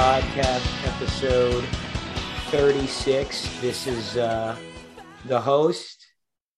[0.00, 1.62] Podcast, episode
[2.48, 3.60] 36.
[3.60, 4.56] This is uh,
[5.26, 6.06] the host,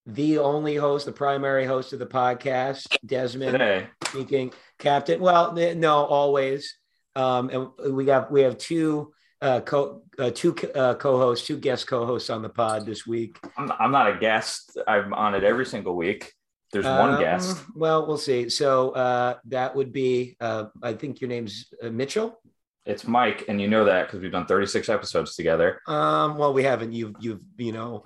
[0.07, 3.89] the only host, the primary host of the podcast, Desmond Today.
[4.04, 4.53] speaking.
[4.79, 6.79] Captain, well, no, always.
[7.17, 7.50] Um,
[7.81, 12.31] and we have we have two uh, co uh, two uh, co-hosts, two guest co-hosts
[12.31, 13.40] on the pod this week.
[13.59, 14.79] I'm, I'm not a guest.
[14.86, 16.32] I'm on it every single week.
[16.72, 17.59] There's one Um, guest.
[17.75, 18.48] Well, we'll see.
[18.48, 22.39] So uh, that would be, uh, I think your name's uh, Mitchell.
[22.85, 25.81] It's Mike, and you know that because we've done 36 episodes together.
[25.86, 26.93] Um, well, we haven't.
[26.93, 28.04] You've you've you know,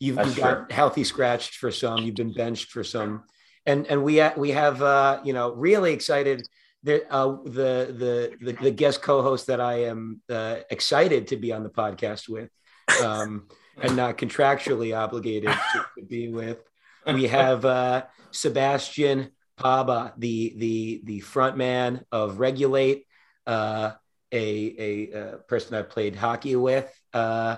[0.00, 1.98] you've, you've got healthy scratched for some.
[2.04, 3.24] You've been benched for some,
[3.64, 6.46] and and we ha- we have uh, you know really excited.
[6.82, 11.52] The uh, the the the, the guest co-host that I am uh, excited to be
[11.52, 12.50] on the podcast with,
[13.02, 13.48] um,
[13.80, 16.58] and not contractually obligated to, to be with.
[17.06, 23.06] We have uh, Sebastian Paba, the the the front man of Regulate,
[23.46, 23.92] uh,
[24.32, 26.90] a a uh, person I played hockey with.
[27.12, 27.56] Uh,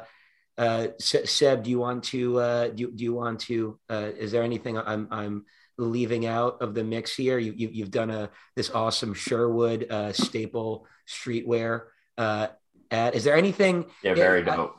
[0.58, 3.78] uh, Seb, do you want to uh, do, do you want to?
[3.88, 5.46] Uh, is there anything I'm I'm
[5.78, 7.38] leaving out of the mix here?
[7.38, 11.84] You, you you've done a this awesome Sherwood uh, staple streetwear
[12.18, 12.48] uh,
[12.90, 13.14] ad.
[13.14, 13.86] Is there anything?
[14.02, 14.76] Yeah, very I- dope.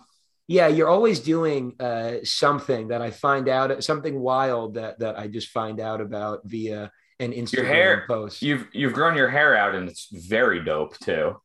[0.48, 5.28] yeah, you're always doing uh, something that I find out something wild that that I
[5.28, 8.44] just find out about via an Instagram hair- post.
[8.44, 11.38] You've you've grown your hair out, and it's very dope too.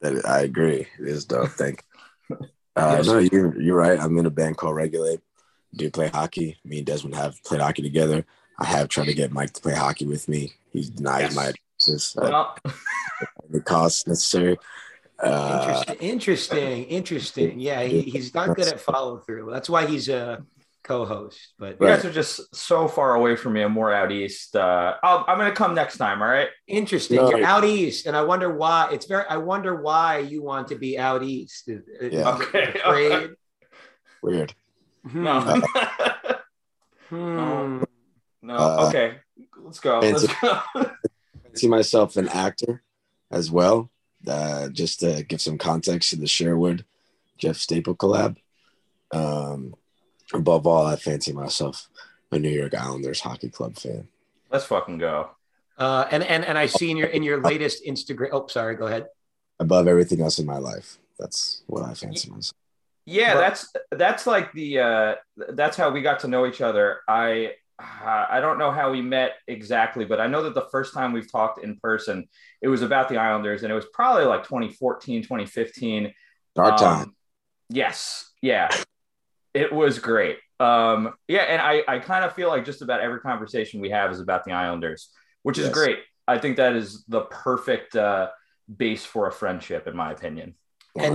[0.00, 0.86] That I agree.
[1.00, 1.50] It is dope.
[1.50, 1.84] Thank
[2.30, 2.36] you.
[2.76, 3.06] Uh, Yes.
[3.06, 4.00] No, you're you're right.
[4.00, 5.20] I'm in a band called Regulate.
[5.76, 6.56] Do play hockey.
[6.64, 8.26] Me and Desmond have played hockey together.
[8.58, 10.52] I have tried to get Mike to play hockey with me.
[10.72, 11.36] He denies Yes.
[11.36, 12.16] my advances.
[12.20, 12.56] Uh, Well,
[13.50, 14.56] the cost necessary.
[15.20, 17.60] Uh, interesting, interesting, interesting.
[17.60, 19.50] Yeah, he, he's not good at follow through.
[19.52, 20.44] That's why he's a
[20.84, 21.54] co-host.
[21.58, 21.96] But you Right.
[21.96, 23.62] guys are just so far away from me.
[23.62, 24.54] I'm more out east.
[24.54, 26.22] Uh, I'll, I'm gonna come next time.
[26.22, 26.48] All right.
[26.68, 27.16] interesting.
[27.16, 27.30] No.
[27.30, 28.90] You're out east, and I wonder why.
[28.92, 29.24] It's very.
[29.28, 31.68] I wonder why you want to be out east.
[31.68, 32.34] Is- is Yeah.
[32.36, 32.80] Okay.
[32.84, 33.30] afraid?
[34.22, 34.54] weird.
[35.12, 35.60] No.
[37.10, 37.82] Hmm.
[38.42, 38.54] no.
[38.56, 39.16] Uh, okay.
[39.58, 40.00] Let's go.
[40.00, 40.60] Let's go.
[40.74, 40.90] I
[41.54, 42.82] see myself an actor
[43.30, 43.90] as well.
[44.26, 46.84] Uh, just to give some context to the Sherwood
[47.36, 48.36] Jeff Staple collab.
[49.12, 49.74] Um,
[50.34, 51.88] above all, I fancy myself
[52.32, 54.08] a New York Islanders hockey club fan.
[54.50, 55.30] Let's fucking go.
[55.78, 58.28] Uh, and and and I see in your in your latest Instagram.
[58.32, 58.76] Oh, sorry.
[58.76, 59.06] Go ahead.
[59.60, 62.52] Above everything else in my life, that's what I fancy myself.
[63.06, 65.14] Yeah, Well- that's that's like the uh
[65.50, 67.00] that's how we got to know each other.
[67.08, 70.94] I uh, I don't know how we met exactly, but I know that the first
[70.94, 72.28] time we've talked in person,
[72.62, 76.14] it was about the Islanders and it was probably like 2014, 2015.
[76.54, 77.16] Dark Um, time.
[77.70, 78.30] Yes.
[78.40, 78.68] Yeah.
[79.54, 80.38] It was great.
[80.60, 84.10] Um yeah, and I I kind of feel like just about every conversation we have
[84.12, 85.10] is about the Islanders,
[85.42, 85.98] which is great.
[86.28, 88.28] I think that is the perfect uh
[88.76, 90.54] base for a friendship in my opinion.
[91.04, 91.14] and-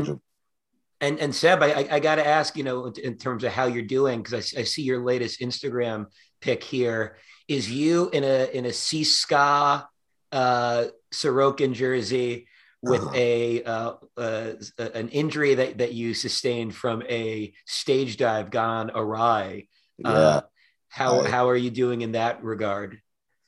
[1.01, 3.65] And and Seb, I I, I got to ask, you know, in terms of how
[3.67, 6.07] you're doing, because I, I see your latest Instagram
[6.41, 7.15] pic here.
[7.47, 9.85] Is you in a in a Seaska
[10.33, 12.47] uh, Sorokin jersey
[12.81, 13.11] with Uh-huh.
[13.15, 14.53] a uh, uh,
[14.93, 19.67] an injury that that you sustained from a stage dive gone awry?
[19.97, 20.09] yeah.
[20.11, 20.41] Uh,
[20.89, 23.01] how I- how are you doing in that regard?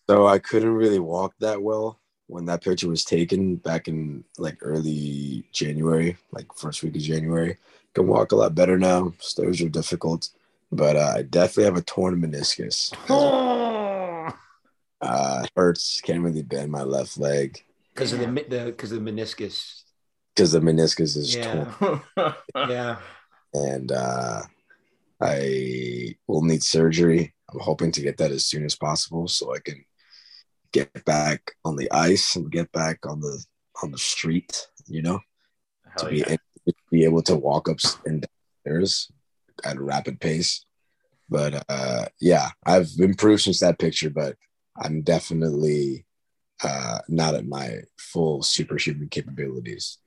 [0.09, 4.58] So I couldn't really walk that well when that picture was taken back in like
[4.62, 7.58] early January, like first week of January.
[7.94, 9.13] Can walk a lot better now.
[9.19, 10.30] Stairs are difficult,
[10.72, 12.92] but uh, I definitely have a torn meniscus.
[15.02, 16.00] Uh, hurts.
[16.02, 17.63] Can't really bend my left leg
[17.94, 19.84] Because of the the because of the meniscus.
[20.35, 21.66] because the meniscus is Yeah.
[21.79, 22.02] torn,
[22.56, 23.00] Yeah.
[23.53, 24.41] and uh,
[25.22, 27.33] I will need surgery.
[27.51, 29.83] I'm hoping to get that as soon as possible so I can
[30.71, 33.44] get back on the ice and get back on the
[33.83, 34.68] on the street.
[34.88, 35.19] You know.
[35.98, 36.36] to Hell be, yeah.
[36.68, 38.25] to be able to walk up and
[38.65, 39.12] downstairs
[39.65, 40.65] at a rapid pace.
[41.30, 44.36] But uh, yeah, I've improved since that picture, but
[44.81, 46.06] I'm definitely
[46.63, 49.98] uh, not at my full superhuman capabilities.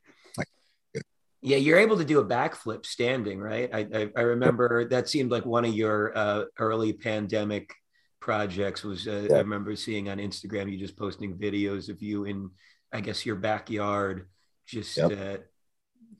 [1.46, 3.68] Yeah, you're able to do a backflip standing, right?
[3.70, 7.70] I, I, I remember that seemed like one of your uh, early pandemic
[8.18, 8.82] projects.
[8.82, 9.36] Was uh, Yeah.
[9.36, 12.48] I remember seeing on Instagram you just posting videos of you in,
[12.94, 14.26] I guess, your backyard,
[14.66, 15.12] just Yep.
[15.12, 15.36] uh,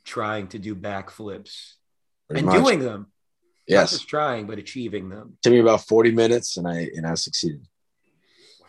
[0.05, 1.73] trying to do backflips
[2.29, 2.63] Pretty and much.
[2.63, 3.01] doing them.
[3.01, 3.09] Not
[3.67, 5.39] yes, just trying, but achieving them.
[5.43, 7.67] took me about 40 minutes, and I and I succeeded.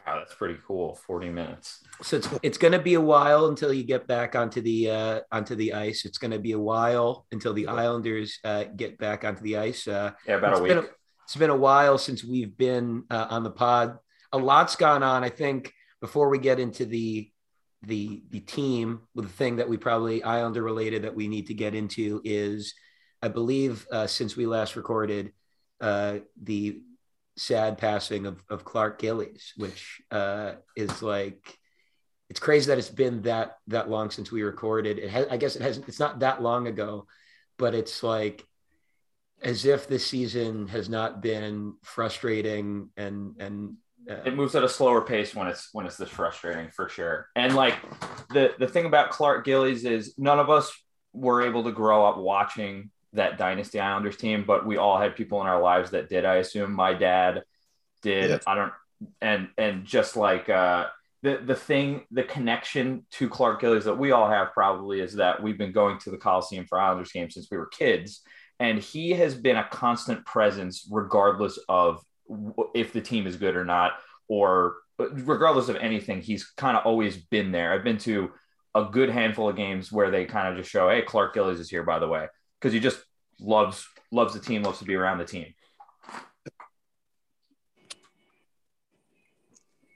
[0.05, 0.95] Wow, that's pretty cool.
[1.07, 1.83] 40 minutes.
[2.03, 5.19] So it's it's going to be a while until you get back onto the uh,
[5.31, 6.05] onto the ice.
[6.05, 9.87] It's going to be a while until the Islanders uh, get back onto the ice.
[9.87, 10.85] Uh, Yeah, about a week.
[11.23, 13.97] it's been a while since we've been uh, on the pod.
[14.31, 15.23] A lot's gone on.
[15.23, 17.31] I think before we get into the
[17.81, 21.53] the the team, with the thing that we probably Islander related that we need to
[21.53, 22.73] get into is,
[23.21, 25.31] I believe, uh, since we last recorded,
[25.81, 26.81] uh, the
[27.37, 31.57] sad passing of, of Clark Gillies, which uh, is like
[32.29, 34.97] it's crazy that it's been that that long since we recorded.
[34.99, 35.87] It has, I guess it hasn't.
[35.87, 37.07] It's not that long ago,
[37.57, 38.45] but it's like
[39.41, 43.75] as if this season has not been frustrating and and
[44.09, 47.27] uh, it moves at a slower pace when it's when it's this frustrating for sure.
[47.35, 47.75] And like
[48.29, 50.71] the the thing about Clark Gillies is none of us
[51.13, 55.41] were able to grow up watching that Dynasty Islanders team, but we all had people
[55.41, 56.25] in our lives that did.
[56.25, 57.43] I assume my dad
[58.01, 58.29] did.
[58.29, 58.39] Yeah.
[58.47, 58.73] I don't
[59.21, 60.87] and and just like uh
[61.25, 65.41] the the thing, the connection to Clark Gillies that we all have probably is that
[65.41, 68.21] we've been going to the Coliseum for Islanders games since we were kids,
[68.59, 72.03] and he has been a constant presence regardless of
[72.75, 73.93] if the team is good or not,
[74.27, 76.21] or regardless of anything.
[76.21, 77.73] He's kind of always been there.
[77.73, 78.31] I've been to
[78.75, 81.71] a good handful of games where they kind of just show, "Hey, Clark Gillies is
[81.71, 82.27] here," by the way,
[82.59, 82.99] because he just
[83.39, 85.53] loves loves the team, loves to be around the team.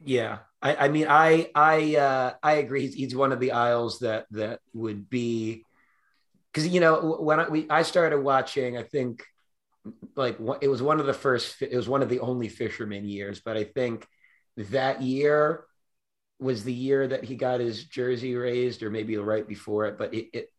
[0.01, 2.81] Yeah, I, I mean, I I uh, I agree.
[2.81, 5.63] He's, he's one of the aisles that that would be
[6.51, 9.23] because you know when I, we I started watching, I think
[10.15, 11.61] like it was one of the first.
[11.61, 14.07] It was one of the only fisherman years, but I think
[14.57, 15.65] that year
[16.39, 19.97] was the year that he got his jersey raised, or maybe right before it.
[19.97, 20.50] But it, it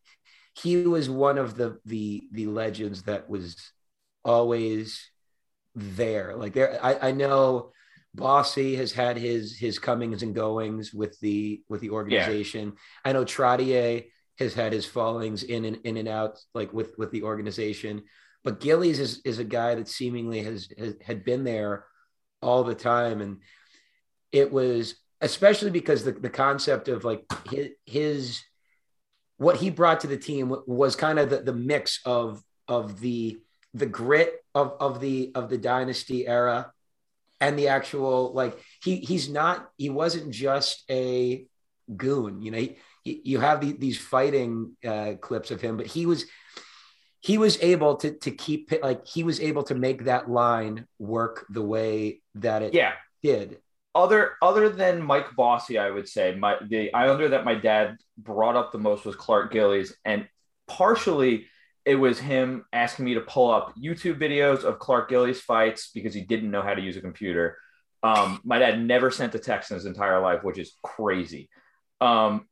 [0.61, 3.55] he was one of the the the legends that was
[4.23, 5.09] always
[5.75, 6.35] there.
[6.35, 7.71] Like there, I, I know
[8.13, 12.73] Bossy has had his his comings and goings with the with the organization.
[12.73, 13.09] Yeah.
[13.09, 14.05] I know Trottier
[14.39, 18.03] has had his fallings in and in and out like with with the organization.
[18.43, 21.85] But Gillies is is a guy that seemingly has, has had been there
[22.41, 23.37] all the time, and
[24.31, 28.41] it was especially because the, the concept of like his, his
[29.41, 33.39] what he brought to the team was kind of the, the mix of of the
[33.73, 36.71] the grit of of the of the dynasty era
[37.39, 41.43] and the actual like he he's not he wasn't just a
[41.97, 42.67] goon you know
[43.03, 46.25] he, you have the, these fighting uh, clips of him but he was
[47.19, 51.47] he was able to to keep like he was able to make that line work
[51.49, 52.93] the way that it yeah.
[53.23, 53.57] did
[53.93, 58.55] other other than Mike Bossy, I would say my the Islander that my dad brought
[58.55, 60.27] up the most was Clark Gillies, and
[60.67, 61.47] partially
[61.83, 66.13] it was him asking me to pull up YouTube videos of Clark Gillies fights because
[66.13, 67.57] he didn't know how to use a computer.
[68.03, 71.49] Um, my dad never sent a text in his entire life, which is crazy.
[71.99, 72.47] Um,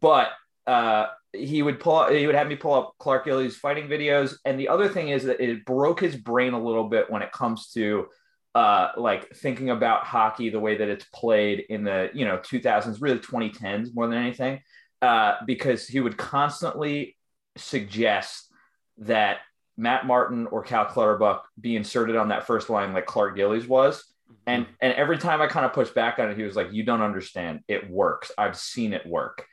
[0.00, 0.30] but
[0.66, 4.36] uh, he would pull he would have me pull up Clark Gillies fighting videos.
[4.44, 7.32] And the other thing is that it broke his brain a little bit when it
[7.32, 8.06] comes to
[8.54, 13.00] uh, like thinking about hockey the way that it's played in the you know 2000s,
[13.00, 14.60] really 2010s more than anything,
[15.02, 17.16] uh, because he would constantly
[17.56, 18.50] suggest
[18.98, 19.38] that
[19.76, 24.02] Matt Martin or Cal Clutterbuck be inserted on that first line like Clark Gillies was.
[24.30, 24.34] Mm-hmm.
[24.46, 26.82] And and every time I kind of pushed back on it, he was like, "You
[26.82, 27.60] don't understand.
[27.68, 28.32] It works.
[28.36, 29.46] I've seen it work."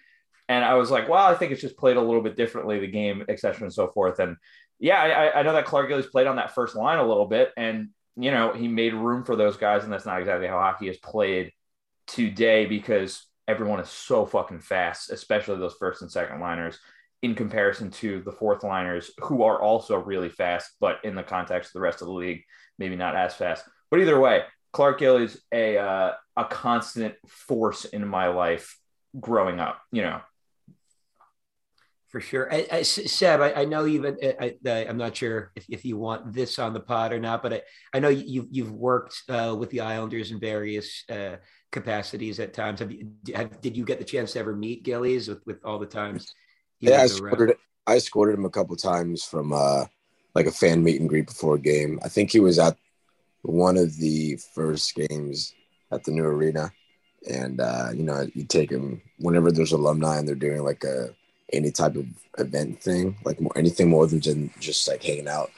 [0.50, 2.88] And I was like, "Well, I think it's just played a little bit differently, the
[2.88, 4.38] game, etc., and so forth." And
[4.80, 7.52] yeah, I, I know that Clark Gillies played on that first line a little bit,
[7.56, 10.90] and you know he made room for those guys, and that's not exactly how hockey
[10.90, 11.52] is played
[12.08, 16.80] today because everyone is so fucking fast, especially those first and second liners
[17.22, 21.70] in comparison to the fourth liners who are also really fast, but in the context
[21.70, 22.44] of the rest of the league,
[22.78, 23.66] maybe not as fast.
[23.90, 24.44] But either way,
[24.74, 28.78] Clark Gill is a uh, a constant force in my life
[29.20, 29.80] growing up.
[29.92, 30.22] You know,
[32.16, 32.54] for sure.
[32.54, 34.06] I, I, Seb, I, I know you've.
[34.06, 37.52] I, am not sure if, if you want this on the pod or not, but
[37.52, 37.62] I,
[37.94, 41.36] I know you've you've worked uh, with the Islanders in various uh,
[41.74, 42.80] capacities at times.
[42.80, 43.12] Have you?
[43.36, 46.34] Have, did you get the chance to ever meet Gillies with with all the times?
[46.80, 49.84] yeah, I escorted, I escorted him a couple times from uh,
[50.36, 52.00] like a fan meet and greet before a game.
[52.02, 52.78] I think he was at
[53.42, 55.54] one of the first games
[55.92, 56.72] at the new arena,
[57.30, 61.10] and uh, you know you take him whenever there's alumni and they're doing like a
[61.54, 62.06] any type of
[62.38, 64.20] event thing, like more anything more than
[64.60, 65.52] just, like hanging out.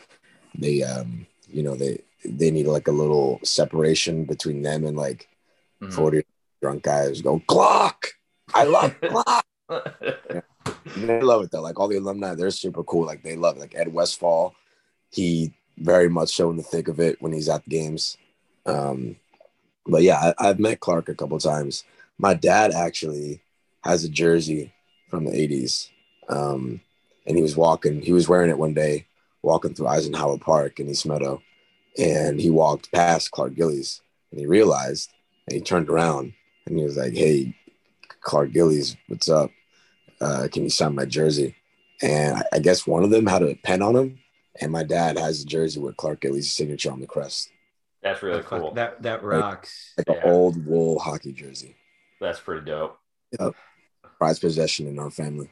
[0.58, 5.28] They um you know they they need like a little separation between them and like
[5.82, 5.94] mm-hmm.
[5.94, 6.24] 40
[6.62, 8.08] drunk guys go clock
[8.56, 10.42] i love clock yeah
[10.98, 11.62] they love it though.
[11.62, 13.06] Like all the alumni, they're super cool.
[13.06, 13.62] Like they love it.
[13.62, 14.56] Like Ed Westfall,
[15.12, 18.18] he very much so in the thick of it when he's at the games.
[18.66, 19.18] Um,
[19.86, 21.84] but yeah, I, have met Clark a couple times.
[22.18, 23.42] My dad actually
[23.84, 24.74] has a jersey
[25.10, 25.90] from the 80s.
[26.30, 26.82] Um,
[27.26, 29.06] and he was walking, he was wearing it one day,
[29.44, 31.42] walking through Eisenhower Park in East Meadow.
[31.98, 35.12] And he walked past Clark Gillies and he realized
[35.48, 36.34] and he turned around
[36.66, 37.56] and he was like, Hey,
[38.22, 39.50] Clark Gillies, what's up?
[40.20, 41.56] Uh, can you sign my jersey?
[42.02, 44.20] And I, I guess one of them had a pen on him,
[44.62, 47.50] and my dad has a jersey with Clark Gillies' signature on the crest,
[48.04, 48.74] That's really cool.
[48.74, 49.94] That that rocks.
[49.98, 50.24] like Yeah.
[50.24, 51.76] an old wool hockey jersey.
[52.22, 53.00] That's pretty dope.
[54.18, 55.50] Prized possession in our family.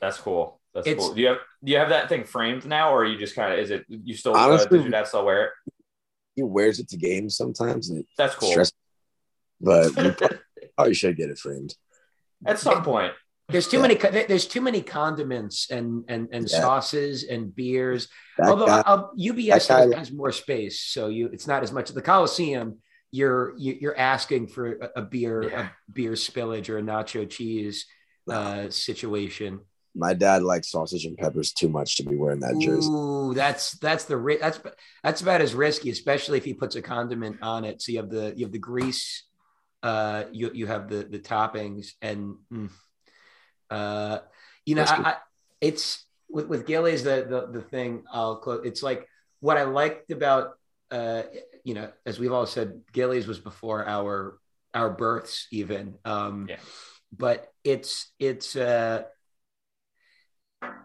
[0.00, 0.60] That's cool.
[0.74, 1.14] That's It's- cool.
[1.14, 3.52] Do you have do you have that thing framed now, or are you just kind
[3.52, 5.50] of is it you still uh, Honestly- does your dad still wear it?
[6.36, 8.50] He wears it to games sometimes, and That's cool.
[8.50, 8.78] stressful.
[9.60, 10.38] But we probably,
[10.76, 11.74] probably should get it framed.
[12.46, 13.12] At some point,
[13.48, 13.82] There's too Yeah.
[13.82, 14.24] many.
[14.26, 16.60] There's too many condiments and and and Yeah.
[16.60, 18.08] sauces and beers.
[18.38, 21.90] That Although guy- uh, UBS guy- has more space, so you it's not as much.
[21.90, 22.78] The Coliseum,
[23.10, 25.68] you're you- you're asking for a, a beer Yeah.
[25.68, 27.86] a beer spillage or a nacho cheese
[28.28, 29.60] uh, situation.
[29.94, 32.90] my dad likes sausage and peppers too much to be wearing that jersey.
[32.90, 34.60] Ooh, that's that's the ri- that's
[35.02, 37.82] that's about as risky, especially if he puts a condiment on it.
[37.82, 39.24] So you have the you have the grease,
[39.82, 42.70] uh, you you have the the toppings, and mm,
[43.70, 44.18] uh,
[44.64, 45.16] you know, I, I,
[45.60, 48.04] it's with with Gillies the the the thing.
[48.10, 48.62] I'll close.
[48.64, 49.06] It's like
[49.40, 50.58] what I liked about
[50.90, 51.22] uh,
[51.64, 54.38] you know, as we've all said, Gillies was before our
[54.74, 55.94] our births even.
[56.04, 56.56] Um, Yeah.
[57.16, 59.04] But it's it's uh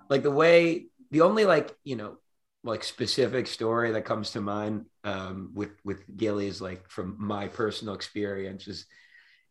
[0.09, 2.17] like the way the only like you know
[2.63, 7.47] like specific story that comes to mind um, with with Gilly is like from my
[7.47, 8.85] personal experience is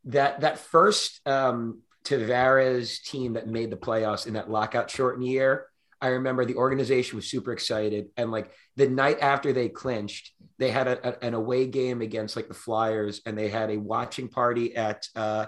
[0.05, 5.67] that that first um, Tavares team that made the playoffs in that lockout shortened year.
[6.01, 10.71] I remember the organization was super excited, and like the night after they clinched, they
[10.71, 14.29] had a, a- an away game against like the Flyers, and they had a watching
[14.29, 15.47] party at uh,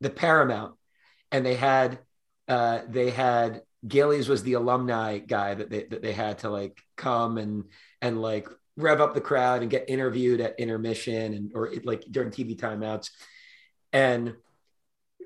[0.00, 0.74] the Paramount,
[1.32, 1.98] and they had
[2.48, 6.80] uh, they had Gillies was the alumni guy that they that they had to like
[6.96, 7.64] come and
[8.00, 12.30] and like rev up the crowd and get interviewed at intermission and or like during
[12.30, 13.10] TV timeouts.
[13.92, 14.34] And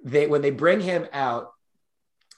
[0.04, 1.52] they when they bring him out,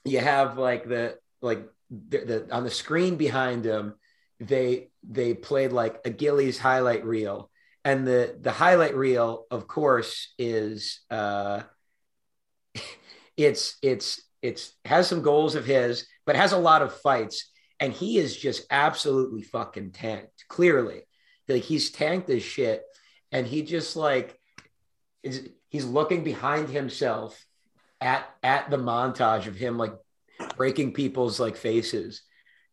[0.05, 3.95] you have like the like the, the on the screen behind him,
[4.41, 7.51] they they played like a Gillies highlight reel.
[7.85, 11.63] And the the highlight reel, of course, is uh
[13.37, 17.93] it's it's it's has some goals of his, but has a lot of fights, and
[17.93, 20.45] he is just absolutely fucking tanked.
[20.49, 21.03] Clearly,
[21.49, 22.83] like he's tanked as shit,
[23.31, 24.39] and he just like
[25.23, 27.45] is he's looking behind himself
[28.01, 29.95] at at the montage of him like
[30.57, 32.23] breaking people's like faces,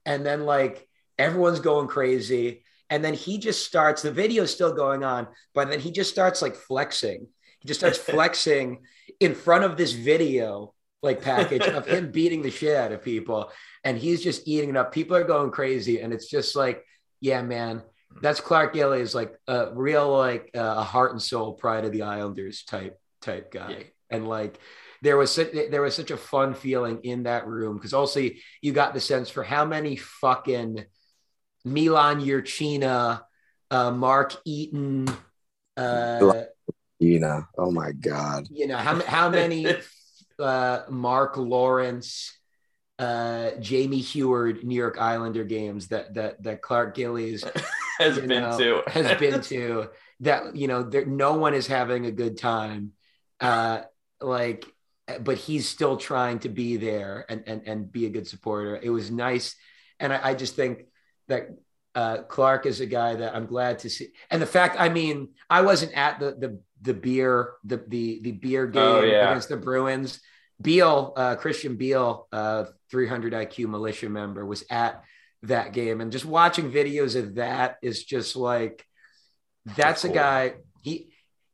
[0.06, 0.88] and then like
[1.18, 4.02] everyone's going crazy, and then he just starts.
[4.02, 7.28] The video's still going on, but then he just starts like flexing.
[7.60, 8.80] He just starts flexing
[9.20, 13.52] in front of this video like package of him beating the shit out of people.
[13.84, 14.92] And he's just eating it up.
[14.92, 16.02] People are going crazy.
[16.02, 16.84] And it's just like
[17.22, 17.84] yeah man
[18.22, 22.04] that's clark gillies like a real like uh, a heart and soul pride of the
[22.04, 23.70] islanders type type guy.
[23.70, 23.84] Yeah.
[24.10, 24.60] and like
[25.02, 27.78] there was such, there was such a fun feeling in that room.
[27.78, 28.28] Because also
[28.62, 30.86] you got the sense for how many fucking
[31.64, 33.22] milan Jurcina,
[33.72, 35.08] uh mark eaton
[35.78, 36.44] uh
[37.00, 39.66] You know, oh my god, you know how how many
[40.40, 42.38] uh, Mark Lawrence,
[43.00, 47.46] uh, Jamie Heward New York Islander games that that that Clark Gillies
[48.00, 48.84] has been know, to.
[48.88, 49.90] has been to
[50.20, 52.92] that you know there no one is having a good time.
[53.40, 53.84] Uh
[54.20, 54.66] like
[55.22, 58.78] but he's still trying to be there and and, and be a good supporter.
[58.82, 59.56] It was nice.
[60.00, 60.86] And I, I just think
[61.30, 61.50] that
[61.96, 64.10] uh clark is a guy that i'm glad to see.
[64.30, 68.32] And the fact i mean i wasn't at the the the beer the the the
[68.32, 69.30] beer game Oh, yeah.
[69.30, 70.20] against the bruins.
[70.62, 75.04] Beal uh christian beal uh 300 iq militia member was at
[75.44, 76.02] that game.
[76.02, 78.86] And just watching videos of that is just like
[79.66, 80.16] that's, That's a cool.
[80.16, 81.12] guy he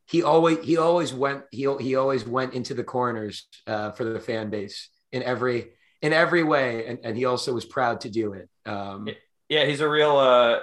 [0.08, 4.20] he always he always went he he always went into the corners uh, for the
[4.20, 6.86] fan base in every in every way.
[6.88, 8.50] And, and he also was proud to do it.
[8.66, 9.08] Um
[9.50, 10.60] yeah he's a real uh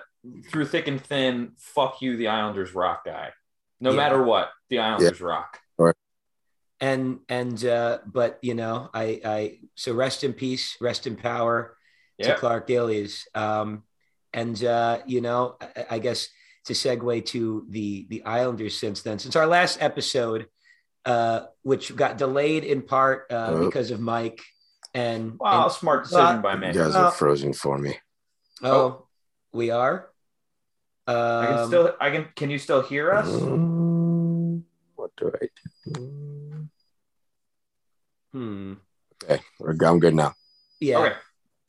[0.50, 3.30] through thick and thin fuck you the islanders rock guy
[3.82, 3.96] no Yeah.
[3.96, 5.58] matter what the islanders rock.
[6.80, 11.76] And and uh but you know i i so rest in peace rest in power
[12.20, 13.84] to clark gillies um
[14.34, 16.26] and uh you know I, I guess
[16.66, 20.48] to segue to the the islanders since then since our last episode
[21.04, 23.64] uh which got delayed in part uh Oh.
[23.66, 24.40] because of mike
[24.92, 27.94] and, wow and smart decision Well, by you me guys Uh, are frozen for me.
[28.64, 29.06] oh
[29.52, 30.10] we are
[31.06, 34.62] um, i can still i can can you still hear us Mm,
[34.96, 35.46] what do I
[35.86, 36.68] do?
[38.32, 38.72] hmm.
[39.24, 40.34] Okay, we're, I'm good now.
[40.80, 41.16] yeah okay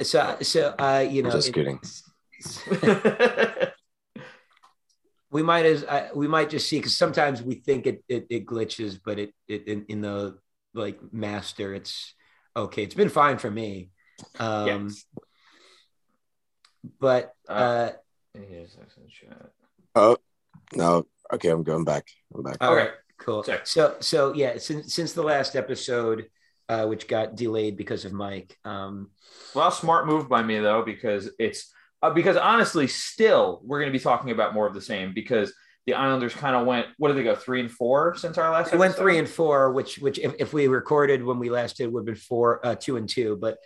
[0.02, 1.80] so so uh you know Just it- kidding.
[5.32, 8.46] we might as uh, we might just see because sometimes we think it, it it
[8.46, 10.38] glitches, but it it in, in the
[10.74, 12.14] like master, it's
[12.56, 12.84] okay.
[12.84, 13.90] It's been fine for me.
[14.40, 15.06] Um, Yes.
[17.00, 17.92] but Uh, uh,
[18.34, 19.52] Here's the chat.
[19.96, 20.18] Oh
[20.76, 21.06] no.
[21.32, 22.08] Okay, I'm going back.
[22.34, 22.58] I'm back.
[22.62, 22.84] all Okay.
[22.84, 23.44] right, cool.
[23.44, 23.66] Sick.
[23.68, 26.26] So so yeah, since since the last episode,
[26.70, 28.58] uh, which got delayed because of Mike.
[28.66, 29.12] Um,
[29.54, 31.72] Well, smart move by me though, because it's
[32.02, 35.54] uh, because honestly, still we're going to be talking about more of the same because
[35.86, 36.88] the Islanders kind of went.
[36.98, 38.74] What did they go three and four since our last?
[38.74, 41.92] It went three and four, which which if, if we recorded when we last did
[41.94, 43.38] would have been four, uh, two and two.
[43.40, 43.58] But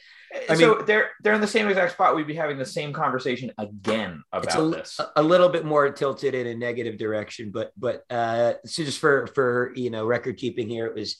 [0.50, 2.16] I so they're they're in the same exact spot.
[2.16, 5.00] We'd be having the same conversation again it's about a, this.
[5.16, 7.52] a little bit more tilted in a negative direction.
[7.52, 11.18] But but uh, so just for for you know record keeping here, it was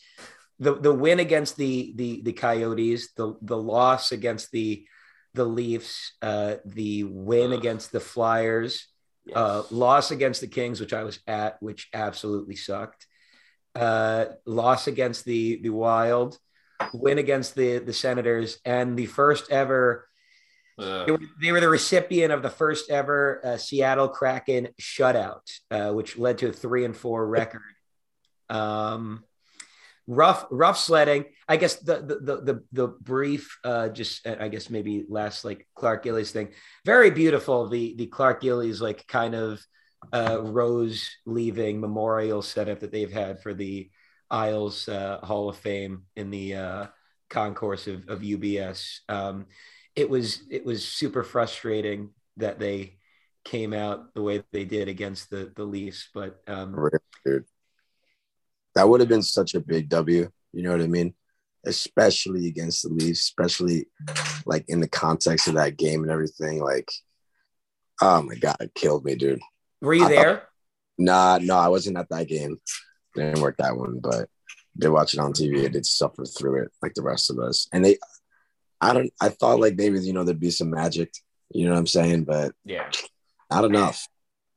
[0.60, 4.86] the the win against the the the Coyotes, the the loss against the
[5.34, 8.88] the Leafs, uh, the win against the Flyers.
[9.36, 13.06] uh, loss against the Kings, which I was at, which absolutely sucked.
[13.76, 16.38] Uh, loss against the the Wild,
[16.94, 20.08] win against the the Senators, and the first ever.
[20.80, 25.42] They were, they were the recipient of the first ever uh, Seattle Kraken shutout,
[25.72, 27.64] uh, which led to a three and four record.
[28.48, 29.24] Um,
[30.08, 31.26] rough, rough sledding.
[31.48, 35.46] I guess the the the the, the brief, uh, just uh, I guess maybe last
[35.46, 36.50] like Clark Gillies thing.
[36.86, 37.68] Very beautiful.
[37.68, 39.62] The the Clark Gillies like kind of
[40.14, 43.90] uh, rose leaving memorial setup that they've had for the
[44.30, 46.88] Isles uh, Hall of Fame in the uh,
[47.30, 49.00] concourse of, of UBS.
[49.10, 49.46] Um,
[49.96, 52.98] it was it was super frustrating that they
[53.46, 56.76] came out the way they did against the the Leafs, but um,
[57.26, 57.46] dude.
[58.76, 60.30] That would have been such a big W.
[60.54, 61.16] You know what I mean?
[61.66, 63.88] Especially against the Leafs, especially
[64.46, 66.62] like in the context of that game and everything.
[66.62, 66.92] Like,
[68.02, 69.40] oh my god, it killed me, dude.
[69.82, 70.44] were you I thought- there?
[71.00, 72.60] Nah, no, I wasn't at that game.
[73.18, 74.30] Didn't work that one, but
[74.76, 75.66] they watch it on TV.
[75.66, 77.68] I did suffer through it like the rest of us.
[77.74, 77.98] And they,
[78.80, 81.12] I don't, I thought like maybe you know there'd be some magic.
[81.50, 82.24] You know what I'm saying?
[82.26, 82.90] But yeah.
[83.52, 84.08] not enough.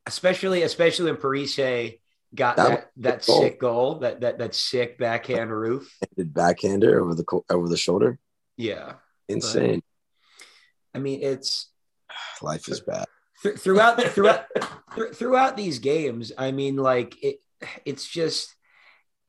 [0.06, 1.98] Especially especially when Parise
[2.34, 3.40] got That that that, goal.
[3.42, 5.90] sick goal, that that that sick backhand roof.
[6.16, 8.18] Did backhander over the over the shoulder.
[8.56, 8.94] Yeah,
[9.28, 9.82] Insane.
[10.94, 11.70] I mean it's
[12.42, 13.06] Life is bad.
[13.42, 14.44] th- throughout throughout
[14.94, 16.32] th- throughout these games.
[16.36, 17.40] I mean, like it,
[17.84, 18.54] it's just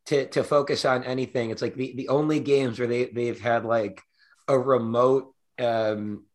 [0.07, 1.49] to to focus on anything.
[1.51, 4.01] It's like the the only games where they they've had like
[4.47, 5.33] a remote.
[5.59, 6.25] um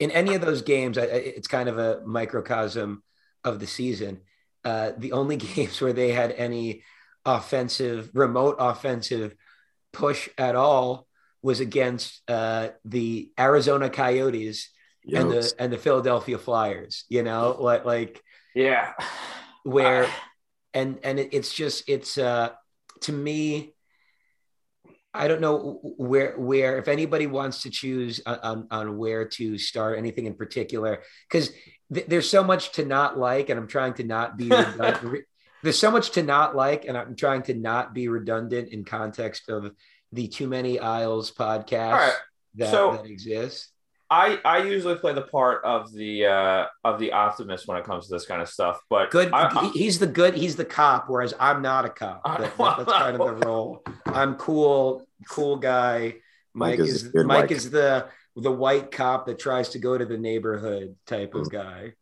[0.00, 3.02] in any of those games, I- it's kind of a microcosm
[3.44, 4.20] of the season.
[4.64, 6.82] Uh, the only games where they had any
[7.24, 9.34] offensive, remote offensive
[9.92, 11.06] push at all
[11.42, 14.68] was against uh, the Arizona Coyotes
[15.04, 17.04] Yo, and the and the Philadelphia Flyers.
[17.08, 18.20] You know, like like
[18.54, 18.92] Yeah.
[19.62, 20.06] where.
[20.74, 22.50] and and it, it's just it's uh
[23.02, 23.72] to me
[25.14, 29.96] i don't know where where if anybody wants to choose on on, where to start
[29.96, 31.50] anything in particular because
[31.92, 35.24] th- there's so much to not like and i'm trying to not be redundant.
[35.62, 39.48] there's so much to not like and i'm trying to not be redundant in context
[39.48, 39.70] of
[40.12, 42.12] the too many aisles podcast right.
[42.56, 43.70] that, So- that exists
[44.10, 48.06] I I usually play the part of the uh of the optimist when it comes
[48.08, 51.06] to this kind of stuff, but good I, I- he's the good he's the cop
[51.08, 52.22] whereas i'm not a cop.
[52.24, 53.82] That- that- that's kind of the role.
[54.06, 56.16] I'm cool cool guy.
[56.56, 59.78] Mike, Mike is is, a good mike is the the white cop that tries to
[59.78, 61.94] go to the neighborhood type of guy.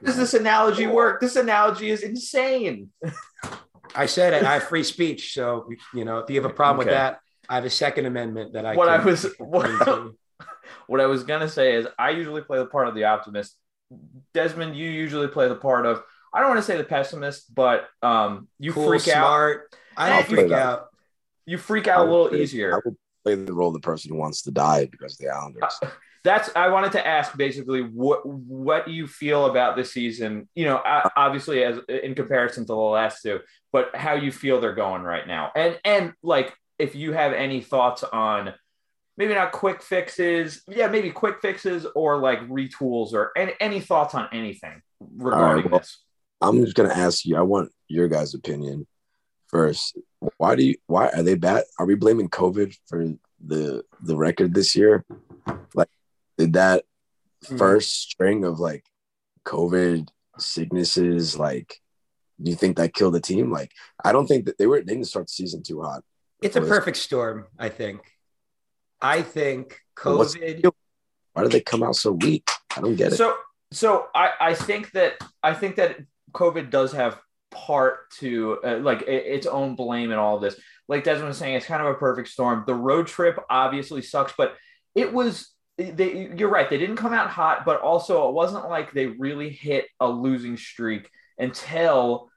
[0.00, 1.20] How does this analogy work?
[1.20, 2.90] This analogy is insane.
[3.94, 6.78] i said it i have free speech so you know if you have a problem
[6.78, 10.16] with that i have a second amendment that i What I was- can what- do.
[10.86, 13.56] What I was gonna say is I usually play the part of the optimist.
[14.34, 17.88] Desmond, you usually play the part of I don't want to say the pessimist, but
[18.02, 19.26] um you cool freak out.
[19.26, 20.58] smart i I'll don't freak play that.
[20.58, 20.88] out
[21.46, 22.74] You freak out a little easier.
[22.74, 25.28] I will play the role of the person who wants to die because of the
[25.28, 25.64] Islanders.
[25.82, 25.88] Uh,
[26.24, 30.48] That's I wanted to ask basically what what you feel about this season.
[30.54, 30.82] You know,
[31.16, 33.40] obviously as in comparison to the last two,
[33.72, 37.60] but how you feel they're going right now, and and like if you have any
[37.60, 38.52] thoughts on
[39.16, 44.14] maybe not quick fixes, yeah, maybe quick fixes or like retools or any any thoughts
[44.14, 44.82] on anything
[45.16, 45.98] regarding well, this.
[46.40, 47.36] I'm just gonna ask you.
[47.36, 48.86] I want your guys' opinion
[49.48, 49.98] first.
[50.36, 50.74] Why do you?
[50.86, 51.64] Why are they bad?
[51.78, 53.06] Are we blaming COVID for
[53.44, 55.04] the the record this year?
[55.74, 55.88] Like,
[56.38, 56.84] did that
[57.44, 57.58] Mhm.
[57.58, 58.84] first string of like
[59.44, 61.80] COVID sicknesses like?
[62.42, 63.50] Do you think that killed the team?
[63.50, 63.72] Like,
[64.04, 64.78] I don't think that they were.
[64.80, 66.02] They didn't start the season too hot.
[66.42, 68.02] it's a Was- perfect storm i think
[69.00, 70.62] i think covid
[71.36, 72.48] Why did they come out so weak?
[72.74, 73.16] I don't get it.
[73.16, 73.36] So
[73.70, 75.98] so I I think that I think that
[76.32, 80.58] COVID does have part to uh, like its own blame in all of this.
[80.88, 82.64] like Desmond was saying, it's kind of a perfect storm.
[82.66, 84.56] The road trip obviously sucks, but
[84.94, 85.50] it was.
[85.76, 86.70] They, you're right.
[86.70, 90.56] They didn't come out hot, but also it wasn't like they really hit a losing
[90.56, 92.30] streak until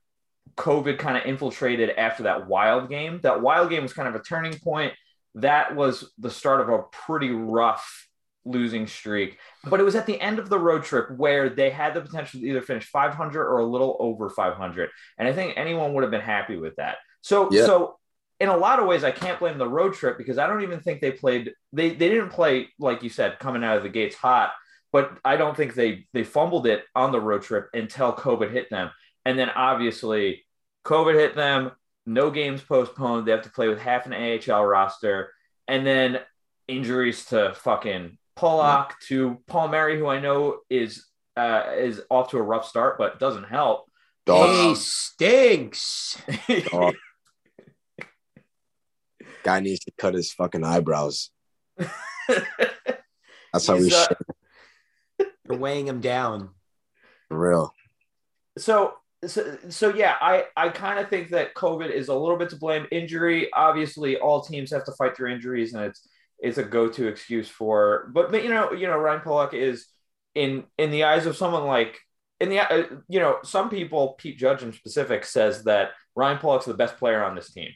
[0.57, 3.21] COVID kind of infiltrated after that wild game.
[3.23, 4.91] That wild game was kind of a turning point.
[5.35, 8.07] That was the start of a pretty rough
[8.45, 9.37] losing streak.
[9.63, 12.39] But it was at the end of the road trip where they had the potential
[12.39, 14.89] to either finish 500 or a little over 500.
[15.17, 16.97] And I think anyone would have been happy with that.
[17.21, 17.65] So, yeah.
[17.65, 17.99] so
[18.39, 20.79] in a lot of ways, I can't blame the road trip because I don't even
[20.79, 21.53] think they played.
[21.73, 24.53] They they didn't play like you said, coming out of the gates hot.
[24.91, 28.69] But I don't think they they fumbled it on the road trip until COVID hit
[28.69, 28.91] them,
[29.25, 30.45] and then obviously
[30.85, 31.71] COVID hit them.
[32.09, 33.27] No games postponed.
[33.27, 35.31] They have to play with half an AHL roster,
[35.67, 36.19] and then
[36.67, 41.05] injuries to fucking Pulock to Palmieri, who I know is
[41.37, 43.91] uh, is off to a rough start, but doesn't help.
[44.25, 46.19] He stinks.
[49.43, 51.29] Guy needs to cut his fucking eyebrows.
[51.77, 53.93] That's how we.
[53.93, 54.07] Uh,
[55.47, 56.49] You're weighing him down.
[57.27, 57.75] For real.
[58.57, 62.49] So so, so yeah, I, I kind of think that COVID is a little bit
[62.51, 62.87] to blame.
[62.91, 66.07] Injury, obviously, all teams have to fight through injuries, and it's
[66.39, 68.09] it's a go-to excuse for.
[68.13, 69.87] But you know, you know, Ryan Pulock is
[70.35, 71.99] in in the eyes of someone like
[72.39, 76.65] in the uh, you know some people, Pete Judge in specific says that Ryan Pulock's
[76.65, 77.71] the best player on this team,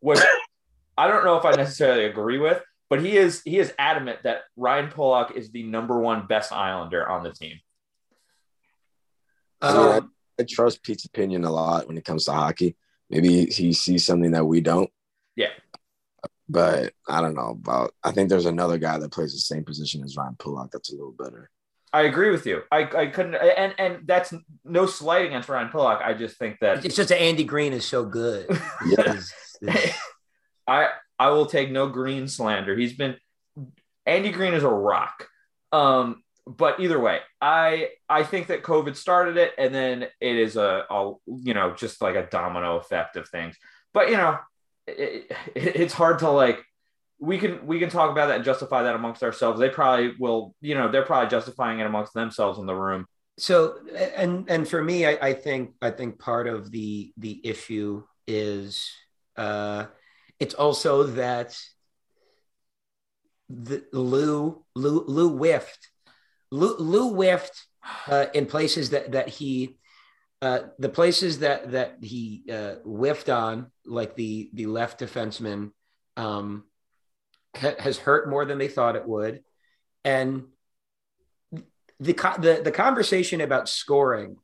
[0.00, 0.20] which
[0.98, 4.42] I don't know if I necessarily agree with, but he is he is adamant that
[4.56, 7.60] Ryan Pulock is the number one best Islander on the team.
[9.60, 10.10] Um,
[10.42, 12.76] I trust Pete's opinion a lot when it comes to hockey.
[13.08, 14.90] Maybe he sees something that we don't.
[15.36, 15.50] Yeah.
[16.48, 17.94] But I don't know about.
[18.02, 20.96] I think there's another guy that plays the same position as Ryan Pulock that's a
[20.96, 21.48] little better.
[21.92, 22.62] I agree with you.
[22.72, 24.32] I, I couldn't, and and that's
[24.64, 26.00] no slight against Ryan Pulock.
[26.02, 28.46] I just think that it's just that Andy Greene is so good.
[28.86, 29.30] yes.
[30.66, 32.76] I I will take no Greene slander.
[32.76, 33.16] He's been
[34.06, 35.28] Andy Greene is a rock.
[35.70, 40.56] Um, but either way, I I think that COVID started it, and then it is
[40.56, 43.56] a, a you know just like a domino effect of things.
[43.94, 44.38] But you know,
[44.86, 46.64] it, it, it's hard to like
[47.20, 49.60] we can we can talk about that and justify that amongst ourselves.
[49.60, 53.06] They probably will, you know, they're probably justifying it amongst themselves in the room.
[53.38, 53.76] So
[54.16, 58.90] and and for me, I, I think I think part of the the issue is
[59.36, 59.86] uh
[60.40, 61.56] it's also that
[63.48, 65.91] the Lou Lou Lou whiffed
[66.52, 67.66] Lou, Lou whiffed
[68.06, 69.78] uh, in places that that he
[70.42, 75.70] uh, the places that that he uh, whiffed on, like the the left defenseman,
[76.18, 76.64] um,
[77.56, 79.42] ha- has hurt more than they thought it would,
[80.04, 80.44] and
[81.98, 84.36] the the the conversation about scoring,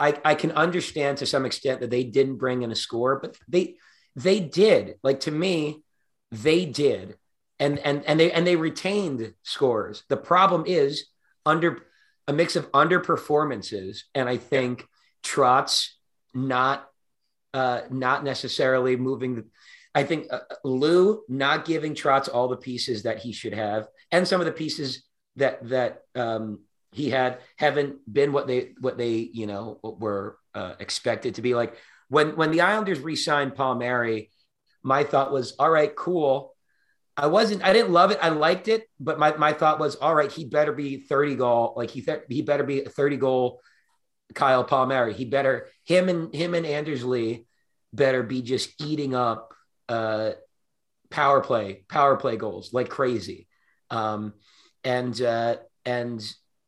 [0.00, 3.36] I I can understand to some extent that they didn't bring in a score, but
[3.46, 3.76] they
[4.16, 4.96] they did.
[5.04, 5.84] Like to me,
[6.32, 7.16] they did,
[7.60, 10.02] and and and they and they retained scores.
[10.08, 11.06] The problem is
[11.48, 11.78] under
[12.28, 14.86] a mix of underperformances, and I think
[15.24, 15.88] Trotz
[16.34, 16.86] not
[17.54, 19.36] uh, not necessarily moving.
[19.36, 19.44] The,
[19.94, 24.28] I think uh, Lou not giving Trotz all the pieces that he should have, and
[24.28, 25.04] some of the pieces
[25.36, 26.60] that that um,
[26.92, 31.54] he had haven't been what they what they you know were uh, expected to be.
[31.54, 31.76] Like
[32.08, 34.30] when when the Islanders re-signed Palmieri,
[34.82, 36.54] my thought was, all right, cool.
[37.18, 38.18] I wasn't, I didn't love it.
[38.22, 41.74] I liked it, but my, my thought was, all right, he better be 30 goal.
[41.76, 43.60] Like he, th- he better be a 30 goal
[44.34, 45.14] Kyle Palmieri.
[45.14, 47.44] He better, him and him and Anders Lee
[47.92, 49.52] better be just eating up
[49.88, 50.30] uh,
[51.10, 53.48] power play, power play goals like crazy.
[53.90, 54.34] Um,
[54.84, 56.22] and, uh, and,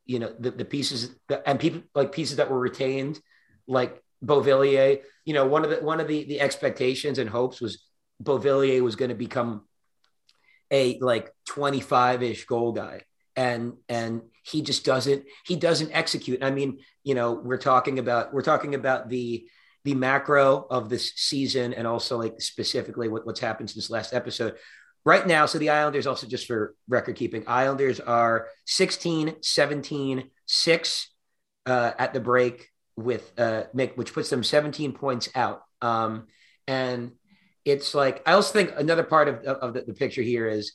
[0.04, 3.20] you know, the, the pieces that, and people like pieces that were retained,
[3.68, 7.84] like Beauvillier, you know, one of the, one of the, the expectations and hopes was
[8.20, 9.62] Beauvillier was going to become
[10.70, 13.02] a like 25-ish goal guy.
[13.36, 16.42] And and he just doesn't he doesn't execute.
[16.42, 19.46] I mean you know we're talking about we're talking about the
[19.84, 24.56] the macro of this season and also like specifically what, what's happened since last episode.
[25.04, 31.10] Right now so the islanders also just for record keeping islanders are 16 17 6
[31.66, 35.62] uh, at the break with uh Mick, which puts them 17 points out.
[35.80, 36.26] Um
[36.66, 37.12] and
[37.70, 40.72] it's like I also think another part of, of the, the picture here is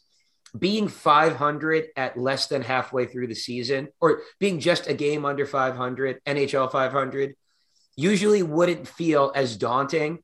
[0.57, 5.45] being 500 at less than halfway through the season or being just a game under
[5.45, 7.35] 500 NHL 500
[7.97, 10.19] usually wouldn't feel as daunting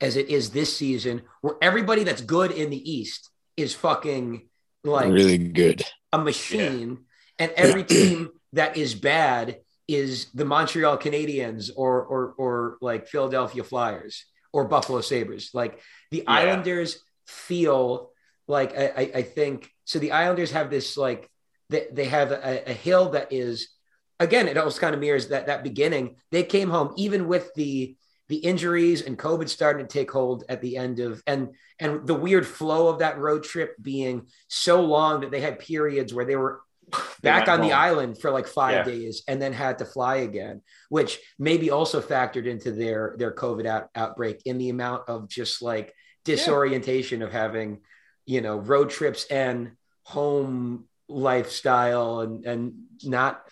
[0.00, 4.48] as it is this season where everybody that's good in the east is fucking
[4.84, 6.98] like really good a machine
[7.38, 7.46] yeah.
[7.46, 13.62] and every team that is bad is the Montreal Canadiens or or or like Philadelphia
[13.62, 15.50] Flyers or Buffalo Sabres.
[15.52, 15.80] Like
[16.14, 16.32] the yeah.
[16.32, 18.12] Islanders feel
[18.46, 19.98] like I, I, I, think so.
[19.98, 21.28] The Islanders have this like
[21.70, 23.68] they, they have a, a hill that is
[24.20, 26.16] again it almost kind of mirrors that that beginning.
[26.30, 27.96] They came home even with the
[28.28, 31.48] the injuries and COVID starting to take hold at the end of and
[31.80, 36.14] and the weird flow of that road trip being so long that they had periods
[36.14, 36.60] where they were
[37.22, 37.68] back on home.
[37.68, 38.92] the island for like five yeah.
[38.92, 43.66] days and then had to fly again, which maybe also factored into their their COVID
[43.66, 47.26] out, outbreak in the amount of just like disorientation yeah.
[47.26, 47.80] of having,
[48.26, 53.42] you know, road trips and home lifestyle and and not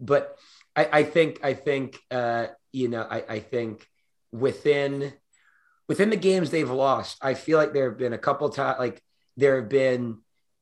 [0.00, 0.38] but
[0.74, 3.86] I, I think I think uh you know I, I think
[4.32, 5.12] within
[5.88, 9.02] within the games they've lost, I feel like there have been a couple times like
[9.36, 10.18] there have been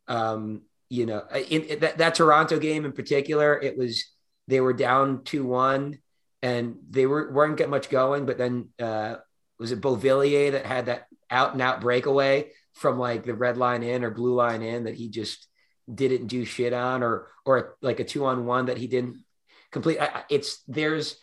[0.09, 4.05] um you know, in, in that, that Toronto game in particular, it was
[4.49, 5.99] they were down two one,
[6.43, 8.27] and they were weren't getting much going.
[8.27, 9.17] But then uh,
[9.59, 13.83] was it Beauvillier that had that out and out breakaway from like the red line
[13.83, 15.47] in or blue line in that he just
[15.93, 19.25] didn't do shit on, or or like a two on one that he didn't
[19.71, 19.99] complete.
[20.29, 21.17] It's there's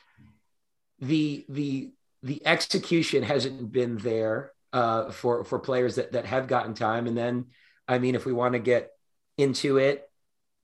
[0.99, 1.91] the the
[2.23, 7.17] the execution hasn't been there uh, for for players that that have gotten time, and
[7.17, 7.45] then
[7.87, 8.91] I mean, if we want to get
[9.37, 10.03] into it.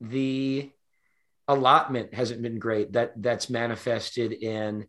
[0.02, 0.70] The
[1.48, 2.94] allotment hasn't been great.
[2.94, 4.88] That that's manifested in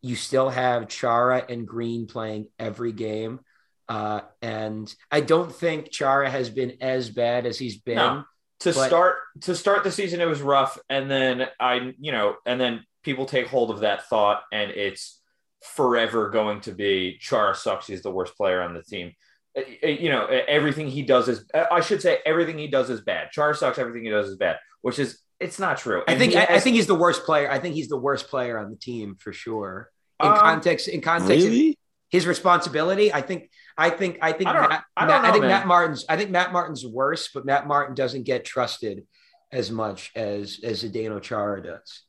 [0.00, 3.40] you still have Chara and Greene playing every game.
[3.88, 7.96] Uh, and I don't think Chara has been as bad as he's been.
[7.96, 8.24] No.
[8.60, 8.86] To but...
[8.86, 12.84] start to start the season, it was rough, and then I, you know, and then
[13.02, 15.20] people take hold of that thought, and it's
[15.64, 17.86] forever going to be Chara sucks.
[17.86, 19.12] He's the worst player on the team.
[19.56, 22.90] Uh, uh, you know, everything he does is, uh, I should say, everything he does
[22.90, 23.30] is bad.
[23.30, 23.78] Chara sucks.
[23.78, 26.02] Everything he does is bad, which is, it's not true.
[26.06, 27.50] And I think, I, I, think he's the worst player.
[27.50, 29.90] I think he's the worst player on the team for sure.
[30.22, 31.78] In um, context, in context, really?
[32.10, 33.12] his responsibility.
[33.12, 35.50] I think, I think, I think, I Matt, I, Matt, know, I think man.
[35.50, 39.04] Matt Martin's, I think Matt Martin's worse, but Matt Martin doesn't get trusted
[39.52, 42.02] as much as as Zdeno Chara does.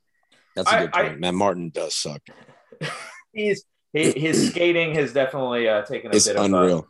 [0.55, 1.19] That's a good point.
[1.19, 2.21] Matt Martin does suck.
[3.33, 6.79] he's his, his skating has definitely uh, taken a it's bit unreal.
[6.79, 6.85] of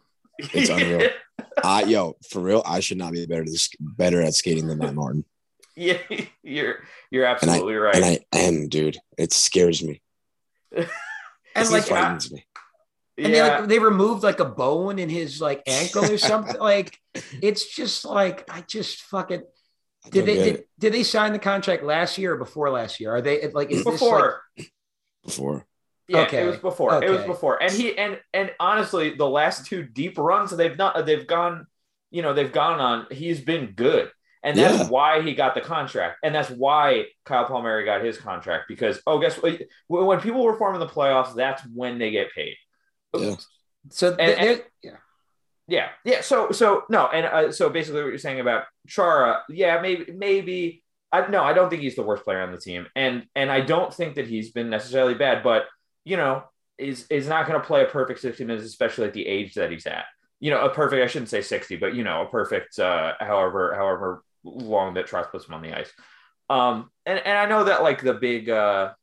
[0.53, 1.09] a it's unreal.
[1.63, 4.95] I yo, for real, I should not be better this better at skating than Matt
[4.95, 5.25] Martin.
[5.77, 5.97] Yeah,
[6.41, 7.95] you're you're absolutely and I, right.
[7.97, 8.97] And I am, dude.
[9.17, 10.01] It scares me.
[10.73, 12.45] and like frightens me.
[13.17, 13.31] And yeah.
[13.31, 16.59] they like they removed like a bone in his like ankle or something.
[16.59, 16.99] like
[17.41, 19.43] it's just like I just fucking
[20.11, 23.15] did they did, did, they sign the contract last year or before last year?
[23.15, 24.73] Are they like is before this like,
[25.23, 25.65] before?
[26.07, 26.43] Yeah, okay.
[26.43, 26.93] it was before.
[26.95, 27.07] Okay.
[27.07, 27.61] It was before.
[27.61, 31.65] And he and and honestly, the last two deep runs they've not they've gone,
[32.11, 33.07] you know, they've gone on.
[33.09, 34.11] He's been good,
[34.43, 34.89] and that's yeah.
[34.89, 39.19] why he got the contract, and that's why Kyle Palmieri got his contract because oh,
[39.19, 39.59] guess what?
[39.87, 42.55] When people were forming the playoffs, that's when they get paid.
[43.21, 43.35] Yeah.
[43.89, 44.91] So and, and, yeah.
[45.67, 46.21] Yeah, yeah.
[46.21, 50.83] So, so no, and uh, so basically, what you're saying about Chara, yeah, maybe, maybe.
[51.11, 53.61] I, no, I don't think he's the worst player on the team, and and I
[53.61, 55.65] don't think that he's been necessarily bad, but
[56.03, 56.43] you know,
[56.77, 59.71] is is not going to play a perfect 60 minutes, especially at the age that
[59.71, 60.05] he's at.
[60.39, 63.73] You know, a perfect, I shouldn't say 60, but you know, a perfect uh however,
[63.73, 65.91] however long that Trotz puts him on the ice.
[66.49, 68.93] Um, and, and I know that like the big uh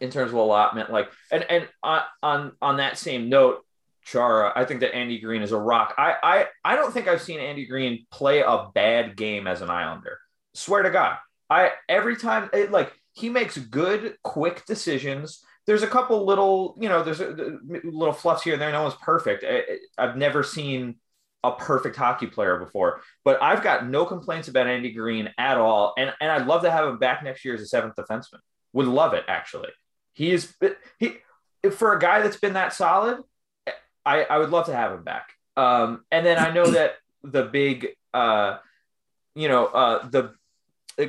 [0.00, 3.64] in terms of allotment, like and and on on on that same note,
[4.04, 5.94] Chara, I think that Andy Greene is a rock.
[5.98, 9.70] I I I don't think I've seen Andy Greene play a bad game as an
[9.70, 10.18] Islander.
[10.54, 11.16] Swear to God.
[11.50, 16.88] I every time it, like he makes good, quick decisions there's a couple little, you
[16.88, 18.72] know, there's a, little fluffs here and there.
[18.72, 19.44] No one's perfect.
[19.46, 19.64] I,
[19.98, 20.96] I've never seen
[21.44, 25.92] a perfect hockey player before, but I've got no complaints about Andy Greene at all.
[25.98, 28.38] And, and I'd love to have him back next year as a seventh defenseman.
[28.78, 29.70] Would love it, actually.
[30.12, 30.54] He is,
[31.00, 31.16] he,
[31.72, 33.18] for a guy that's been that solid,
[34.06, 35.30] I, I would love to have him back.
[35.56, 38.58] Um, and then I know that the big, uh,
[39.34, 40.34] you know, uh, the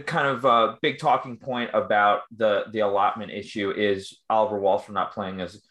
[0.07, 5.13] kind of a big talking point about the the allotment issue is Oliver Wahlstrom not
[5.13, 5.61] playing as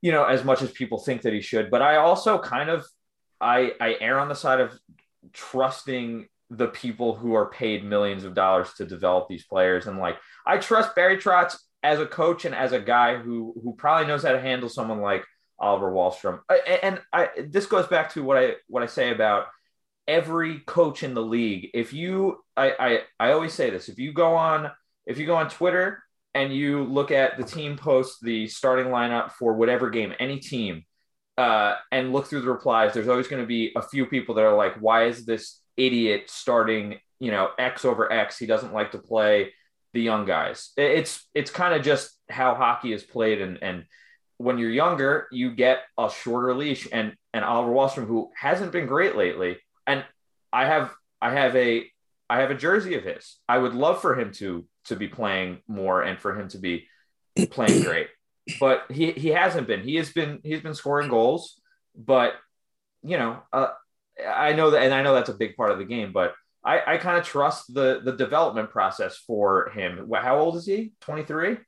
[0.00, 1.70] you know as much as people think that he should.
[1.70, 2.86] But I also kind of
[3.38, 4.78] I I err on the side of
[5.34, 10.16] trusting the people who are paid millions of dollars to develop these players and like
[10.46, 14.22] I trust Barry Trotz as a coach and as a guy who who probably knows
[14.22, 15.24] how to handle someone like
[15.58, 16.40] Oliver Wahlstrom.
[16.82, 19.46] And I this goes back to what I what I say about
[20.06, 21.68] every coach in the league.
[21.74, 24.70] If you, I, I, I always say this: if you go on,
[25.06, 26.02] if you go on Twitter
[26.34, 30.84] and you look at the team post the starting lineup for whatever game, any team,
[31.36, 34.44] uh, and look through the replies, there's always going to be a few people that
[34.44, 36.98] are like, "Why is this idiot starting?
[37.20, 38.38] You know, X over X.
[38.38, 39.52] He doesn't like to play."
[39.94, 40.72] the young guys.
[40.76, 43.84] It's it's kind of just how hockey is played, and and
[44.36, 46.86] when you're younger, you get a shorter leash.
[46.92, 50.04] And and Oliver Wahlstrom, who hasn't been great lately, and
[50.52, 51.90] I have I have a
[52.30, 53.36] I have a jersey of his.
[53.48, 56.86] I would love for him to to be playing more and for him to be
[57.50, 58.08] playing great.
[58.60, 59.82] But he he hasn't been.
[59.82, 61.60] He has been he's been scoring goals,
[61.96, 62.34] but
[63.02, 63.68] you know, uh,
[64.26, 66.12] I know that, and I know that's a big part of the game.
[66.12, 70.10] But I, I kind of trust the the development process for him.
[70.14, 70.92] How old is he?
[71.00, 71.58] Twenty three.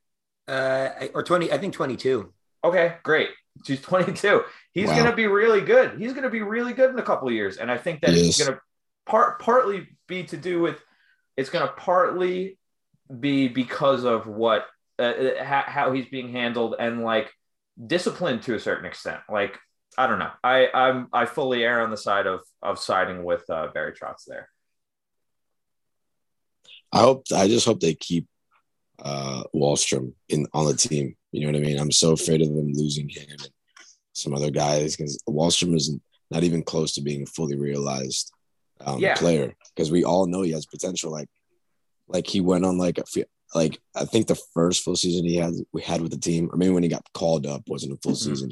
[0.47, 2.33] Uh, or 20, I think 22.
[2.63, 3.29] Okay, great.
[3.65, 4.43] He's 22.
[4.73, 4.95] He's wow.
[4.95, 5.99] going to be really good.
[5.99, 7.57] He's going to be really good in a couple of years.
[7.57, 8.61] And I think that it's going to
[9.05, 10.77] part partly be to do with
[11.37, 12.57] it's going to partly
[13.19, 14.65] be because of what
[14.99, 17.31] uh, uh how he's being handled and like
[17.85, 19.21] disciplined to a certain extent.
[19.29, 19.57] Like
[19.97, 20.31] I don't know.
[20.43, 24.25] I I'm I fully err on the side of of siding with uh, Barry Trotz
[24.25, 24.49] there.
[26.93, 28.27] I hope I just hope they keep
[28.99, 31.15] uh, Wahlstrom in on the team.
[31.31, 31.79] You know what I mean?
[31.79, 33.49] I'm so afraid of them losing him and
[34.13, 35.97] some other guys because Wahlstrom is
[36.29, 38.31] not even close to being a fully realized
[38.85, 39.15] um, yeah.
[39.15, 41.11] player because we all know he has potential.
[41.11, 41.29] Like,
[42.07, 45.35] like he went on like a few, like I think the first full season he
[45.35, 47.97] had we had with the team, or maybe when he got called up wasn't a
[47.97, 48.29] full mm-hmm.
[48.29, 48.51] season.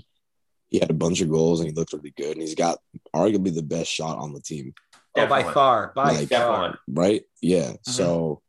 [0.69, 2.79] He had a bunch of goals and he looked really good, and he's got
[3.15, 4.73] arguably the best shot on the team.
[5.15, 7.23] Oh, by far, by like, far, right?
[7.41, 7.71] Yeah.
[7.71, 7.91] Mm-hmm.
[7.91, 8.41] So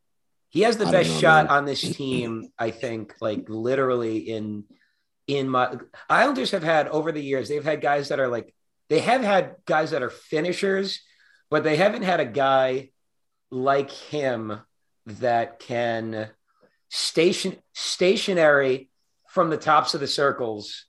[0.50, 1.56] he has the best know, shot man.
[1.56, 4.64] on this team, I think, like literally in
[5.26, 5.78] in my
[6.08, 8.54] Islanders have had over the years, they've had guys that are like
[8.88, 11.00] they have had guys that are finishers,
[11.48, 12.90] but they haven't had a guy
[13.50, 14.60] like him
[15.06, 16.28] that can
[16.88, 18.90] station stationary
[19.28, 20.86] from the tops of the circles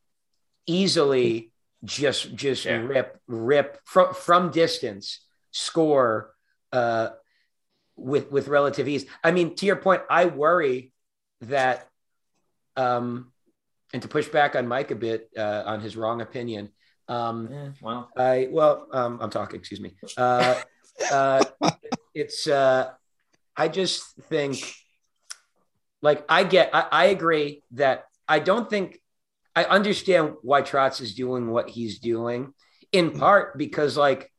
[0.65, 1.51] easily
[1.83, 2.77] just just yeah.
[2.77, 6.33] rip rip from from distance score
[6.71, 7.09] uh
[8.01, 9.05] with with relative ease.
[9.23, 10.91] I mean, to your point, I worry
[11.41, 11.87] that,
[12.75, 13.31] um,
[13.93, 16.69] and to push back on Mike a bit uh, on his wrong opinion.
[17.07, 19.59] Um, yeah, well, I well, um, I'm talking.
[19.59, 19.95] Excuse me.
[20.17, 20.55] Uh,
[21.11, 21.43] uh,
[22.13, 22.47] it's.
[22.47, 22.91] Uh,
[23.55, 24.73] I just think,
[26.01, 26.71] like, I get.
[26.73, 28.99] I, I agree that I don't think
[29.55, 32.53] I understand why Trotz is doing what he's doing,
[32.91, 34.31] in part because, like,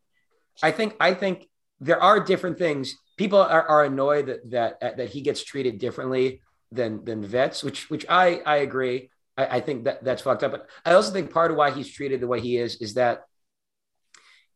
[0.63, 1.49] I think I think
[1.81, 6.41] there are different things people are, are annoyed that that that he gets treated differently
[6.71, 9.11] than than vets, which which I I agree.
[9.37, 10.53] I, I think that that's fucked up.
[10.53, 13.23] But I also think part of why he's treated the way he is is that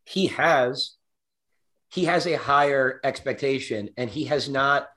[0.04, 0.92] he has
[1.90, 4.88] he has a higher expectation and he has not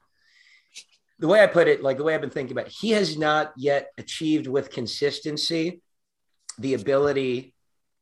[1.19, 3.17] the way I put it, like the way I've been thinking about it, he has
[3.17, 5.81] not yet achieved with consistency
[6.57, 7.53] the ability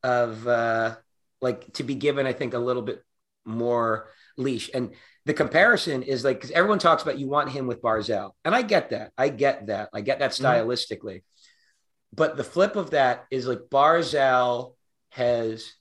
[0.03, 0.95] of uh
[1.41, 3.03] like to be given, I think, a little bit
[3.45, 4.69] more leash.
[4.73, 4.93] And
[5.25, 8.61] the comparison is like because everyone talks about you want him with Barzal, and I
[8.61, 9.11] get that.
[9.17, 9.89] I get that.
[9.93, 10.45] I get that mm-hmm.
[10.45, 11.17] stylistically.
[11.17, 12.15] Mm-hmm.
[12.15, 14.75] But the flip of that is like Barzal
[15.09, 15.73] has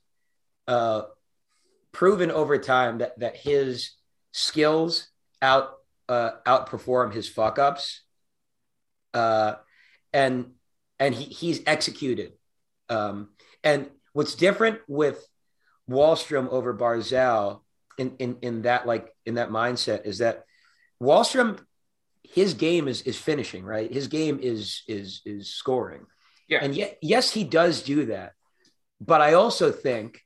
[0.66, 1.02] uh,
[1.92, 3.92] proven over time that that his
[4.32, 5.08] skills
[5.40, 5.75] out
[6.08, 8.02] uh, outperform his fuck ups,
[9.14, 9.54] uh,
[10.12, 10.52] and
[10.98, 12.32] and he, he's executed.
[12.88, 13.30] Um,
[13.64, 15.26] and what's different with
[15.90, 17.60] Wahlstrom over Barzal
[17.98, 20.44] in in in that like in that mindset is that
[21.02, 21.58] Wahlstrom,
[22.22, 23.92] his game is is finishing, right?
[23.92, 26.06] His game is is is scoring.
[26.48, 26.58] Yeah.
[26.62, 28.32] And yet, yes, he does do that.
[29.00, 30.20] But I also think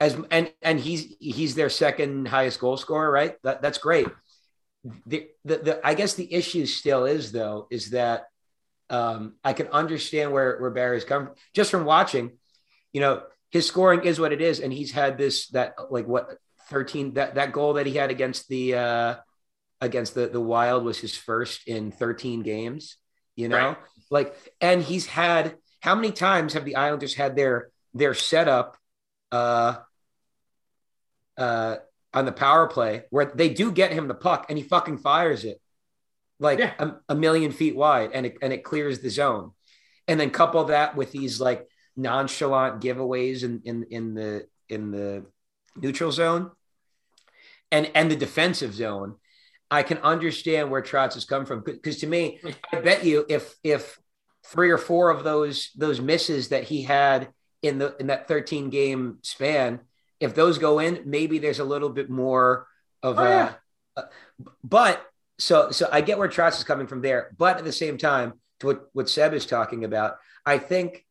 [0.00, 3.36] as and and he's he's their second highest goal scorer, right?
[3.42, 4.08] That, that's great.
[5.06, 8.26] The, the, the I guess the issue still is though is that
[8.90, 11.34] um, I can understand where where Barry's come from.
[11.54, 12.32] just from watching.
[12.92, 16.36] You know, his scoring is what it is, and he's had this that like what
[16.68, 19.14] 13 that that goal that he had against the uh
[19.80, 22.96] against the the wild was his first in 13 games
[23.36, 23.76] you know right.
[24.10, 28.76] like and he's had how many times have the islanders had their their setup
[29.32, 29.76] uh
[31.36, 31.76] uh
[32.14, 35.44] on the power play where they do get him the puck and he fucking fires
[35.44, 35.60] it
[36.38, 36.72] like yeah.
[36.78, 39.52] a, a million feet wide and it, and it clears the zone
[40.08, 45.24] and then couple that with these like nonchalant giveaways in in in the in the
[45.76, 46.50] neutral zone
[47.72, 49.16] and and the defensive zone,
[49.70, 51.64] I can understand where Trotz has come from.
[51.64, 52.38] Because to me,
[52.72, 53.98] I bet you if if
[54.44, 57.32] three or four of those those misses that he had
[57.62, 59.80] in the in that 13 game span,
[60.22, 62.66] if those go in, maybe there's a little bit more
[63.02, 64.02] of oh, a, yeah.
[64.62, 65.04] but
[65.38, 67.34] so so I get where Trotz is coming from there.
[67.36, 70.16] But at the same time, to what, what Seb is talking about,
[70.46, 71.04] I think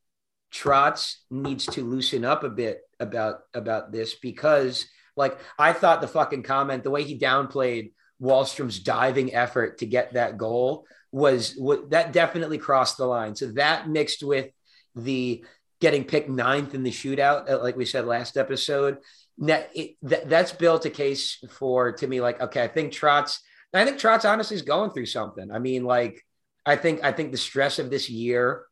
[0.54, 4.88] Trotz needs to loosen up a bit about about this because
[5.18, 7.92] like I thought the fucking comment, the way he downplayed
[8.22, 13.36] Wahlstrom's diving effort to get that goal was what that definitely crossed the line.
[13.36, 14.50] So that mixed with
[14.96, 15.44] the
[15.82, 19.00] getting picked ninth in the shootout, uh, like we said last episode.
[19.40, 23.40] That, it, that that's built a case for to me like okay, I think Trotz.
[23.74, 25.52] I think Trotz honestly is going through something.
[25.52, 26.24] I mean, like
[26.66, 28.66] I think I think the stress of this year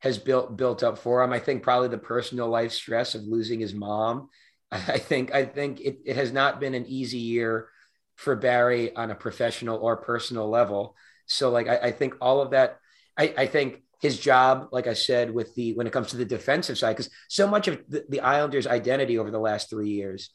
[0.00, 1.32] has built built up for him.
[1.32, 4.28] I think probably the personal life stress of losing his mom.
[4.70, 7.68] I think I think it, it has not been an easy year
[8.16, 10.96] for Barry on a professional or personal level.
[11.26, 12.80] So like I, I think all of that,
[13.16, 16.24] I, I, think his job, like I said, with the when it comes to the
[16.24, 20.30] defensive side, because so much of the, the Islanders' identity over the last three years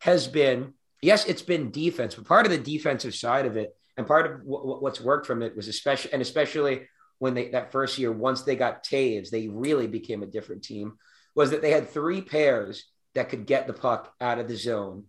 [0.00, 4.06] has been yes, it's been defense, but part of the defensive side of it and
[4.06, 6.86] part of w- what's worked from it was especially and especially
[7.18, 10.98] when they that first year, once they got Toews, they really became a different team.
[11.34, 15.04] Was that they had three pairs that could get the puck out of the zone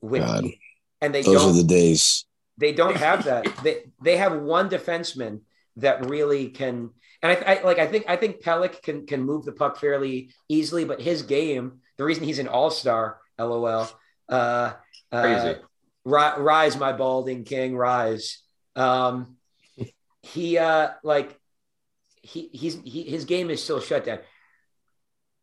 [0.00, 0.46] with God.
[1.00, 2.24] and they Those don't are the days.
[2.58, 3.46] they don't have that.
[3.62, 5.42] they they have one defenseman
[5.76, 6.90] that really can.
[7.22, 10.30] And I, I like I think I think Pelech can can move the puck fairly
[10.48, 13.88] easily, but his game, the reason he's an all star, lol.
[14.28, 14.72] Uh,
[15.12, 15.48] Crazy.
[15.48, 15.54] Uh,
[16.04, 18.38] ri- rise, my balding king, rise.
[18.74, 19.36] Um,
[20.22, 21.38] he uh like
[22.22, 24.18] he he's he, his game is still shut down.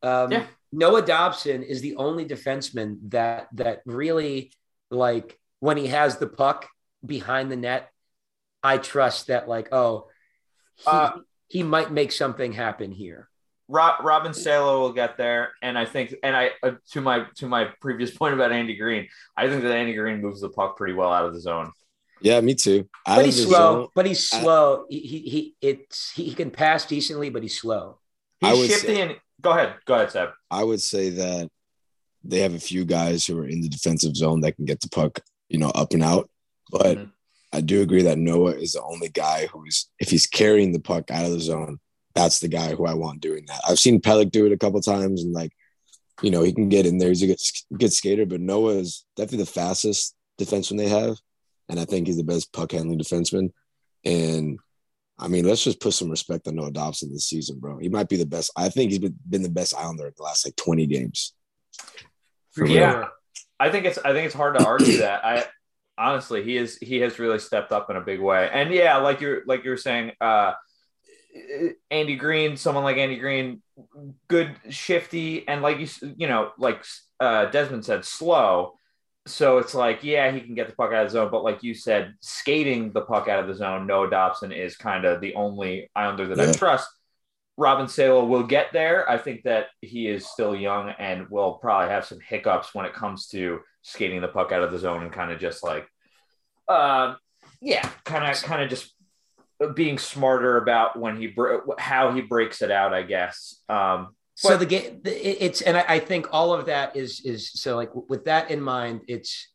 [0.02, 0.46] Um, Yeah.
[0.72, 4.52] Noah Dobson is the only defenseman that that really
[4.92, 6.68] like when he has the puck
[7.06, 7.90] behind the net,
[8.64, 10.08] I trust that like oh
[10.76, 11.12] he, Uh,
[11.50, 13.28] he might make something happen here.
[13.68, 17.48] Rob, Robin Salo will get there, and I think, and I uh, to my to
[17.48, 20.94] my previous point about Andy Greene, I think that Andy Greene moves the puck pretty
[20.94, 21.72] well out of the zone.
[22.22, 22.90] Yeah, me too.
[23.08, 23.52] Out But he's slow.
[23.82, 24.86] zone, but he's I- slow.
[24.90, 28.00] he, he he it's he, he can pass decently, but he's slow.
[28.42, 30.30] I He's would shifty say- and go ahead, go ahead, Seb.
[30.50, 31.50] I would say that
[32.24, 34.90] they have a few guys who are in the defensive zone that can get the
[34.90, 36.30] puck, you know, up and out.
[36.72, 37.12] But Mhm.
[37.52, 41.10] I do agree that Noah is the only guy who's, if he's carrying the puck
[41.10, 41.80] out of the zone,
[42.16, 43.62] that's the guy who I want doing that.
[43.68, 45.52] I've seen Pelech do it a couple times, and like,
[46.22, 47.10] you know, he can get in there.
[47.10, 47.40] He's a good,
[47.78, 51.18] good skater, but Noah is definitely the fastest defenseman they have,
[51.70, 53.52] and I think he's the best puck handling defenseman.
[54.06, 54.60] And
[55.18, 57.78] I mean, let's just put some respect on Noah Dobson this season, bro.
[57.78, 58.52] He might be the best.
[58.56, 61.34] I think he's been, been the best Islander in the last like 20 games.
[62.52, 62.92] For Yeah.
[62.92, 63.10] sure.
[63.60, 65.26] I think it's I think it's hard to argue that.
[65.26, 65.46] I
[66.00, 68.50] honestly he is he has really stepped up in a big way.
[68.52, 70.54] And yeah, like you're like you were saying, uh
[71.92, 73.62] Andy Greene, someone like Andy Greene,
[74.28, 75.88] good shifty and like you
[76.18, 76.84] you know, like
[77.20, 78.74] uh Desmond said, slow.
[79.28, 81.62] So it's like, yeah, he can get the puck out of the zone, but like
[81.62, 85.36] you said, skating the puck out of the zone, Noah Dobson is kind of the
[85.36, 86.90] only Islander that I trust.
[87.60, 89.08] Robin Salo will get there.
[89.08, 92.94] I think that he is still young and will probably have some hiccups when it
[92.94, 95.88] comes to skating the puck out of the zone and kind of just like,
[96.68, 97.16] uh,
[97.62, 98.94] yeah, kind of, kind of just
[99.74, 101.36] being smarter about when he
[101.78, 102.94] how he breaks it out.
[102.94, 103.62] I guess.
[103.70, 107.76] Um, So the game, it's, and I, I think all of that is, is so
[107.76, 109.50] like with that in mind, it's,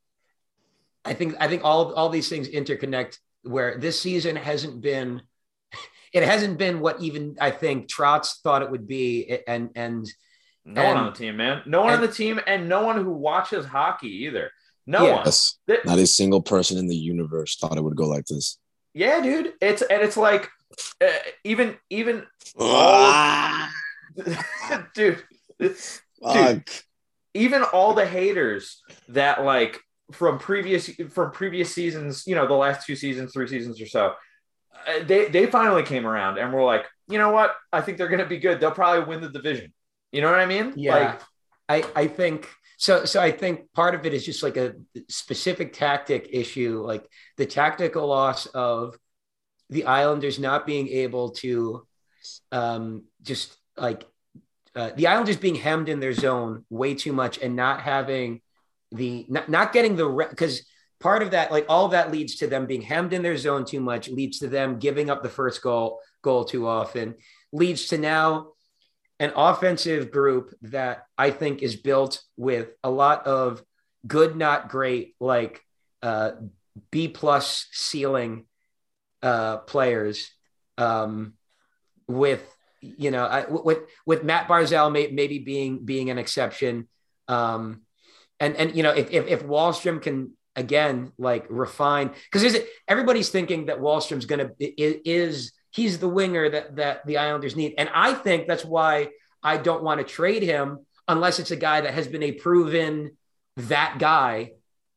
[1.07, 5.23] I think, I think all, all these things interconnect where this season hasn't been,
[6.13, 9.39] it hasn't been what even I think Trotz thought it would be.
[9.49, 10.07] And, and
[10.65, 11.63] no one on the team, man.
[11.67, 14.51] No one on the team, and no one who watches hockey either.
[14.87, 15.15] No Yeah.
[15.17, 15.25] one.
[15.27, 15.59] Yes.
[15.85, 18.59] Not a single person in the universe thought it would go like this.
[18.95, 19.53] Yeah, dude.
[19.61, 20.51] It's and it's like
[21.01, 21.07] uh,
[21.45, 22.25] even even
[24.95, 25.23] dude.
[26.23, 26.69] Fuck.
[27.35, 29.81] even all the haters that like
[30.13, 34.13] from previous from previous seasons, you know, the last two seasons, three seasons or so,
[34.87, 37.55] uh, they they finally came around and were like, you know what?
[37.73, 38.61] I think they're going to be good.
[38.61, 39.73] They'll probably win the division.
[40.15, 40.73] You know what I mean?
[40.77, 41.19] Yeah.
[41.69, 42.49] I, I think
[42.79, 43.05] so.
[43.05, 44.75] So I think part of it is just like a
[45.09, 47.05] specific tactic issue, like
[47.37, 48.97] the tactical loss of
[49.71, 51.85] the Islanders not being able to
[52.53, 54.05] um, just like
[54.77, 58.41] uh, the Islanders being hemmed in their zone way too much and not having
[58.93, 60.65] the not, not getting the because
[61.01, 63.65] part of that like all of that leads to them being hemmed in their zone
[63.65, 67.17] too much leads to them giving up the first goal goal too often
[67.53, 68.53] leads to now
[69.21, 73.63] an offensive group that I think is built with a lot of
[74.07, 75.63] good, not great, like
[76.03, 76.33] uh,
[76.91, 78.47] B plus ceiling
[79.23, 80.31] uh, players.
[80.77, 81.35] Um,
[82.07, 82.43] with
[82.81, 86.89] you know, I, with with Matt Barzal may, maybe being being an exception,
[87.29, 87.83] um,
[88.41, 92.69] and and you know, if if, if Wahlstrom can again like refine because is it
[92.87, 97.75] everybody's thinking that Wahlstrom's going to is he's the winger that that the Islanders need,
[97.77, 99.09] and I think that's why
[99.43, 103.17] I don't want to trade him unless it's a guy that has been a proven
[103.57, 104.53] that guy,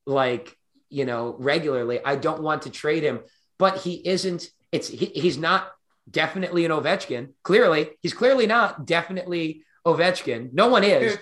[0.05, 0.55] like
[0.89, 1.99] you know regularly.
[2.03, 3.19] I don't want to trade him,
[3.57, 4.49] but he isn't.
[4.71, 5.69] It's he, he's not
[6.09, 7.33] definitely an Ovechkin.
[7.43, 10.53] Clearly, he's clearly not definitely Ovechkin.
[10.53, 11.13] No one is.
[11.13, 11.21] Dude.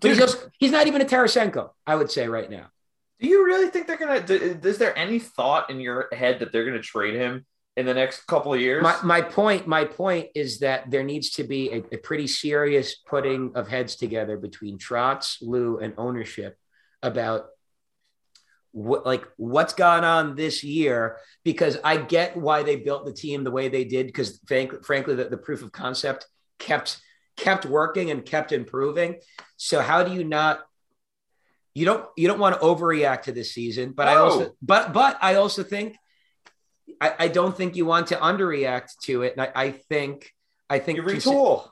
[0.00, 2.66] But he's, just, he's not even a Tarasenko, I would say right now.
[3.20, 4.22] Do you really think they're gonna?
[4.28, 7.46] Is there any thought in your head that they're gonna trade him
[7.78, 8.82] in the next couple of years?
[8.82, 12.96] My, my point, my point is that there needs to be a, a pretty serious
[12.96, 16.58] putting of heads together between Trotz, Lou, and ownership
[17.04, 17.46] about
[18.72, 23.42] what like what's gone on this year because I get why they built the team
[23.42, 26.26] the way they did because frank, frankly the, the proof of concept
[26.58, 27.00] kept
[27.36, 29.20] kept working and kept improving.
[29.56, 30.60] So how do you not
[31.74, 35.16] you don't you don't want to overreact to this season, but I also but but
[35.22, 35.96] I also think
[37.00, 39.34] I, I don't think you want to underreact to it.
[39.36, 40.32] And I, I think
[40.68, 41.68] I think you consi- retool.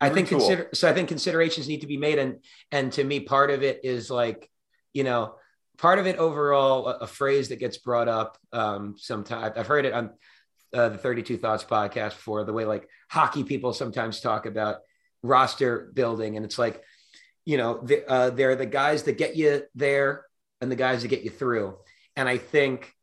[0.00, 0.38] I think retool.
[0.38, 2.38] consider so I think considerations need to be made and
[2.72, 4.50] and to me part of it is like
[4.92, 5.34] you know
[5.78, 9.84] part of it overall a, a phrase that gets brought up um sometimes I've heard
[9.84, 10.10] it on
[10.72, 14.76] uh, the 32 thoughts podcast before the way like hockey people sometimes talk about
[15.22, 16.82] roster building and it's like
[17.44, 20.24] you know the, uh, they're the guys that get you there
[20.60, 21.76] and the guys that get you through
[22.16, 22.94] and I think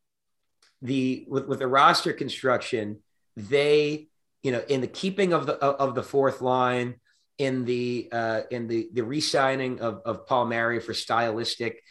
[0.81, 2.99] the with, with the roster construction
[3.35, 4.07] they
[4.43, 6.95] you know in the keeping of the of the fourth line
[7.37, 11.81] in the uh in the the re-signing of of Palmieri for stylistic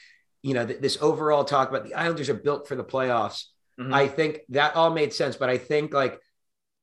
[0.42, 3.44] you know th- this overall talk about the Islanders are built for the playoffs
[3.78, 3.92] Mhm.
[3.92, 6.18] I think that all made sense but I think like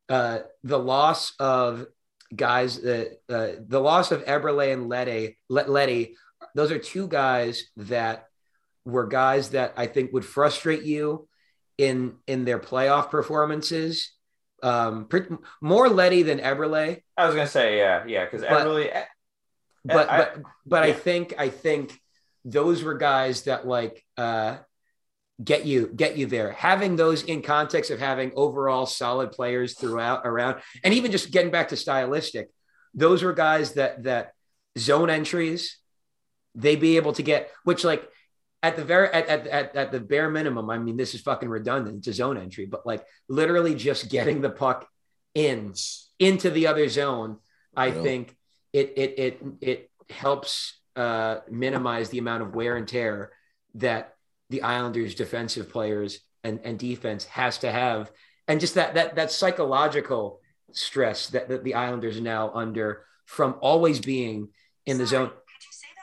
[0.09, 1.87] uh the loss of
[2.35, 6.15] guys that uh, the loss of Eberle and Leddy Let- Leddy
[6.55, 8.27] those are two guys that
[8.85, 11.27] were guys that I think would frustrate you
[11.77, 14.11] in in their playoff performances.
[14.61, 18.63] Um, pretty, more Leddy than Eberle, I was gonna say yeah, yeah, because But-
[19.85, 21.99] but I- but but I think I think
[22.45, 24.57] those were guys that like uh,
[25.43, 26.51] get you get you there.
[26.51, 31.51] Having those in context of having overall solid players throughout around, and even just getting
[31.51, 32.49] back to stylistic,
[32.93, 34.33] those were guys that that
[34.77, 35.77] zone entries
[36.55, 38.07] they be able to get, which like
[38.63, 41.49] at the very at, at, at, at the bare minimum, I mean, this is fucking
[41.49, 41.97] redundant.
[41.97, 44.87] It's a zone entry, but like literally just getting the puck
[45.35, 45.73] in
[46.17, 47.37] into the other zone,
[47.75, 48.01] I Yeah.
[48.01, 48.35] think
[48.71, 53.31] it it it it helps uh, minimize the amount of wear and tear
[53.75, 54.15] that
[54.49, 58.11] the Islanders' defensive players and, and defense has to have,
[58.47, 60.39] and just that that that psychological
[60.71, 64.49] stress that, that the Islanders are now under from always being
[64.85, 65.31] in the zone.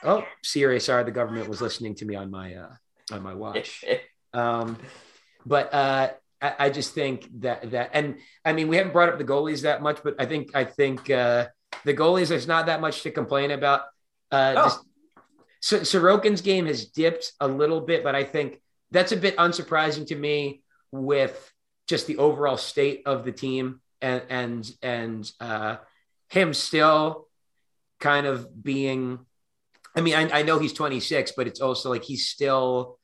[0.03, 2.73] Oh, Siri, sorry, the government was listening to me on my uh,
[3.11, 3.83] on my watch.
[4.33, 4.77] Um,
[5.45, 9.17] but uh, I, I just think that that, and I mean, we haven't brought up
[9.17, 11.47] the goalies that much, but I think I think uh,
[11.83, 13.81] the goalies there's not that much to complain about.
[14.31, 14.63] Uh, No.
[14.63, 14.79] just,
[15.59, 20.07] so, Sorokin's game has dipped a little bit, but I think that's a bit unsurprising
[20.07, 21.51] to me with
[21.87, 25.75] just the overall state of the team and and and uh,
[26.29, 27.27] him still
[27.99, 29.25] kind of being.
[29.95, 32.97] I mean, I, I know he's 26, but it's also like he's still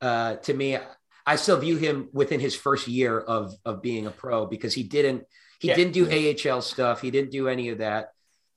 [0.00, 0.78] uh, to me,
[1.26, 4.82] I still view him within his first year of of being a pro because he
[4.82, 5.24] didn't
[5.60, 5.74] he Yeah.
[5.76, 7.00] didn't do AHL stuff.
[7.00, 8.10] He didn't do any of that.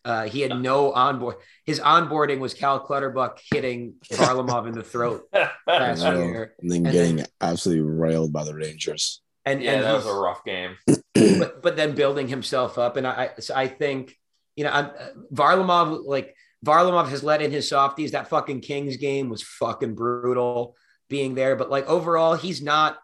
[0.04, 1.36] Uh, he had no onboard.
[1.66, 5.24] His onboarding was Cal Clutterbuck hitting Varlamov in the throat
[5.68, 9.22] last I year, and then And getting then- absolutely railed by the Rangers.
[9.46, 10.78] and yeah, and that was a rough game.
[11.40, 12.98] but but then building himself up.
[12.98, 14.16] And I so I think
[14.56, 16.36] you know I'm uh, Varlamov like
[16.66, 18.12] Varlamov has let in his softies.
[18.12, 20.76] That fucking Kings game was fucking brutal
[21.10, 21.56] being there.
[21.56, 22.98] But like overall, he's not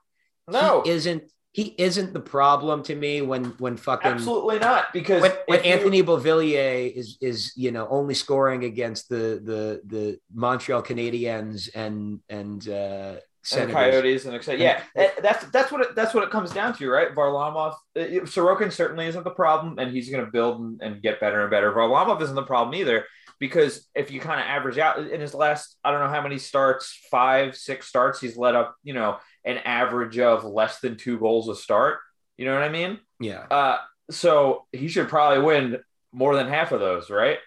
[0.47, 4.93] No, he isn't he isn't the problem to me when when fucking absolutely not.
[4.93, 9.41] Because when, when if you- Anthony Beauvillier is is you know only scoring against the
[9.43, 13.15] the the Montreal Canadiens and and uh
[13.55, 14.61] and Coyotes and etc.
[14.61, 14.81] Yeah,
[15.21, 17.15] that's that's what it, that's what it comes down to, right?
[17.15, 21.19] Varlamov, uh, Sorokin certainly isn't the problem, and he's going to build and, and get
[21.21, 21.71] better and better.
[21.71, 23.05] Varlamov isn't the problem either,
[23.39, 26.37] because if you kind of average out in his last, I don't know how many
[26.39, 31.19] starts, five, six starts, he's let up, you know, an average of less than two
[31.19, 31.99] goals a start.
[32.37, 32.99] You know what I mean?
[33.19, 33.41] Yeah.
[33.49, 33.77] Uh,
[34.11, 35.77] so he should probably win
[36.11, 37.39] more than half of those, right?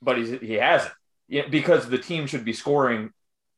[0.00, 0.92] But he's he hasn't,
[1.28, 3.10] yeah, because the team should be scoring.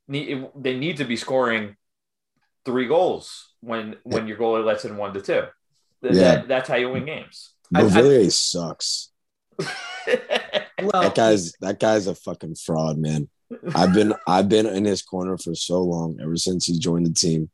[0.08, 1.76] They need to be scoring
[2.64, 5.42] three goals when when your goalie lets in one to two.
[6.02, 6.20] Th- Yeah.
[6.36, 7.54] that- that's how you win games.
[7.74, 9.10] I- I- Beauvillier sucks.
[10.82, 13.28] Well, That guy's that guy's a fucking fraud, man.
[13.74, 17.12] I've been I've been in his corner for so long, ever since he joined the
[17.14, 17.50] team.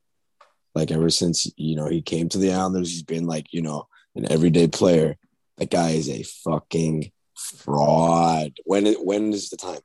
[0.74, 3.88] Like ever since you know he came to the Islanders, he's been like you know
[4.14, 5.16] an everyday player.
[5.58, 8.52] That guy is a fucking fraud.
[8.64, 9.80] When it when is the time?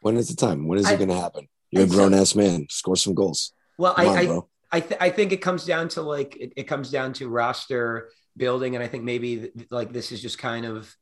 [0.00, 0.66] When is the time?
[0.66, 1.48] When is I- it gonna happen?
[1.70, 2.66] You're a grown ass man.
[2.70, 3.52] Score some goals.
[3.78, 4.42] well, Come I, on.
[4.70, 8.10] I, th- I think it comes down to like it, it comes down to roster
[8.36, 10.94] building, and I think maybe like this is just kind of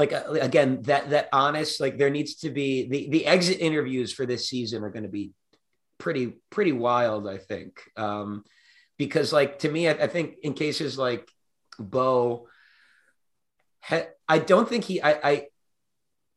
[0.00, 4.12] like uh, again that that honest like there needs to be the the exit interviews
[4.12, 5.32] for this season are going to be
[5.98, 7.28] pretty pretty wild.
[7.28, 8.44] I think um,
[8.96, 11.28] because like to me, I, I think in cases like
[11.78, 12.48] Bo,
[14.28, 15.46] I don't think he I, I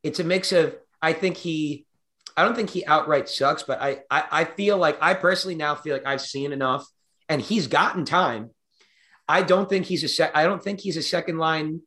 [0.03, 1.85] it's a mix of I think he
[2.35, 5.73] I don't think he outright sucks, but I, I I feel like I personally now
[5.73, 6.85] feel like I've seen enough
[7.29, 8.51] and he's gotten time.
[9.25, 11.81] I don't think he's a sec I don't think he's a second line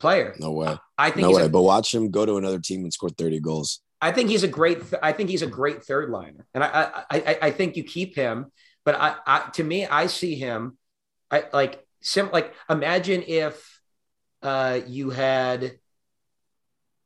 [0.00, 0.34] player.
[0.40, 0.76] No way.
[1.00, 1.44] I think no way.
[1.44, 3.80] A, but watch him go to another team and score 30 goals.
[4.00, 6.46] I think he's a great I think he's a great third liner.
[6.54, 8.52] And I I I, I think you keep him,
[8.84, 10.78] but I, I to me I see him
[11.30, 13.80] I like sim like imagine if
[14.42, 15.78] uh you had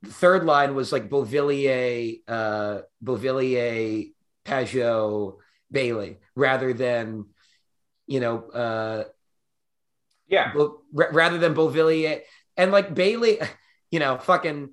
[0.04, 4.12] third line was like Beauvillier, uh, Beauvillier,
[4.44, 5.38] Pageau,
[5.70, 7.26] Bailey, rather than,
[8.06, 9.04] you know, uh,
[10.28, 12.20] yeah, r- rather than Beauvillier
[12.56, 13.38] and like Bailey,
[13.94, 14.70] you know, fucking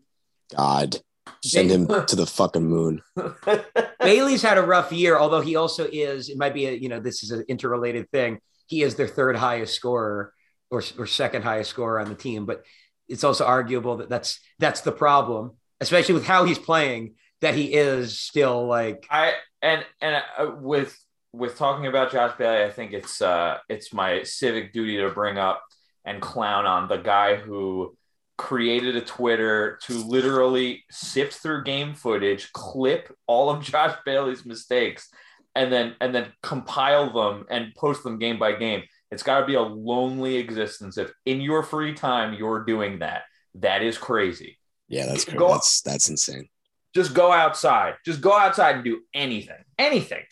[0.58, 0.98] God,
[1.44, 3.04] send him to the fucking moon.
[4.00, 6.28] Bailey's had a rough year, although he also is.
[6.28, 8.40] It might be a, you know, this is an interrelated thing.
[8.66, 10.34] He is their third highest scorer
[10.72, 12.66] or, or second highest scorer on the team, but
[13.08, 17.14] it's also arguable that that's that's the problem, especially with how he's playing.
[17.42, 20.98] That he is still like I and and uh, with
[21.32, 25.38] with talking about Josh Bailey, I think it's uh it's my civic duty to bring
[25.38, 25.62] up
[26.06, 27.96] and clown on the guy who
[28.42, 35.10] created a Twitter to literally sift through game footage, clip all of Josh Bailey's mistakes,
[35.54, 38.82] and then and then compile them and post them game by game.
[39.12, 43.24] It's got to be a lonely existence if in your free time you're doing that.
[43.56, 44.58] That is crazy.
[44.88, 45.38] Yeah, that's crazy.
[45.38, 46.50] Go, that's that's insane.
[46.96, 47.94] Just go outside.
[48.04, 49.64] Just go outside and do anything.
[49.78, 50.24] Anything.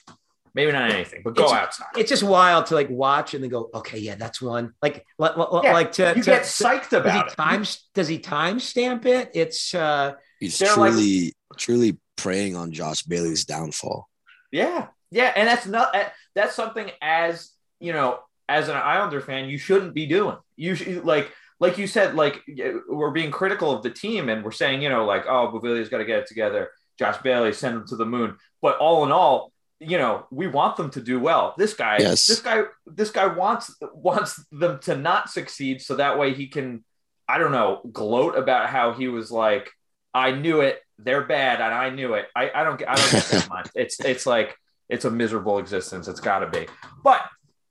[0.54, 1.88] Maybe not anything, but go it's, outside.
[1.98, 4.74] It's just wild to like watch and then go, okay, yeah, that's one.
[4.82, 5.28] Like, yeah,
[5.74, 7.36] like to you to, get psyched about does he it.
[7.36, 9.32] Time, does he time stamp it?
[9.34, 14.10] It's uh he's truly like, truly preying on Josh Bailey's downfall.
[14.52, 15.96] Yeah, yeah, and that's not
[16.36, 20.38] that's something as you know as an Islander fan, you shouldn't be doing.
[20.56, 22.42] You should like like you said, like
[22.88, 25.98] we're being critical of the team and we're saying, you know, like, oh, Beauvillier's got
[25.98, 26.72] to get it together.
[26.98, 28.38] Josh Bailey, send him to the moon.
[28.62, 31.54] But all in all, you know, we want them to do well.
[31.58, 32.28] This guy, yes.
[32.28, 36.84] this guy, this guy wants wants them to not succeed so that way he can,
[37.28, 39.72] I don't know, gloat about how he was like,
[40.14, 42.28] I knew it, they're bad, and I knew it.
[42.36, 43.70] I, I don't get I don't get that much.
[43.76, 44.58] It's it's like
[44.90, 46.08] it's a miserable existence.
[46.08, 46.68] It's gotta be.
[47.04, 47.22] But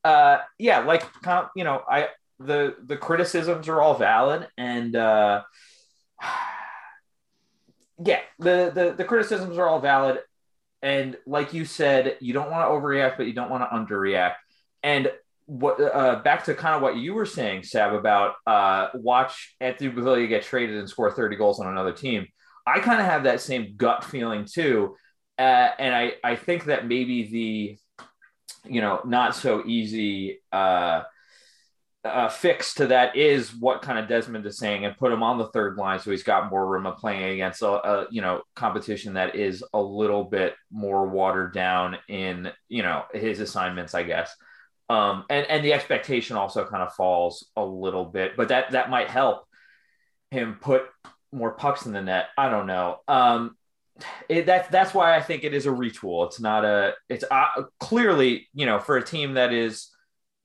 [0.05, 1.05] uh, yeah, like
[1.55, 5.43] you know, I the the criticisms are all valid, and uh,
[8.05, 10.21] yeah, the, the the criticisms are all valid,
[10.83, 14.35] and like you said, you don't want to overreact, but you don't want to underreact,
[14.83, 15.11] and
[15.49, 19.91] what uh, back to kind of what you were saying, Sab, about uh, watch Anthony
[19.91, 22.27] Beauvillier get traded and score 30 goals on another team.
[22.67, 24.95] I kind of have that same gut feeling too.
[25.39, 27.79] Uh, and I, I think that maybe the
[28.71, 31.03] you know not so easy uh,
[32.05, 35.39] uh, fix to that is what kind of Desmond is saying, and put him on
[35.39, 38.43] the third line so he's got more room of playing against a, a you know
[38.55, 44.05] competition that is a little bit more watered down in you know his assignments, I
[44.05, 44.35] guess.
[44.89, 48.91] Um, and and the expectation also kind of falls a little bit, but that that
[48.91, 49.45] might help
[50.31, 50.85] him put
[51.33, 52.29] more pucks in the net.
[52.39, 52.99] I don't know.
[53.09, 53.57] Um,
[54.29, 56.27] it, that's that's why I think it is a retool.
[56.27, 56.95] It's not a.
[57.09, 59.89] It's uh, clearly you know for a team that is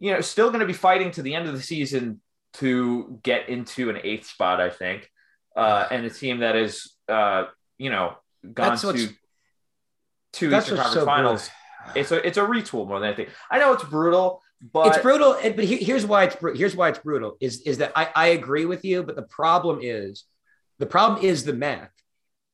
[0.03, 2.19] you know still going to be fighting to the end of the season
[2.55, 4.59] to get into an eighth spot.
[4.59, 5.09] I think,
[5.55, 7.45] uh, and a team that is uh,
[7.77, 8.15] you know
[8.53, 9.09] gone to
[10.33, 11.49] two Eastern Conference so Finals.
[11.85, 12.01] Brutal.
[12.01, 13.33] It's a it's a retool more than anything.
[13.49, 14.41] I know it's brutal.
[14.71, 18.09] But it's brutal, but here's why it's here's why it's brutal is is that I,
[18.15, 20.23] I agree with you, but the problem is
[20.79, 21.91] the problem is the math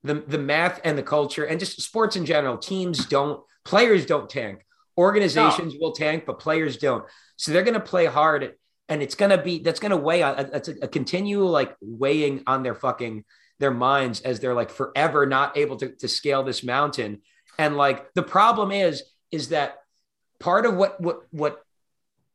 [0.03, 2.57] the the math and the culture and just sports in general.
[2.57, 4.65] Teams don't, players don't tank.
[4.99, 5.79] Organizations no.
[5.79, 7.05] will tank, but players don't.
[7.37, 8.53] So they're going to play hard,
[8.89, 10.49] and it's going to be that's going to weigh on.
[10.51, 13.23] That's a, a continual like weighing on their fucking
[13.59, 17.21] their minds as they're like forever not able to to scale this mountain.
[17.57, 19.77] And like the problem is is that
[20.37, 21.61] part of what what what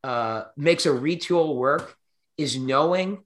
[0.03, 1.97] uh, makes a retool work
[2.39, 3.25] is knowing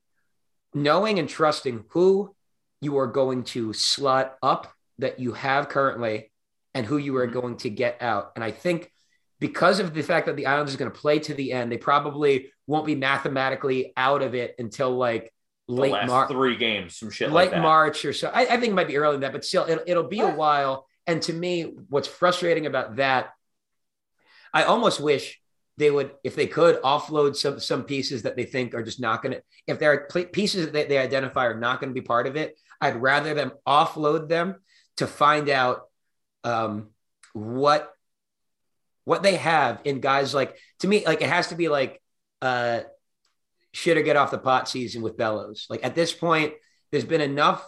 [0.74, 2.34] knowing and trusting who
[2.80, 6.30] you are going to slot up that you have currently
[6.74, 7.40] and who you are mm-hmm.
[7.40, 8.32] going to get out.
[8.34, 8.92] And I think
[9.40, 11.78] because of the fact that the Islanders are going to play to the end, they
[11.78, 15.32] probably won't be mathematically out of it until like
[15.68, 18.30] late March, three games, some shit late like March or so.
[18.32, 20.32] I, I, think it might be earlier than that, but still, it'll, it'll be what?
[20.32, 20.86] a while.
[21.06, 23.30] And to me, what's frustrating about that,
[24.52, 25.40] I almost wish
[25.76, 29.22] they would, if they could, offload some some pieces that they think are just not
[29.22, 29.42] going to.
[29.66, 32.58] If there are pieces that they identify are not going to be part of it,
[32.80, 34.56] I'd rather them offload them
[34.96, 35.82] to find out
[36.44, 36.88] um,
[37.32, 37.92] what
[39.08, 42.00] what they have in guys like to me like it has to be like
[42.42, 42.80] uh
[43.72, 45.66] shit or get off the pot season with Bellows.
[45.70, 46.52] Like at this point,
[46.90, 47.66] there's been enough.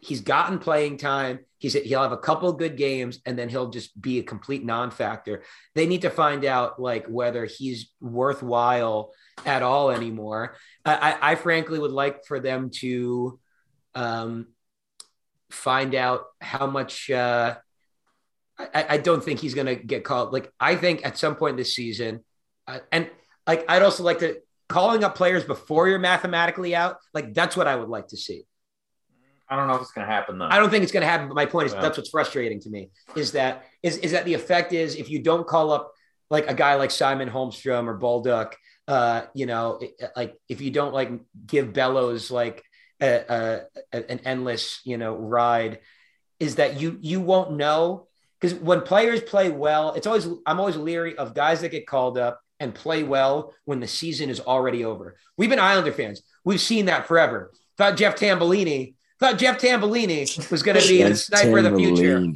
[0.00, 1.40] He's gotten playing time.
[1.58, 5.44] He's he'll have a couple good games and then he'll just be a complete non-factor.
[5.74, 9.12] They need to find out like whether he's worthwhile
[9.46, 10.56] at all anymore.
[10.84, 13.38] I, I, I frankly would like for them to
[13.94, 14.48] um,
[15.50, 17.10] find out how much.
[17.10, 17.56] Uh,
[18.58, 20.32] I, I don't think he's going to get called.
[20.32, 22.24] Like I think at some point this season,
[22.66, 23.10] uh, and
[23.46, 27.66] like I'd also like to calling up players before you're mathematically out, like that's what
[27.66, 28.44] I would like to see.
[29.48, 30.48] I don't know if it's going to happen though.
[30.50, 31.28] I don't think it's going to happen.
[31.28, 31.82] But my point is, yeah.
[31.82, 35.22] that's what's frustrating to me is that is is that the effect is if you
[35.22, 35.92] don't call up
[36.30, 38.56] like a guy like Simon Holmstrom or Baldock,
[38.88, 39.80] uh, you know,
[40.16, 41.10] like if you don't like
[41.46, 42.62] give Bellows like
[43.00, 45.80] a, a, an endless you know ride,
[46.40, 48.08] is that you you won't know
[48.44, 52.18] because when players play well, it's always I'm always leery of guys that get called
[52.18, 55.16] up and play well when the season is already over.
[55.38, 56.20] We've been Islander fans.
[56.44, 57.52] We've seen that forever.
[57.78, 62.26] Thought Jeff Tambellini, thought Jeff Tambellini was going to be the sniper of the future.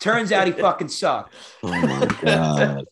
[0.00, 1.32] Turns out he fucking sucked.
[1.62, 2.84] Oh my god.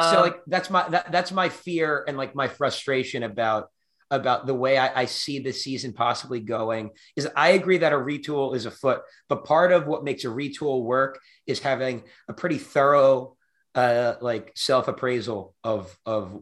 [0.00, 3.68] so like um, that's my that, that's my fear and like my frustration about
[4.10, 7.96] about the way I, I, see the season possibly going is I agree that a
[7.96, 12.58] retool is afoot, but part of what makes a retool work is having a pretty
[12.58, 13.36] thorough
[13.74, 16.40] uh, like self appraisal of of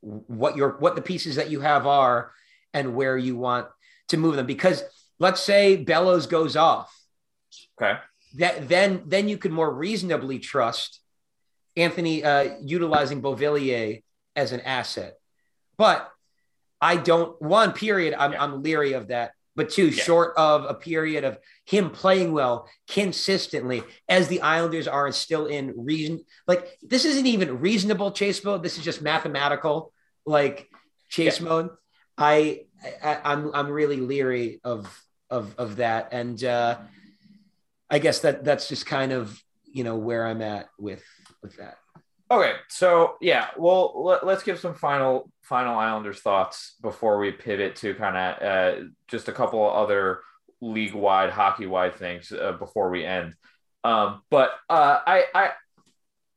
[0.00, 2.32] what your what the pieces that you have are
[2.72, 3.66] and where you want
[4.08, 4.46] to move them.
[4.46, 4.82] Because
[5.18, 6.94] let's say Bellows goes off,
[7.80, 7.98] okay,
[8.36, 11.00] that then then you could more reasonably trust
[11.76, 14.02] Anthony uh, utilizing Beauvillier
[14.36, 15.14] as an asset.
[15.76, 16.10] But
[16.80, 18.14] I don't one period.
[18.14, 18.42] I'm, yeah.
[18.42, 20.04] I'm leery of that but two, yeah.
[20.04, 25.74] short of a period of him playing well consistently as the Islanders are still in
[25.76, 26.24] reason.
[26.46, 28.62] Like this isn't even reasonable chase mode.
[28.62, 29.92] This is just mathematical,
[30.24, 30.68] like
[31.08, 31.48] chase yeah.
[31.48, 31.70] mode.
[32.16, 32.66] I,
[33.02, 34.88] I I'm, I'm really leery of
[35.28, 36.78] of of that, and uh,
[37.90, 41.02] I guess that that's just kind of you know where I'm at with
[41.42, 41.78] with that.
[42.30, 47.76] Okay, so yeah, well, let, us give some final final Islanders thoughts before we pivot
[47.76, 50.20] to kind of uh, just a couple other
[50.60, 53.34] league wide, hockey wide things uh, before we end.
[53.82, 55.50] Um, but uh, I, I,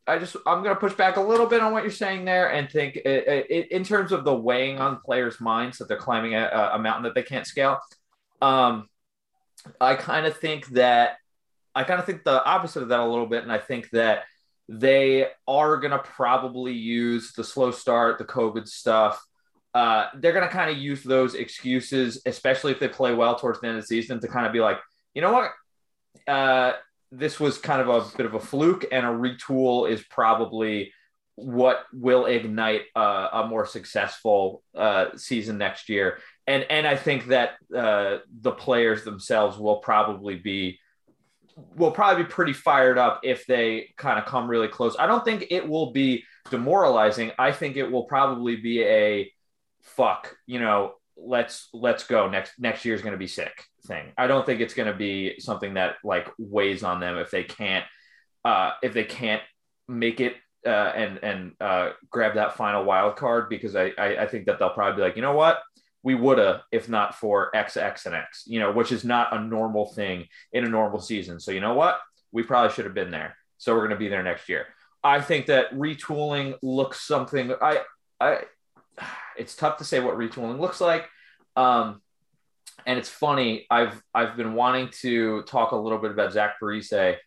[0.07, 2.69] I just I'm gonna push back a little bit on what you're saying there and
[2.69, 5.97] think it, uh, it, uh, in terms of the weighing on players' minds that they're
[5.97, 7.79] climbing a, a mountain that they can't scale.
[8.41, 8.87] Um,
[9.81, 11.17] I kind of think that
[11.75, 14.23] I kind of think the opposite of that a little bit, and I think that
[14.71, 19.21] they are going to probably use the slow start, the COVID stuff.
[19.73, 23.59] Uh, they're going to kind of use those excuses, especially if they play well towards
[23.59, 24.79] the end of the season, to kind of be like,
[25.13, 25.51] you know what?
[26.25, 26.73] Uh,
[27.11, 30.93] this was kind of a bit of a fluke, and a retool is probably
[31.35, 36.19] what will ignite a more successful uh, season next year.
[36.47, 40.79] And and I think that uh, the players themselves will probably be
[41.75, 44.95] will probably be pretty fired up if they kind of come really close.
[44.97, 47.31] I don't think it will be demoralizing.
[47.37, 49.31] I think it will probably be a
[49.81, 54.11] fuck, you know, let's let's go next next year's going to be sick thing.
[54.17, 57.43] I don't think it's going to be something that like weighs on them if they
[57.43, 57.85] can't
[58.43, 59.43] uh if they can't
[59.87, 60.35] make it
[60.65, 64.57] uh and and uh grab that final wild card because I I, I think that
[64.57, 65.59] they'll probably be like, "You know what?
[66.03, 69.33] We would have if not for X, X, and X, you know, which is not
[69.33, 71.39] a normal thing in a normal season.
[71.39, 71.99] So, you know what?
[72.31, 73.35] We probably should have been there.
[73.57, 74.67] So, we're going to be there next year.
[75.03, 77.53] I think that retooling looks something.
[77.61, 77.79] I,
[78.19, 78.39] I,
[79.37, 81.07] it's tough to say what retooling looks like.
[81.55, 82.01] Um,
[82.85, 83.65] and it's funny.
[83.69, 87.17] I've I've been wanting to talk a little bit about Zach Parise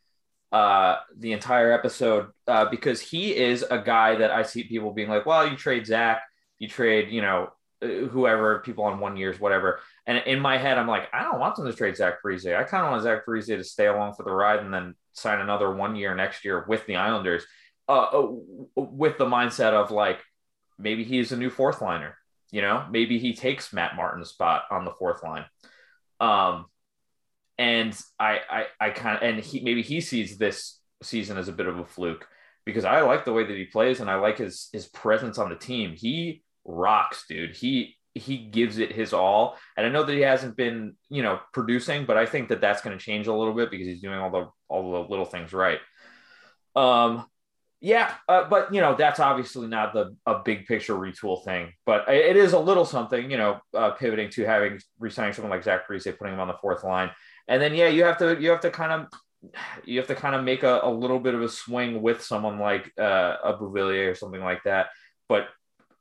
[0.52, 5.08] uh, the entire episode uh, because he is a guy that I see people being
[5.08, 6.22] like, "Well, you trade Zach,
[6.58, 7.50] you trade, you know,
[7.84, 9.80] whoever people on one years, whatever.
[10.06, 12.56] And in my head, I'm like, I don't want them to trade Zach Parise.
[12.56, 15.40] I kind of want Zach Parise to stay along for the ride and then sign
[15.40, 17.44] another one year next year with the Islanders,
[17.88, 18.32] uh, uh,
[18.76, 20.20] with the mindset of like
[20.78, 22.16] maybe he's a new fourth liner.
[22.50, 25.44] You know, maybe he takes Matt Martin's spot on the fourth line.
[26.20, 26.66] Um,
[27.58, 31.52] and I, I, I kind of, and he maybe he sees this season as a
[31.52, 32.26] bit of a fluke
[32.64, 35.50] because I like the way that he plays and I like his his presence on
[35.50, 35.94] the team.
[35.96, 37.56] He rocks, dude.
[37.56, 39.56] He he gives it his all.
[39.76, 42.82] And I know that he hasn't been, you know, producing, but I think that that's
[42.82, 45.52] going to change a little bit because he's doing all the all the little things
[45.52, 45.80] right.
[46.76, 47.26] Um
[47.80, 52.08] Yeah, uh, but you know that's obviously not the a big picture retool thing, but
[52.08, 53.30] it is a little something.
[53.30, 56.56] You know, uh, pivoting to having resigning someone like Zach Parise, putting him on the
[56.62, 57.10] fourth line,
[57.46, 59.08] and then yeah, you have to you have to kind of
[59.84, 62.58] you have to kind of make a, a little bit of a swing with someone
[62.58, 64.86] like uh, a Beauvillier or something like that,
[65.28, 65.48] but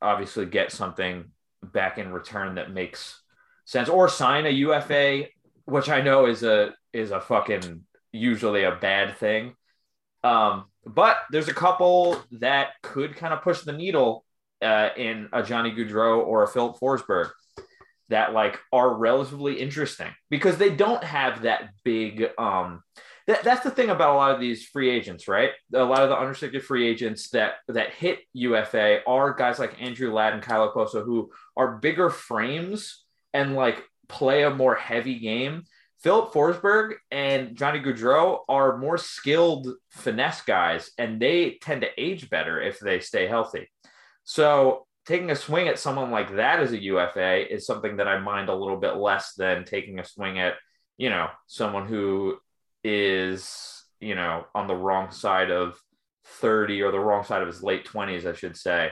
[0.00, 1.26] obviously get something
[1.62, 3.20] back in return that makes
[3.64, 5.24] sense, or sign a UFA,
[5.64, 7.82] which I know is a is a fucking
[8.12, 9.54] usually a bad thing.
[10.22, 14.24] Um, but there's a couple that could kind of push the needle
[14.62, 17.30] uh, in a Johnny Gaudreau or a Filip Forsberg
[18.08, 22.82] that like are relatively interesting because they don't have that big um
[23.26, 26.08] that, that's the thing about a lot of these free agents right a lot of
[26.08, 30.70] the unrestricted free agents that that hit ufa are guys like andrew ladd and kyle
[30.70, 35.64] Okposo who are bigger frames and like play a more heavy game
[36.04, 42.28] Filip Forsberg and Johnny Gaudreau are more skilled finesse guys, and they tend to age
[42.28, 43.70] better if they stay healthy.
[44.24, 48.18] So taking a swing at someone like that as a UFA is something that I
[48.18, 50.56] mind a little bit less than taking a swing at,
[50.98, 52.36] you know, someone who
[52.84, 55.76] is, you know, on the wrong side of
[56.26, 58.90] 30 or the wrong side of his late 20s, I should say,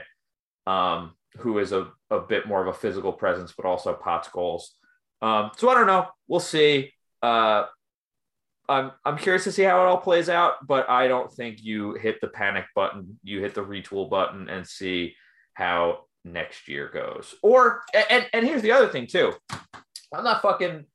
[0.67, 4.75] um, who is a, a bit more of a physical presence, but also pots goals.
[5.21, 6.07] Um, so I don't know.
[6.27, 6.91] We'll see.
[7.21, 7.65] Uh,
[8.67, 11.93] I'm I'm curious to see how it all plays out, but I don't think you
[11.93, 13.19] hit the panic button.
[13.23, 15.15] You hit the retool button and see
[15.53, 17.35] how next year goes.
[17.41, 19.33] Or and and here's the other thing too.
[20.13, 20.85] I'm not fucking.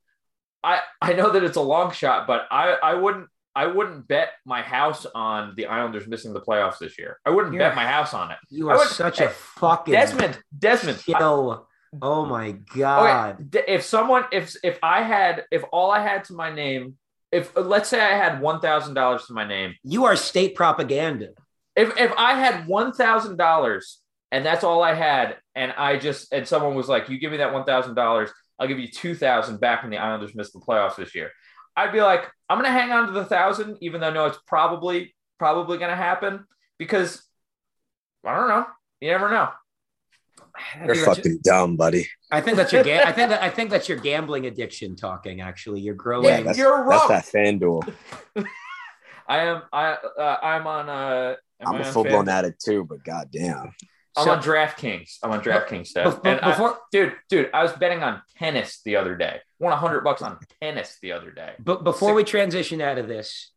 [0.62, 4.30] I I know that it's a long shot, but I I wouldn't I wouldn't bet
[4.44, 7.18] my house on the Islanders missing the playoffs this year.
[7.24, 8.38] I wouldn't You're, bet my house on it.
[8.50, 10.38] You are such a fucking Desmond.
[10.56, 11.02] Desmond.
[12.02, 13.46] Oh my god!
[13.54, 13.64] Okay.
[13.66, 16.96] If someone, if if I had, if all I had to my name,
[17.32, 21.30] if let's say I had one thousand dollars to my name, you are state propaganda.
[21.74, 24.00] If if I had one thousand dollars
[24.30, 27.38] and that's all I had, and I just and someone was like, "You give me
[27.38, 30.60] that one thousand dollars, I'll give you two thousand back when the Islanders missed the
[30.60, 31.30] playoffs this year."
[31.76, 34.38] I'd be like, "I'm gonna hang on to the thousand, even though I know it's
[34.46, 36.44] probably probably gonna happen
[36.78, 37.22] because
[38.24, 38.66] I don't know.
[39.00, 39.50] You never know."
[40.84, 42.08] You're fucking dumb, buddy.
[42.30, 45.40] I think that's your ga- I think that I think that's your gambling addiction talking.
[45.40, 46.26] Actually, you're growing.
[46.26, 47.06] Yeah, that's, you're wrong.
[47.08, 47.92] That's that FanDuel.
[49.28, 49.62] I am.
[49.72, 49.92] I.
[49.92, 50.88] Uh, I'm on.
[50.88, 51.34] Uh,
[51.64, 53.74] I'm a full blown addict too, but goddamn.
[54.18, 55.18] I'm so, on DraftKings.
[55.22, 56.20] I'm on DraftKings stuff.
[56.24, 59.40] And before, I, dude, dude, I was betting on tennis the other day.
[59.60, 61.52] Won hundred bucks on tennis the other day.
[61.58, 63.50] But before Six, we transition out of this,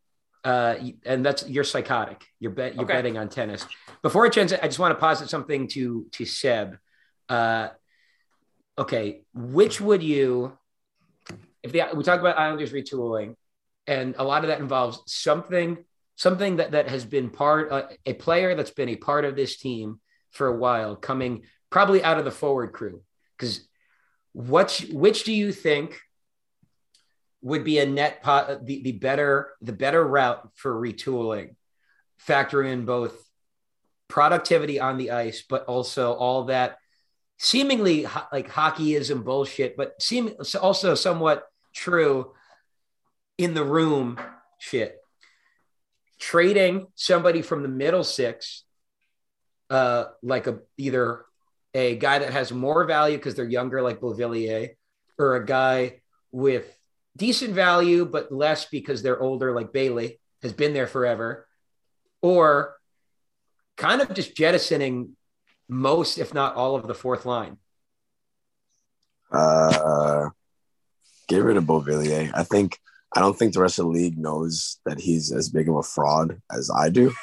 [0.44, 2.24] uh, and that's you're psychotic.
[2.40, 2.94] You're bet you're okay.
[2.94, 3.66] betting on tennis.
[4.02, 6.78] Before I transition, I just want to posit something to to Seb.
[7.28, 7.70] Uh,
[8.78, 10.58] okay, which would you,
[11.64, 13.36] if the, we talk about Islanders retooling,
[13.88, 15.84] and a lot of that involves something,
[16.16, 19.58] something that that has been part, uh, a player that's been a part of this
[19.58, 20.00] team
[20.32, 23.02] for a while, coming probably out of the forward crew,
[23.38, 23.68] because
[24.34, 26.00] what which do you think
[27.42, 31.56] would be a net pot the, the better the better route for retooling
[32.26, 33.14] factoring in both
[34.08, 36.78] productivity on the ice but also all that
[37.42, 42.34] seemingly ho- like hockeyism bullshit, but seem also somewhat true
[43.40, 44.20] in the room
[44.60, 45.00] shit.
[46.20, 48.64] Trading somebody from the middle six,
[49.72, 51.26] uh, like a either
[51.74, 54.72] a guy that has more value because they're younger, like Beauvillier,
[55.18, 56.02] or a guy
[56.32, 56.78] with
[57.18, 61.48] decent value but less because they're older, like Bailey has been there forever,
[62.22, 62.76] or
[63.78, 65.16] kind of just jettisoning
[65.70, 67.58] most, if not all, of the fourth line?
[69.32, 70.30] Uh,
[71.30, 72.30] get rid of Beauvillier.
[72.34, 72.78] I think
[73.16, 75.84] I don't think the rest of the league knows that he's as big of a
[75.84, 77.14] fraud as I do.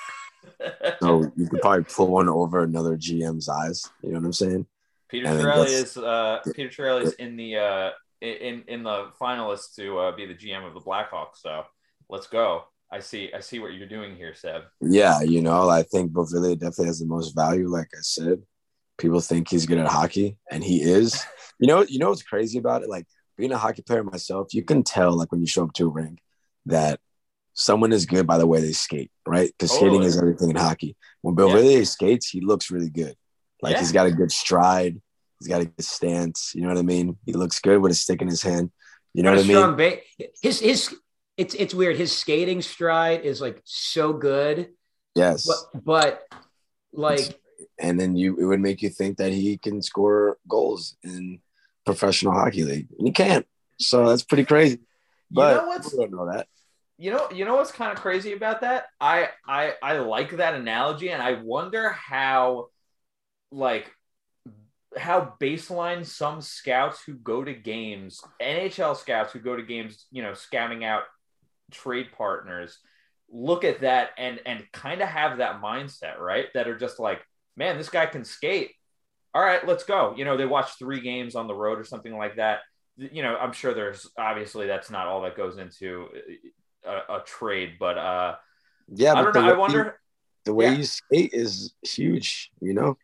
[1.01, 3.89] so you could probably pull one over another GM's eyes.
[4.03, 4.67] You know what I'm saying?
[5.09, 7.91] Peter Chiarelli is uh, Peter Chiarelli is in the uh,
[8.21, 11.37] in in the finalists to uh, be the GM of the Blackhawks.
[11.41, 11.65] So
[12.09, 12.65] let's go.
[12.91, 13.31] I see.
[13.35, 14.63] I see what you're doing here, Seb.
[14.81, 17.69] Yeah, you know, I think Beauvillier definitely has the most value.
[17.69, 18.43] Like I said,
[18.97, 21.23] people think he's good at hockey, and he is.
[21.61, 22.89] You know, you know what's crazy about it?
[22.89, 23.05] Like
[23.37, 25.91] being a hockey player myself, you can tell like when you show up to a
[25.91, 26.21] rink
[26.67, 27.01] that
[27.59, 29.51] someone is good by the way they skate, right?
[29.51, 30.97] Because skating is everything in hockey.
[31.23, 31.83] When Bill yeah.
[31.83, 33.17] skates, he looks really good.
[33.61, 33.81] Like yeah.
[33.81, 35.01] he's got a good stride.
[35.41, 36.53] He's got a good stance.
[36.55, 37.19] You know what I mean?
[37.27, 38.71] He looks good with a stick in his hand.
[39.13, 39.77] You know what, what I mean?
[39.77, 40.95] Ba- his his
[41.37, 41.97] it's it's weird.
[41.97, 44.71] His skating stride is like so good.
[45.17, 45.47] Yes.
[45.47, 46.23] But, but
[46.93, 47.41] like
[47.81, 51.41] and then you it would make you think that he can score goals in
[51.85, 52.89] professional hockey league.
[52.97, 53.47] And he can't.
[53.81, 54.79] So that's pretty crazy.
[55.29, 56.47] But you know we don't know that.
[56.99, 58.87] You know, you know what's kind of crazy about that?
[59.01, 62.69] I I I like that analogy, and I wonder how,
[63.53, 63.93] like,
[64.97, 70.23] how baseline some scouts who go to games, NHL scouts who go to games, you
[70.23, 71.05] know, scouting out
[71.71, 72.79] trade partners,
[73.31, 76.47] look at that and and kind of have that mindset, right?
[76.55, 77.21] That are just like,
[77.57, 78.73] man, this guy can skate.
[79.35, 80.15] All right, let's go.
[80.17, 82.61] You know, they watch three games on the road or something like that.
[82.97, 86.09] You know, I'm sure there's obviously that's not all that goes into
[86.85, 88.37] a, a trade, but uh,
[88.89, 89.55] Yeah, I but don't know.
[89.55, 89.85] I wonder.
[89.85, 89.93] you,
[90.45, 90.73] the way yeah.
[90.73, 92.51] you skate is huge.
[92.61, 92.97] You know.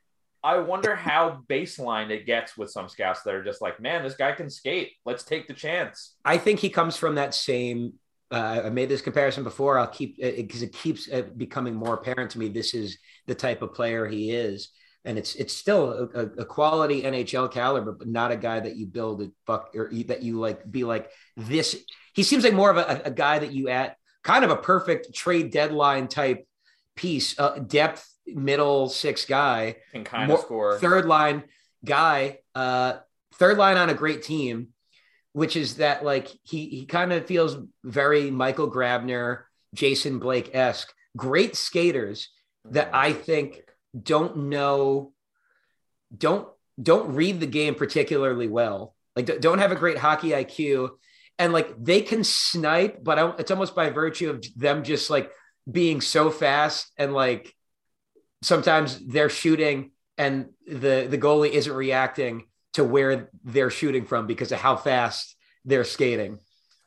[0.42, 4.14] I wonder how baseline it gets with some scouts that are just like, man, this
[4.14, 4.92] guy can skate.
[5.06, 6.16] Let's take the chance.
[6.22, 7.94] I think he comes from that same.
[8.30, 9.78] Uh, I made this comparison before.
[9.78, 12.48] I'll keep because it, keeps uh, becoming more apparent to me.
[12.48, 14.68] This is the type of player he is,
[15.05, 18.86] and it's it's still a, a quality NHL caliber, but not a guy that you
[18.86, 21.76] build a fuck or you- that you like be like this.
[22.14, 25.14] He seems like more of a, a guy that you at kind of a perfect
[25.14, 26.46] trade deadline type
[26.96, 30.78] piece, uh, depth middle six guy Can kind more- of score.
[30.78, 31.44] third line
[31.84, 32.94] guy, uh,
[33.34, 34.68] third line on a great team,
[35.32, 39.42] which is that like he he kind of feels very Michael Grabner,
[39.74, 40.92] Jason Blake esque.
[41.16, 42.30] Great skaters
[42.66, 43.61] that I think
[44.01, 45.12] don't know,
[46.16, 46.49] don't
[46.82, 48.95] don't read the game particularly well.
[49.16, 50.90] Like don't- have a great hockey IQ,
[51.38, 55.30] and like they can snipe, but I- it's almost by virtue of them just like
[55.70, 57.55] being so fast and like
[58.42, 64.51] sometimes they're shooting and the the goalie isn't reacting to where they're shooting from because
[64.53, 66.38] of how fast they're skating.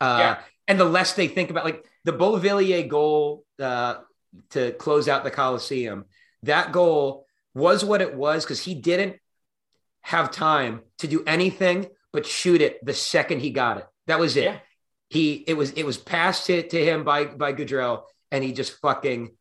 [0.02, 0.40] Uh, Yeah.
[0.68, 3.96] And the less they think about, like the Beauvillier goal uh,
[4.50, 6.04] to close out the Coliseum,
[6.48, 9.18] that goal was what it was because he didn't
[10.02, 13.86] have time to do anything but shoot it the second he got it.
[14.08, 14.46] That was it.
[14.46, 14.58] Yeah.
[15.10, 18.80] He it was it was passed to, to him by by Goodrow, and he just
[18.82, 19.32] fucking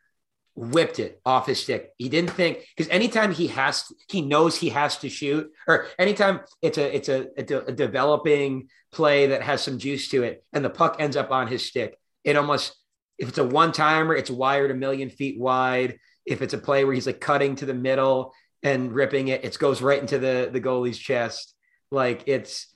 [0.54, 1.90] whipped it off his stick.
[1.98, 6.40] He didn't think because anytime he has, he knows he has to shoot, or anytime
[6.62, 10.64] it's a it's a, a, a developing play that has some juice to it, and
[10.64, 11.98] the puck ends up on his stick.
[12.24, 12.76] It almost
[13.18, 15.98] if it's a one timer, it's wired a million feet wide.
[16.26, 19.58] If it's a play where he's like cutting to the middle and ripping it, it
[19.58, 21.54] goes right into the the goalie's chest.
[21.90, 22.66] Like it's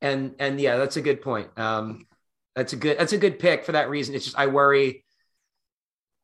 [0.00, 1.48] and and yeah, that's a good point.
[1.58, 2.06] Um,
[2.54, 4.14] that's a good that's a good pick for that reason.
[4.14, 5.04] It's just I worry,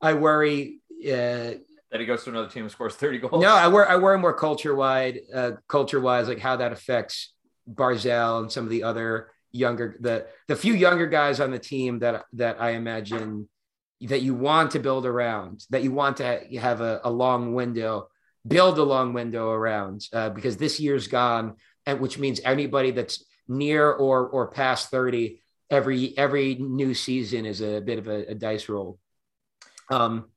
[0.01, 0.81] I worry.
[1.05, 1.61] Uh,
[1.91, 3.43] that he goes to another team and scores 30 goals.
[3.43, 3.87] no, I worry.
[3.87, 7.35] I worry more culture wide, uh, culture wise, like how that affects
[7.70, 11.99] Barzal and some of the other younger the the few younger guys on the team
[11.99, 13.49] that that I imagine
[14.09, 18.09] that you want to build around, that you want to have a, a long window,
[18.47, 23.25] build a long window around, uh, because this year's gone, and which means anybody that's
[23.49, 28.35] near or or past thirty, every every new season is a bit of a, a
[28.35, 28.99] dice roll.
[29.91, 30.31] Um,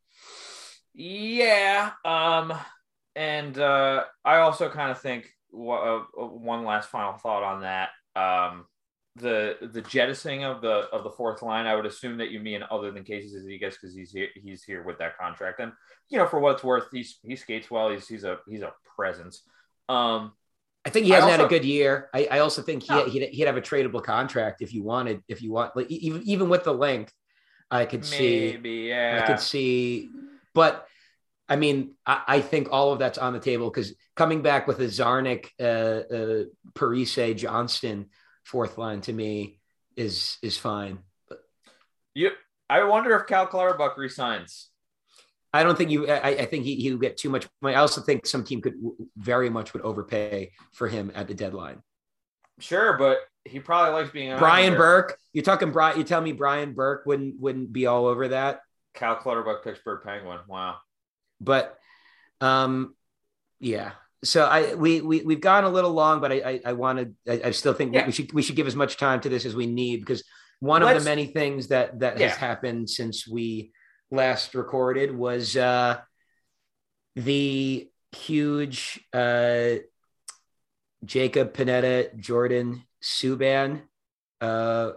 [0.93, 1.91] Yeah.
[2.03, 2.53] Um,
[3.15, 7.89] and uh, I also kind of think wha- uh, one last final thought on that.
[8.15, 8.65] Um,
[9.15, 12.63] the the jettisoning of the of the fourth line, I would assume that you mean
[12.69, 15.71] other than cases Casey Cizikas because he's here he's here with that contract, and
[16.09, 17.89] you know for what it's worth, he's he skates well.
[17.89, 19.43] He's he's a he's a presence.
[19.87, 20.33] Um,
[20.83, 22.09] I think he hasn't had a good year.
[22.13, 23.05] I, I also think he, No.
[23.05, 26.49] he'd, he'd have a tradable contract if you wanted, if you want, like even even
[26.49, 27.13] with the length,
[27.71, 30.09] I could see, maybe I could see,
[30.53, 30.85] but
[31.47, 34.79] I mean, I, I think all of that's on the table because coming back with
[34.79, 36.43] a Czarnik, uh, uh,
[36.73, 38.09] Parise, Johnston
[38.45, 39.59] fourth line to me
[39.97, 40.99] is is fine.
[41.27, 41.39] But
[42.13, 42.31] You,
[42.69, 44.69] I wonder if Cal Clutterbuck resigns.
[45.53, 46.09] I don't think you.
[46.09, 47.75] I, I think he he would get too much money.
[47.75, 48.75] I also think some team could
[49.17, 51.81] very much would overpay for him at the deadline.
[52.59, 54.77] Sure, but he probably likes being an Brian Islander.
[54.77, 55.17] Burke.
[55.33, 55.97] You're talking Brian.
[55.97, 58.61] You tell me Brian Burke wouldn't wouldn't be all over that.
[58.93, 60.39] Cal Clutterbuck, Pittsburgh Penguin.
[60.47, 60.77] Wow.
[61.39, 61.77] But
[62.41, 62.95] um,
[63.59, 63.91] yeah.
[64.23, 67.41] So I we we we've gone a little long, but I I, I wanted I,
[67.45, 68.05] I still think Yeah.
[68.05, 70.23] we should we should give as much time to this as we need because
[70.59, 72.29] one of Let's- the many things that that Yeah.
[72.29, 73.71] has happened since we
[74.11, 75.99] last recorded was uh
[77.15, 79.75] the huge uh
[81.03, 83.81] Jacob Panetta Jordan Subban
[84.41, 84.91] uh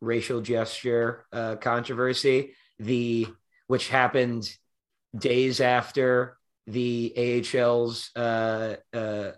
[0.00, 3.26] racial gesture uh controversy the
[3.68, 4.50] which happened
[5.16, 6.36] days after
[6.66, 9.32] the AHL's uh, uh,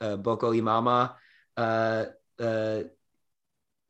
[0.00, 1.14] uh, Boko Imama
[1.56, 2.04] uh,
[2.40, 2.82] uh,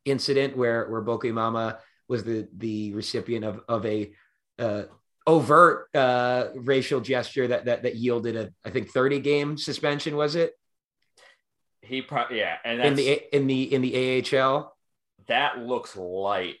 [0.05, 1.77] incident, where where Boko Imama
[2.07, 4.13] was the the recipient of of a
[4.59, 4.83] uh,
[5.25, 10.15] overt uh, racial gesture that that that yielded a I think thirty game suspension.
[10.15, 10.53] Was it
[11.81, 14.75] He probably yeah, and in the in the in the AHL?
[15.27, 16.55] that looks light.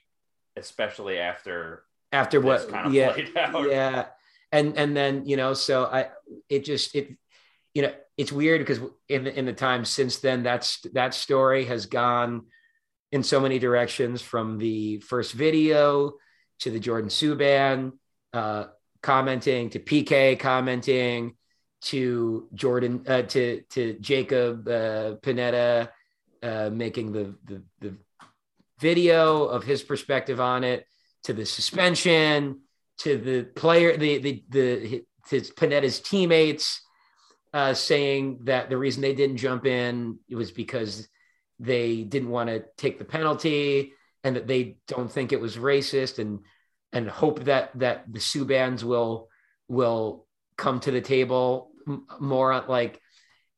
[0.55, 3.15] especially after after what kind of yeah
[3.67, 4.05] yeah
[4.53, 6.07] and and then you know so i
[6.47, 7.09] it just it
[7.73, 8.79] you know it's weird because
[9.09, 12.45] in the, in the time since then that's that story has gone
[13.11, 16.13] in so many directions from the first video
[16.59, 17.91] to the jordan subban
[18.31, 18.65] uh,
[19.01, 21.35] commenting to pk commenting
[21.81, 25.89] to jordan uh, to to jacob uh, panetta
[26.43, 27.97] uh, making the, the the
[28.79, 30.85] video of his perspective on it
[31.23, 32.59] to the suspension
[32.99, 36.81] to the player the the the his panetta's teammates
[37.53, 41.07] uh, saying that the reason they didn't jump in it was because
[41.59, 46.19] they didn't want to take the penalty and that they don't think it was racist
[46.19, 46.39] and
[46.91, 49.29] and hope that that the Subbans will
[49.67, 50.25] will
[50.57, 51.71] come to the table
[52.19, 52.99] more like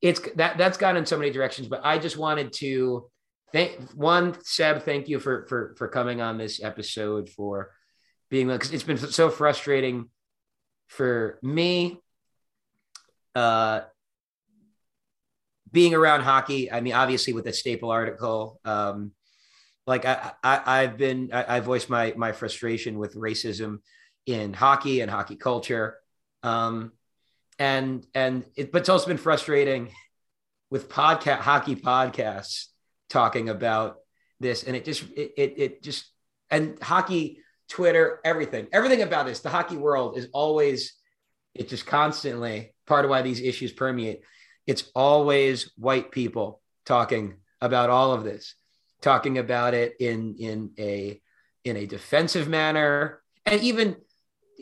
[0.01, 3.09] it's that that's gone in so many directions but I just wanted to
[3.53, 7.71] thank one Seb thank you for for for coming on this episode for
[8.29, 10.09] being because it's been so frustrating
[10.87, 11.99] for me
[13.35, 13.81] uh,
[15.71, 19.11] being around hockey, I mean, obviously with the staple article, um,
[19.85, 23.79] like I, I have been, I, I voiced my, my frustration with racism
[24.25, 25.97] in hockey and hockey culture.
[26.43, 26.93] Um,
[27.59, 29.91] and, and it, but it's also been frustrating
[30.69, 32.67] with podcast, hockey podcasts
[33.09, 33.97] talking about
[34.39, 34.63] this.
[34.63, 36.09] And it just, it, it, it just,
[36.49, 37.39] and hockey,
[37.69, 40.93] Twitter, everything, everything about this, the hockey world is always,
[41.53, 44.21] it just constantly part of why these issues permeate.
[44.67, 48.55] It's always white people talking about all of this,
[49.01, 51.21] talking about it in in a
[51.63, 53.95] in a defensive manner, and even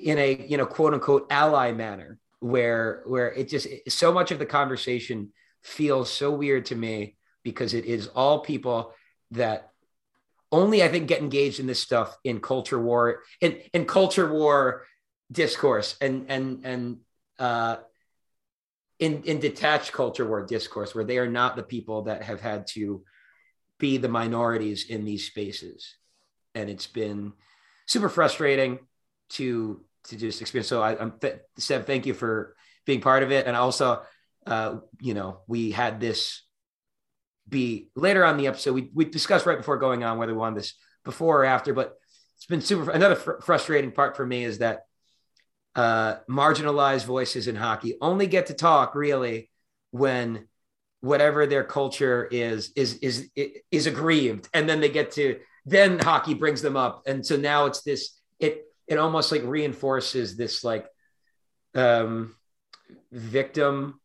[0.01, 4.39] in a you know quote unquote ally manner, where where it just so much of
[4.39, 5.32] the conversation
[5.64, 8.93] feels so weird to me because it is all people
[9.32, 9.72] that
[10.54, 14.86] only I think get engaged in this stuff in culture war in in culture war
[15.32, 16.97] discourse and and and
[17.39, 17.78] uh,
[18.99, 22.68] in in detached culture war discourse where they are not the people that have had
[22.68, 23.04] to
[23.80, 25.95] be the minorities in these spaces.
[26.56, 27.34] And it's been
[27.88, 28.80] super frustrating
[29.32, 30.68] to to just experience.
[30.68, 33.47] So I, i'm th- seb thank you for being part of it.
[33.47, 34.04] And also
[34.45, 36.43] uh, you know we had this
[37.48, 38.74] be later on the episode.
[38.74, 40.74] We, we discussed right before going on whether we wanted this
[41.04, 41.98] before or after but
[42.38, 44.86] it's been super another fr- frustrating part for me is that
[45.76, 49.50] uh, marginalized voices in hockey only get to talk really
[49.91, 50.48] when
[51.02, 53.30] whatever their culture is is is
[53.72, 57.04] is aggrieved and then they get to then hockey brings them up.
[57.06, 60.88] And so now it's this it it almost like reinforces this like
[61.76, 62.36] um
[63.12, 64.00] victim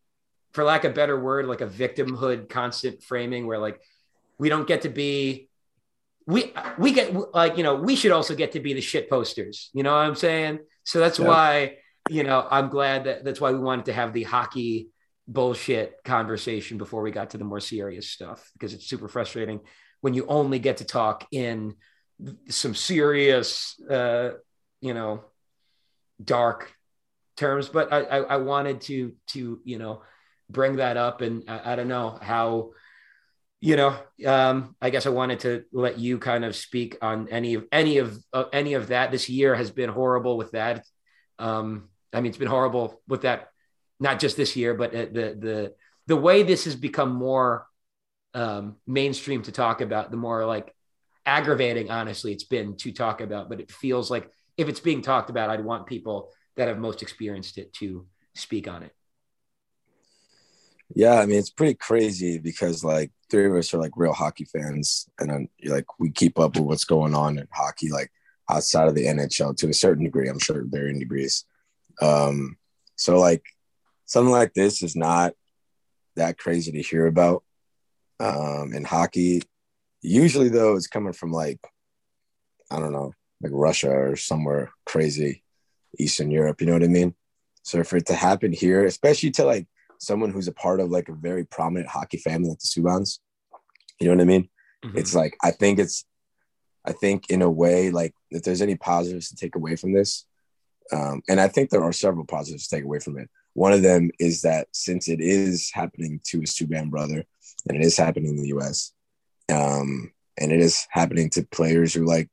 [0.52, 3.80] for lack of a better word like a victimhood constant framing where like
[4.38, 5.48] we don't get to be
[6.26, 9.70] we we get like you know we should also get to be the shit posters
[9.72, 11.26] you know what i'm saying so that's yeah.
[11.26, 11.76] why,
[12.08, 14.88] you know, I'm glad that that's why we wanted to have the hockey
[15.26, 19.60] bullshit conversation before we got to the more serious stuff because it's super frustrating
[20.00, 21.74] when you only get to talk in
[22.48, 24.30] some serious, uh,
[24.80, 25.24] you know,
[26.24, 26.72] dark
[27.36, 27.68] terms.
[27.68, 30.00] But I, I, I wanted to to you know
[30.50, 32.70] bring that up, and I, I don't know how
[33.60, 37.54] you know um, i guess i wanted to let you kind of speak on any
[37.54, 39.10] of any of uh, any of that.
[39.10, 40.84] This year has been horrible with that.
[41.38, 43.48] Um, i mean it's been horrible with that
[44.00, 45.74] not just this year but uh, the the
[46.06, 47.66] the way this has become more
[48.34, 50.74] um, mainstream to talk about the more like
[51.26, 53.48] aggravating honestly it's been to talk about.
[53.48, 57.00] But it feels like if it's being talked about i'd want people that have most
[57.02, 58.92] experienced it to speak on it
[60.94, 64.44] yeah, I mean it's pretty crazy because like three of us are like real hockey
[64.44, 68.10] fans, and then like we keep up with what's going on in hockey, like
[68.50, 70.28] outside of the NHL to a certain degree.
[70.28, 71.44] I'm sure varying degrees.
[72.00, 72.56] Um,
[72.96, 73.44] so like
[74.06, 75.34] something like this is not
[76.16, 77.44] that crazy to hear about
[78.18, 79.42] um, in hockey.
[80.00, 81.60] Usually though, it's coming from like
[82.70, 83.12] I don't know,
[83.42, 85.42] like Russia or somewhere crazy,
[85.98, 86.60] Eastern Europe.
[86.60, 87.14] You know what I mean?
[87.62, 89.66] So for it to happen here, especially to like
[89.98, 93.18] someone who's a part of like a very prominent hockey family like the Subbans.
[94.00, 94.48] You know what I mean?
[94.84, 94.98] Mm-hmm.
[94.98, 96.04] It's like I think it's
[96.84, 100.24] I think in a way, like if there's any positives to take away from this,
[100.92, 103.28] um, and I think there are several positives to take away from it.
[103.52, 107.24] One of them is that since it is happening to a Subban brother,
[107.68, 108.92] and it is happening in the U.S.,
[109.52, 112.30] um, and it is happening to players who like,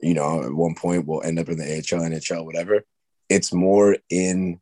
[0.00, 2.84] you know, at one point will end up in the AHL, NHL, whatever.
[3.28, 4.60] It's more in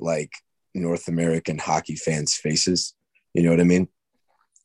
[0.00, 0.32] like
[0.78, 2.94] North American hockey fans' faces.
[3.34, 3.88] You know what I mean?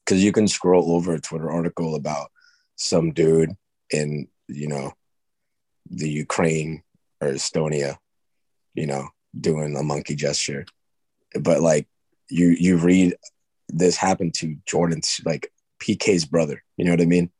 [0.06, 2.32] Because you can scroll over a Twitter article about
[2.76, 3.52] some dude
[3.92, 4.94] in you know,
[5.90, 6.84] the Ukraine
[7.22, 7.98] or Estonia,
[8.74, 9.10] you know,
[9.40, 10.66] doing a monkey gesture.
[11.40, 11.88] But like
[12.30, 13.16] you you read
[13.70, 16.64] this happened to Jordan's like PK's brother.
[16.78, 17.32] You know what I mean?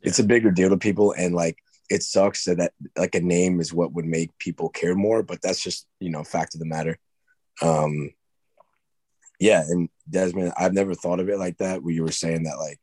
[0.00, 0.08] Yeah.
[0.08, 1.58] It's a bigger deal to people and like
[1.88, 5.42] it sucks that, that like a name is what would make people care more, but
[5.42, 6.98] that's just, you know, fact of the matter.
[7.60, 8.10] Um
[9.40, 12.58] yeah, and Desmond, I've never thought of it like that where you were saying that
[12.58, 12.78] like,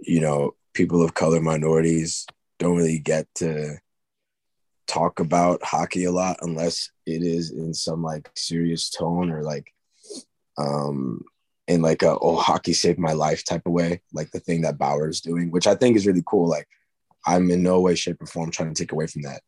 [0.00, 2.26] you know, people of color minorities
[2.58, 3.76] don't really get to
[4.86, 9.72] talk about hockey a lot unless it is in some like serious tone or like
[10.58, 11.22] um
[11.68, 14.76] in like a oh hockey saved my life type of way like the thing that
[14.76, 16.48] bauer is doing which i think is really cool.
[16.48, 16.68] Like
[17.26, 19.40] i'm in no way shape or form trying to take away from that.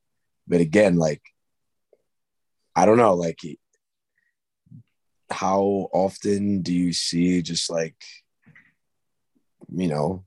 [0.49, 1.23] But again like
[2.75, 3.41] i don't know like
[5.31, 7.97] how often do you see just like
[9.75, 10.25] you know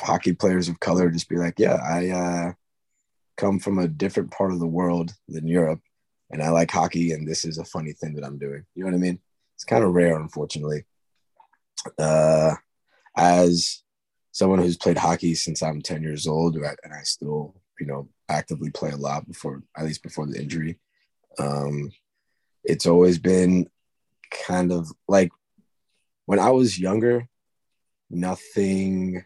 [0.00, 2.52] hockey players of color just be like yeah i uh
[3.40, 5.80] come from a different part of the world than Europe,
[6.30, 8.64] and I like hockey, and this is a funny thing that I'm doing.
[8.74, 9.18] You know what I mean?
[9.56, 10.84] It's kind of rare, unfortunately.
[11.98, 12.54] Uh,
[13.16, 13.82] as
[14.30, 18.70] someone who's played hockey since I'm 10 years old, and I still, you know, actively
[18.70, 20.78] play a lot before, at least before the injury.
[21.38, 21.90] Um,
[22.62, 23.68] it's always been
[24.30, 25.30] kind of like
[26.26, 27.26] when I was younger,
[28.10, 29.24] nothing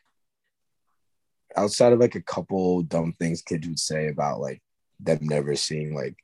[1.56, 4.60] outside of like a couple dumb things kids would say about like
[5.00, 6.16] them never seeing like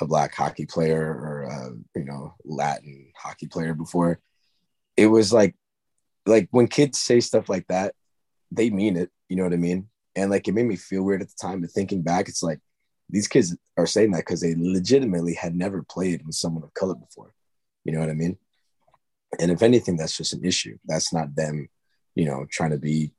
[0.00, 4.20] a black hockey player or a you know Latin hockey player before,
[4.96, 5.54] it was like
[6.26, 7.94] like when kids say stuff like that,
[8.50, 9.10] they mean it.
[9.28, 9.88] You know what I mean?
[10.14, 11.60] And like it made me feel weird at the time.
[11.60, 12.60] But thinking back, it's like
[13.08, 16.94] these kids are saying that because they legitimately had never played with someone of color
[16.94, 17.34] before.
[17.84, 18.36] You know what I mean?
[19.40, 20.78] And if anything, that's just an issue.
[20.84, 21.68] That's not them,
[22.14, 23.12] you know, trying to be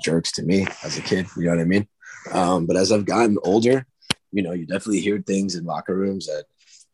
[0.00, 1.26] jerks to me as a kid.
[1.36, 1.88] You know what I mean?
[2.32, 3.86] Um, but as I've gotten older,
[4.32, 6.44] you know, you definitely hear things in locker rooms that,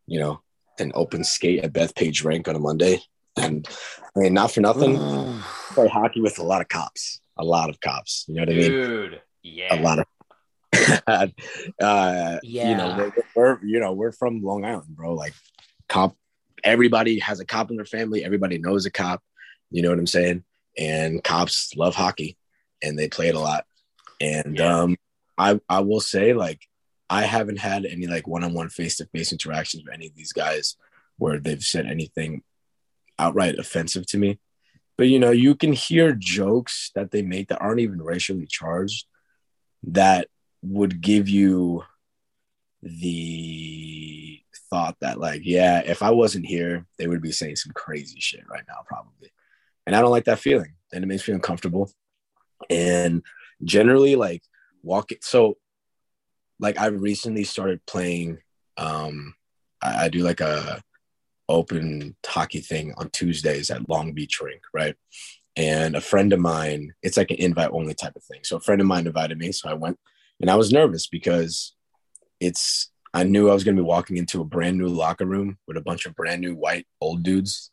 [0.07, 0.41] you know,
[0.79, 3.03] an open skate at Bethpage Rank on a Monday.
[3.37, 3.67] And
[4.17, 4.97] I mean, not for nothing,
[5.73, 8.25] play hockey with a lot of cops, a lot of cops.
[8.29, 8.71] You know what I mean?
[8.71, 9.75] Dude, yeah.
[9.75, 10.07] A lot of
[11.07, 11.27] uh,
[11.81, 12.39] yeah.
[12.43, 15.15] you know, we're, we're, you know, we're from Long Island, bro.
[15.15, 15.35] Like
[15.89, 16.17] cop,
[16.65, 18.25] everybody has a cop in their family.
[18.25, 19.23] Everybody knows a cop.
[19.71, 20.45] You know what I'm saying?
[20.79, 22.37] And cops love hockey
[22.83, 23.65] and they play it a lot.
[24.21, 24.81] And yeah.
[24.81, 24.97] um,
[25.39, 26.67] I I will say like
[27.09, 30.77] I haven't had any like one-on-one face-to-face interactions with any of these guys
[31.19, 32.43] where they've said anything
[33.19, 34.39] outright offensive to me.
[34.97, 39.07] But you know, you can hear jokes that they make that aren't even racially charged
[39.85, 40.29] that
[40.63, 41.85] would give you
[42.83, 48.21] the thought that like yeah if i wasn't here they would be saying some crazy
[48.21, 49.31] shit right now probably.
[49.87, 51.91] And i don't like that feeling and it makes me uncomfortable.
[52.69, 53.23] And
[53.65, 54.43] generally like
[54.83, 55.57] walking so
[56.59, 58.39] like i recently started playing
[58.77, 59.35] um
[59.83, 60.83] I, I, do like a
[61.49, 64.95] open hockey thing on tuesdays at long beach rink right?
[65.57, 68.41] And a friend of mine it's like an invite only type of thing.
[68.45, 69.99] So a friend of mine invited me so i went
[70.41, 71.75] and i was nervous because
[72.41, 75.59] it's i knew i was going to be walking into a brand new locker room
[75.67, 77.71] with a bunch of brand new white old dudes.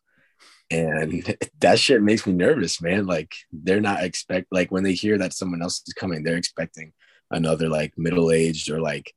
[0.70, 3.06] And that shit makes me nervous man.
[3.06, 6.94] Like they're not expect like when they hear that someone else is coming they're expecting
[7.32, 9.14] another like middle-aged or like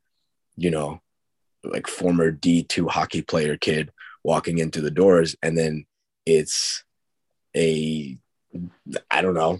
[0.56, 1.00] you know
[1.62, 3.90] like former d2 hockey player kid
[4.24, 5.36] walking into the doors.
[5.42, 5.86] And then
[6.26, 6.84] it's
[7.56, 8.18] a
[9.10, 9.58] i don't know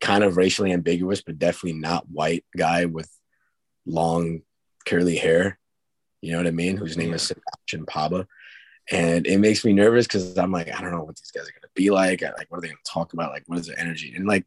[0.00, 3.10] kind of racially ambiguous but definitely not white guy with
[3.86, 4.40] long
[4.86, 5.58] curly hair
[6.20, 8.26] you know what i mean whose name is sebastian paba
[8.90, 11.52] and it makes me nervous because I'm like, I don't know what these guys are
[11.52, 12.22] gonna be like.
[12.22, 13.32] I, Like, what are they gonna talk about?
[13.32, 14.14] Like, what is their energy?
[14.14, 14.46] And like,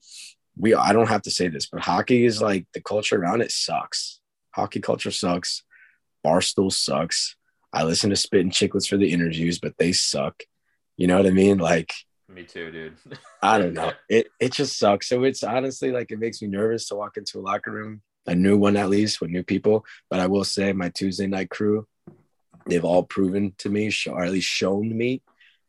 [0.58, 3.52] we, I don't have to say this, but hockey is like the culture around it
[3.52, 4.22] sucks.
[4.52, 5.64] Hockey culture sucks.
[6.26, 7.36] Barstool sucks.
[7.74, 10.44] I listen to Spit and Chicklets for the interviews, but they suck.
[10.98, 11.58] You know what I mean?
[11.58, 11.94] Like,
[12.28, 12.96] me too, dude.
[13.42, 13.92] I don't know.
[14.08, 15.10] It it just sucks.
[15.10, 18.36] So it's honestly like it makes me nervous to walk into a locker room, a
[18.36, 19.86] new one at least with new people.
[20.10, 21.88] But I will say my Tuesday night crew,
[22.66, 25.22] they've all proven to me, or at least shown me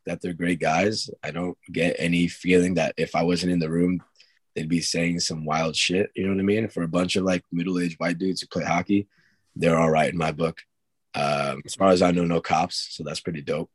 [0.06, 1.10] that they're great guys.
[1.22, 4.02] I don't get any feeling that if I wasn't in the room,
[4.54, 6.10] they'd be saying some wild shit.
[6.14, 6.68] You know what I mean?
[6.68, 9.08] For a bunch of like middle-aged white dudes who play hockey,
[9.56, 10.60] they're all right in my book.
[11.14, 13.70] Um, as far as I know, no cops, so that's pretty dope.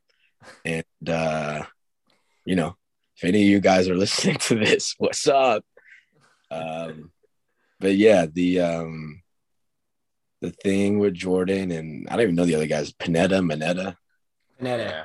[0.64, 1.64] And uh,
[2.44, 2.76] you know,
[3.16, 5.64] if any of you guys are listening to this, what's up?
[6.50, 7.10] Um,
[7.80, 9.22] but yeah, the um,
[10.40, 12.92] the thing with Jordan and I don't even know the other guys.
[12.92, 13.96] Panetta, Manetta.
[14.60, 14.90] Panetta.
[14.90, 15.04] Yeah.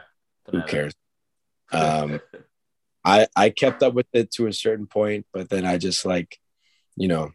[0.51, 0.93] Who cares?
[1.71, 2.19] Um,
[3.03, 6.37] I I kept up with it to a certain point, but then I just like,
[6.95, 7.31] you know,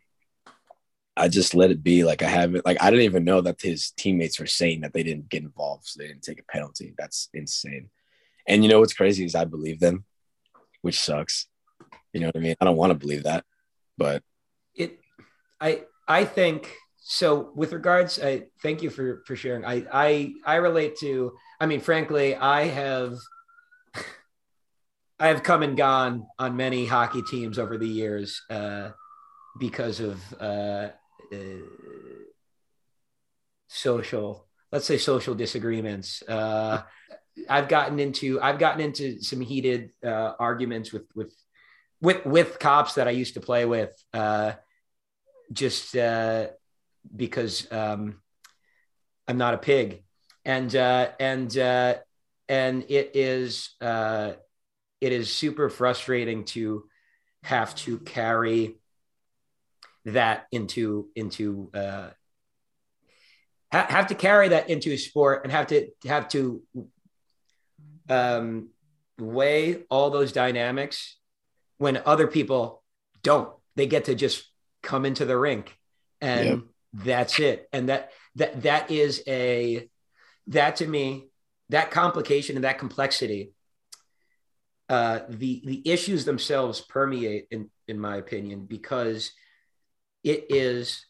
[1.17, 2.05] I just let it be.
[2.05, 5.03] Like I haven't like I didn't even know that his teammates were saying that they
[5.03, 6.95] didn't get involved, so they didn't take a penalty.
[6.99, 7.91] That's insane.
[8.47, 10.05] And you know what's crazy is I believe them,
[10.83, 11.47] which sucks.
[12.13, 12.57] You know what I mean?
[12.61, 13.45] I don't want to believe that,
[13.99, 14.23] but
[14.75, 15.01] it
[15.61, 19.65] I I think so with regards I thank you for for sharing.
[19.65, 23.15] I I I relate to I mean frankly, I have
[25.19, 28.91] I have come and gone on many hockey teams over the years uh,
[29.59, 30.89] because of uh,
[31.33, 31.37] uh,
[33.69, 36.23] social, let's say, social disagreements.
[36.29, 36.83] Uh,
[37.49, 41.35] I've gotten into I've gotten into some heated uh, arguments with with
[42.01, 44.53] with with cops that I used to play with, uh,
[45.53, 45.95] just
[47.15, 48.21] because um,
[49.29, 50.03] I'm not a pig,
[50.45, 51.57] and and
[52.49, 56.85] and it is it is super frustrating to
[57.43, 58.79] have to carry
[60.07, 62.11] that into into uh,
[63.73, 66.63] ha- have to carry that into sport and have to have to
[68.09, 68.69] um,
[69.19, 71.19] weigh all those dynamics
[71.79, 72.83] when other people
[73.23, 73.53] don't.
[73.75, 74.45] They get to just
[74.87, 75.77] come into the rink
[76.21, 76.59] and yep.
[76.95, 77.69] that's it.
[77.73, 79.89] And that that that is a
[80.47, 81.29] that to me
[81.69, 83.53] that complication and that complexity
[84.89, 89.33] uh, the the issues themselves permeate, in in my opinion, because
[90.23, 91.07] it is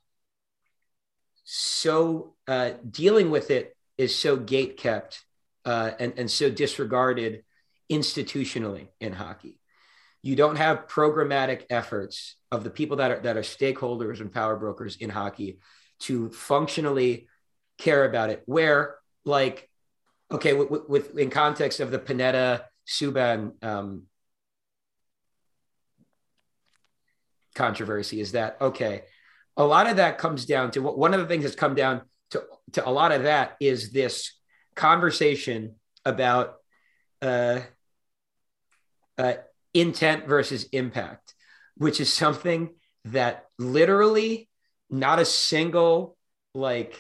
[1.44, 5.24] so uh, dealing with it is so gate kept
[5.65, 7.44] uh, and and so disregarded
[7.90, 9.61] institutionally in hockey.
[10.27, 14.57] You don't have programmatic efforts of the people that are that are stakeholders and power
[14.57, 15.61] brokers in hockey
[16.01, 17.28] to functionally
[17.78, 18.43] care about it.
[18.44, 19.70] Where like
[20.32, 24.03] okay, with, with in context of the Panetta Subban um,
[27.55, 29.03] controversy is that okay?
[29.57, 32.43] A lot of that comes down to one of the things that's come down to,
[32.73, 34.32] to a lot of that is this
[34.74, 36.57] conversation about
[37.23, 37.61] uh,
[39.19, 39.35] uh,
[39.81, 41.35] intent versus impact,
[41.77, 42.74] which is something
[43.07, 44.48] that literally
[44.90, 46.16] not a single
[46.55, 46.94] like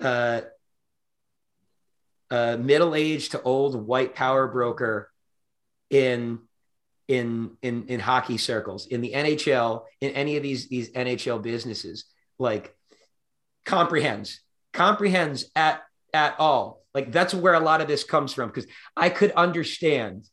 [0.00, 0.42] uh,
[2.30, 5.10] a middle-aged to old white power broker
[5.90, 6.40] in
[7.08, 12.04] in in in hockey circles in the NHL in any of these these NHL businesses
[12.38, 12.76] like
[13.64, 14.40] comprehends
[14.72, 15.82] comprehends at
[16.12, 16.82] at all.
[16.94, 18.66] Like that's where a lot of this comes from because
[18.96, 20.26] I could understand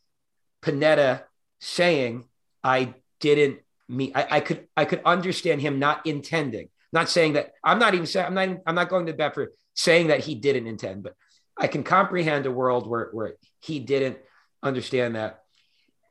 [0.61, 1.23] Panetta
[1.65, 2.25] saying
[2.63, 7.53] I didn't mean I, I could I could understand him not intending not saying that
[7.63, 10.35] I'm not even saying I'm not I'm not going to bet for saying that he
[10.35, 11.15] didn't intend but
[11.57, 14.17] I can comprehend a world where, where he didn't
[14.61, 15.41] understand that.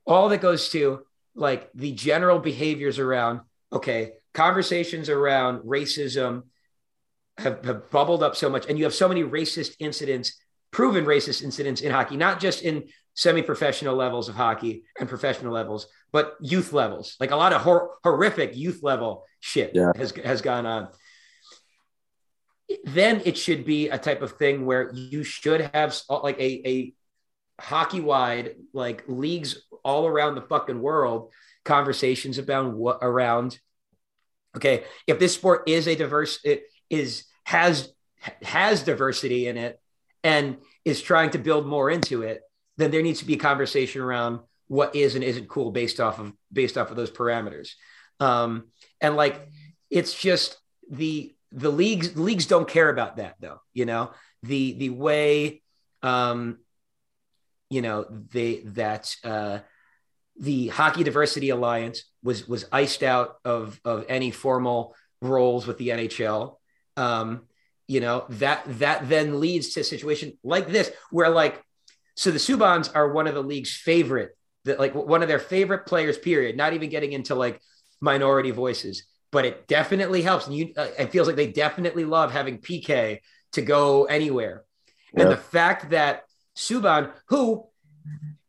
[0.07, 1.05] All that goes to
[1.35, 3.41] like the general behaviors around,
[3.73, 6.45] okay, conversations around racism
[7.39, 8.67] have, have bubbled up so much.
[8.69, 10.39] And you have so many racist incidents,
[10.71, 15.53] proven racist incidents in hockey, not just in semi professional levels of hockey and professional
[15.53, 17.17] levels, but youth levels.
[17.21, 19.93] Like a lot of hor- horrific youth level shit yeah.
[19.97, 20.89] has, has gone on
[22.85, 26.95] then it should be a type of thing where you should have like a, a
[27.61, 31.31] hockey wide like leagues all around the fucking world
[31.65, 33.59] conversations about what around
[34.57, 37.93] okay if this sport is a diverse it is has
[38.43, 39.79] has diversity in it
[40.23, 42.41] and is trying to build more into it
[42.77, 46.19] then there needs to be a conversation around what is and isn't cool based off
[46.19, 47.73] of based off of those parameters.
[48.21, 48.69] Um
[49.01, 49.49] and like
[49.91, 50.57] it's just
[50.91, 54.11] the the leagues leagues don't care about that though you know?
[54.43, 55.63] The the way
[56.03, 56.59] um
[57.71, 59.61] you know they that uh
[60.39, 65.89] the hockey diversity alliance was was iced out of of any formal roles with the
[65.89, 66.57] nhl
[66.97, 67.43] um
[67.87, 71.63] you know that that then leads to a situation like this where like
[72.15, 75.87] so the subbans are one of the league's favorite that like one of their favorite
[75.87, 77.61] players period not even getting into like
[78.01, 79.05] minority voices
[79.35, 80.47] but it definitely helps.
[80.47, 83.19] And you, uh, it feels like they definitely love having PK
[83.55, 84.63] to go anywhere.
[85.13, 85.23] Yep.
[85.23, 86.23] And the fact that
[86.57, 87.67] Subban, who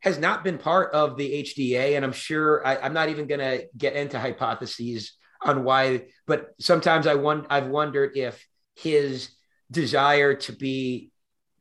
[0.01, 3.39] has not been part of the HDA, and I'm sure I, am not even going
[3.39, 9.31] to get into hypotheses on why, but sometimes I won, I've wondered if his
[9.71, 11.09] desire to be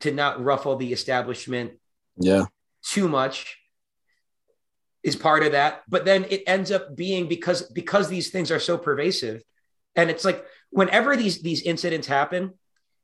[0.01, 1.71] to not ruffle the establishment
[2.17, 2.45] yeah
[2.83, 3.57] too much
[5.03, 8.59] is part of that but then it ends up being because because these things are
[8.59, 9.41] so pervasive
[9.95, 12.53] and it's like whenever these these incidents happen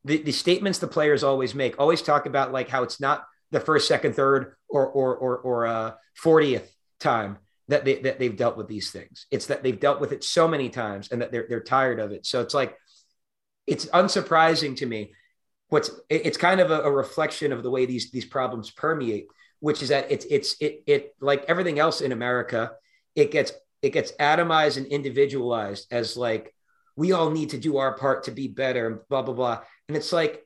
[0.04, 3.60] the, the statements the players always make always talk about like how it's not the
[3.60, 5.92] first second third or or or, or uh
[6.24, 6.68] 40th
[7.00, 7.38] time
[7.72, 9.26] that they that they've dealt with these things.
[9.32, 12.12] It's that they've dealt with it so many times and that they're they're tired of
[12.12, 12.26] it.
[12.26, 12.78] So it's like
[13.66, 15.14] it's unsurprising to me.
[15.72, 19.28] What's it's kind of a, a reflection of the way these these problems permeate,
[19.62, 22.74] which is that it's it's it it like everything else in America,
[23.16, 26.54] it gets it gets atomized and individualized as like
[26.98, 29.62] we all need to do our part to be better and blah blah blah.
[29.88, 30.46] And it's like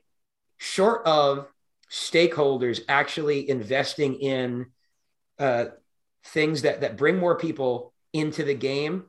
[0.58, 1.48] short of
[1.90, 4.66] stakeholders actually investing in
[5.40, 5.66] uh,
[6.22, 9.06] things that that bring more people into the game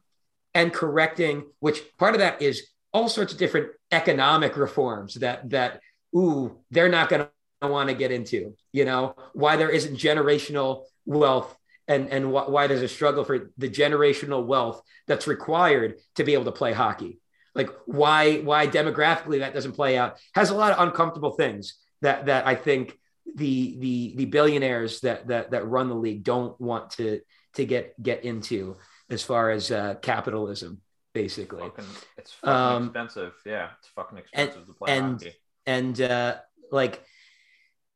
[0.55, 5.79] and correcting which part of that is all sorts of different economic reforms that that
[6.15, 7.25] ooh they're not going
[7.61, 11.55] to want to get into you know why there isn't generational wealth
[11.87, 16.33] and and wh- why there's a struggle for the generational wealth that's required to be
[16.33, 17.19] able to play hockey
[17.55, 22.27] like why why demographically that doesn't play out has a lot of uncomfortable things that
[22.27, 22.97] that i think
[23.35, 27.19] the the the billionaires that that that run the league don't want to
[27.53, 28.77] to get get into
[29.09, 30.81] as far as uh, capitalism,
[31.13, 31.61] basically.
[31.61, 31.85] Fucking,
[32.17, 33.33] it's fucking um, expensive.
[33.45, 35.33] Yeah, it's fucking expensive and, to play and, hockey.
[35.67, 36.37] And uh,
[36.71, 37.03] like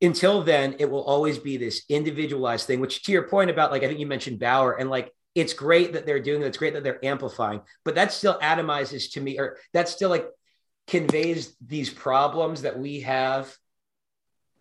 [0.02, 2.80] until then, it will always be this individualized thing.
[2.80, 5.94] Which, to your point about like I think you mentioned Bauer, and like it's great
[5.94, 6.44] that they're doing.
[6.44, 10.28] It's great that they're amplifying, but that still atomizes to me, or that still like
[10.88, 13.56] conveys these problems that we have.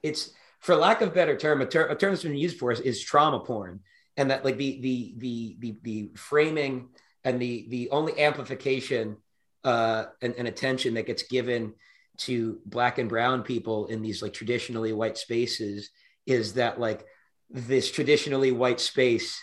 [0.03, 0.31] It's
[0.61, 3.03] for lack of better term, a, ter- a term that's been used for us is
[3.03, 3.81] trauma porn,
[4.17, 6.91] and that like the the the the, the framing
[7.25, 9.17] and the the only amplification
[9.65, 11.75] uh, and, and attention that gets given
[12.21, 15.91] to black and brown people in these like traditionally white spaces
[16.27, 17.05] is that like
[17.49, 19.43] this traditionally white space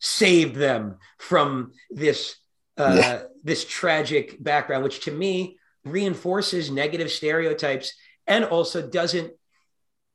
[0.00, 2.36] saved them from this
[2.76, 3.22] uh, yeah.
[3.42, 7.94] this tragic background, which to me reinforces negative stereotypes
[8.26, 9.32] and also doesn't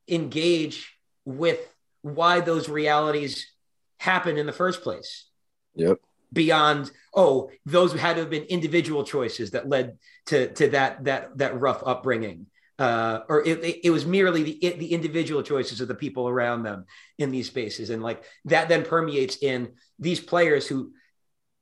[0.08, 1.60] engage with
[2.02, 3.48] why those realities
[3.98, 5.26] happen in the first place.
[5.76, 6.00] Yep.
[6.34, 9.98] Beyond, oh, those had to have been individual choices that led
[10.28, 12.48] to to that that that rough upbringing.
[12.80, 16.86] Uh, or it, it, was merely the the individual choices of the people around them
[17.20, 20.92] in these spaces, and like that then permeates in these players who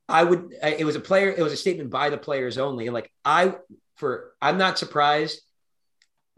[0.08, 0.54] I would.
[0.62, 1.28] It was a player.
[1.30, 3.54] It was a statement by the players only, and like I
[3.96, 5.42] for I'm not surprised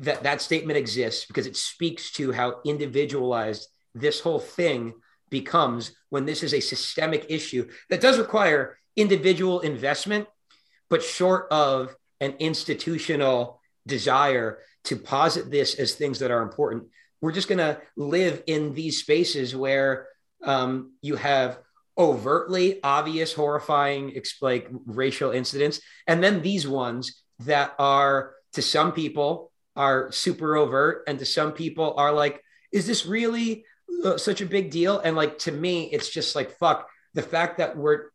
[0.01, 4.95] that that statement exists because it speaks to how individualized this whole thing
[5.35, 10.29] becomes when this is a systemic issue that does require individual investment,
[10.89, 16.85] but short of an institutional desire to posit this as things that are important.
[17.21, 20.07] We're just going to live in these spaces where
[20.45, 21.59] um, you have
[21.99, 29.51] overtly obvious, horrifying, like racial incidents, and then these ones that are to some people
[29.75, 32.41] are super overt and to some people are like
[32.75, 33.65] is this really
[34.17, 34.99] such a big deal.
[34.99, 38.11] And like to me it's just like fuck the fact that we're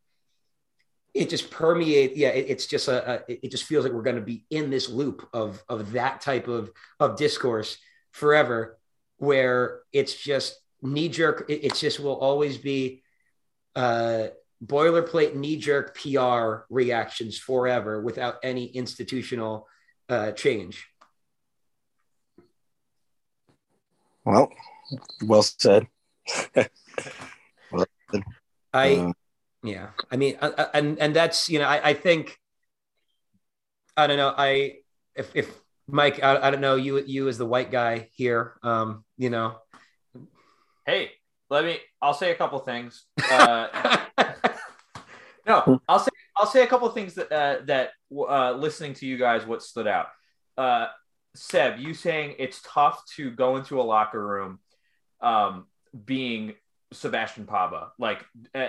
[1.14, 4.16] it just permeates yeah it, it's just a, a, it just feels like we're going
[4.16, 7.78] to be in this loop of of that type of of discourse
[8.12, 8.78] forever
[9.18, 13.02] where it's just knee jerk it, it's just will always be
[13.76, 14.28] uh
[14.64, 19.68] boilerplate knee jerk pr reactions forever without any institutional
[20.10, 20.86] uh change.
[24.26, 24.52] Well,
[25.24, 25.88] well said.
[26.56, 27.86] well,
[28.74, 29.11] I, uh,
[29.64, 32.38] yeah, I mean, I, I, and and that's you know, I, I think,
[33.98, 34.78] I don't know, I
[35.16, 35.49] if if
[35.88, 39.57] Mike, I, I don't know you you as the white guy here, um, you know.
[40.86, 41.11] Hey,
[41.49, 41.80] let me.
[42.02, 43.06] I'll say a couple things.
[43.30, 43.98] Uh,
[45.48, 49.18] no, I'll say I'll say a couple things that uh, that uh, listening to you
[49.18, 50.07] guys, what stood out.
[50.57, 50.88] Uh,
[51.36, 54.60] Seb, you saying it's tough to go into a locker room
[55.22, 55.66] um,
[56.06, 56.54] being
[56.91, 58.26] Sebastian Paba, like
[58.56, 58.68] uh,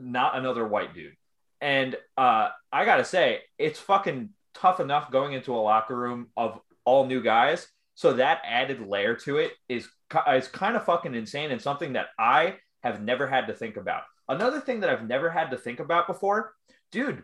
[0.00, 1.16] not another white dude.
[1.60, 6.60] And uh, I gotta say, it's fucking tough enough going into a locker room of
[6.84, 7.66] all new guys.
[7.94, 9.88] So that added layer to it is
[10.32, 14.02] is kind of fucking insane and something that I have never had to think about.
[14.28, 16.54] Another thing that I've never had to think about before,
[16.90, 17.22] dude.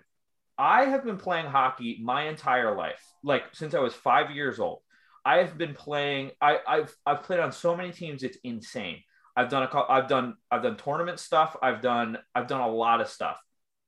[0.61, 4.81] I have been playing hockey my entire life, like since I was five years old.
[5.25, 6.33] I have been playing.
[6.41, 8.23] I, I've I've played on so many teams.
[8.23, 9.03] It's insane.
[9.37, 11.57] I've done a I've done I've done tournament stuff.
[11.63, 13.41] I've done I've done a lot of stuff.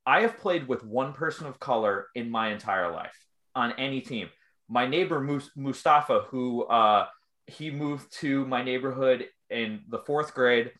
[0.06, 3.16] I have played with one person of color in my entire life
[3.54, 4.28] on any team.
[4.68, 5.20] My neighbor
[5.56, 7.06] Mustafa, who uh,
[7.46, 10.72] he moved to my neighborhood in the fourth grade,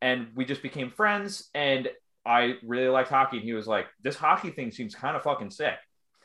[0.00, 1.50] and we just became friends.
[1.54, 1.90] And
[2.24, 3.36] I really liked hockey.
[3.36, 5.76] And he was like, "This hockey thing seems kind of fucking sick."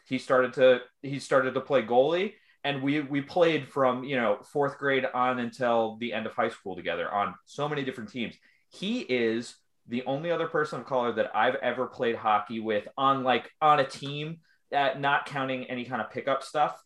[0.07, 2.33] He started to he started to play goalie
[2.63, 6.49] and we we played from you know fourth grade on until the end of high
[6.49, 8.35] school together on so many different teams.
[8.69, 9.55] He is
[9.87, 13.79] the only other person of color that I've ever played hockey with on like on
[13.79, 14.39] a team,
[14.75, 16.81] uh, not counting any kind of pickup stuff.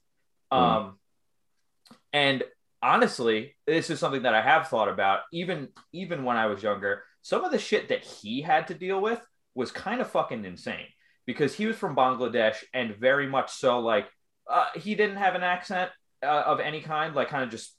[0.51, 0.57] Mm.
[0.57, 0.99] Um,
[2.13, 2.43] and
[2.81, 7.03] honestly, this is something that I have thought about even even when I was younger.
[7.21, 9.19] Some of the shit that he had to deal with
[9.55, 10.87] was kind of fucking insane
[11.25, 14.07] because he was from Bangladesh and very much so like
[14.49, 15.91] uh, he didn't have an accent
[16.21, 17.75] uh, of any kind, like kind of just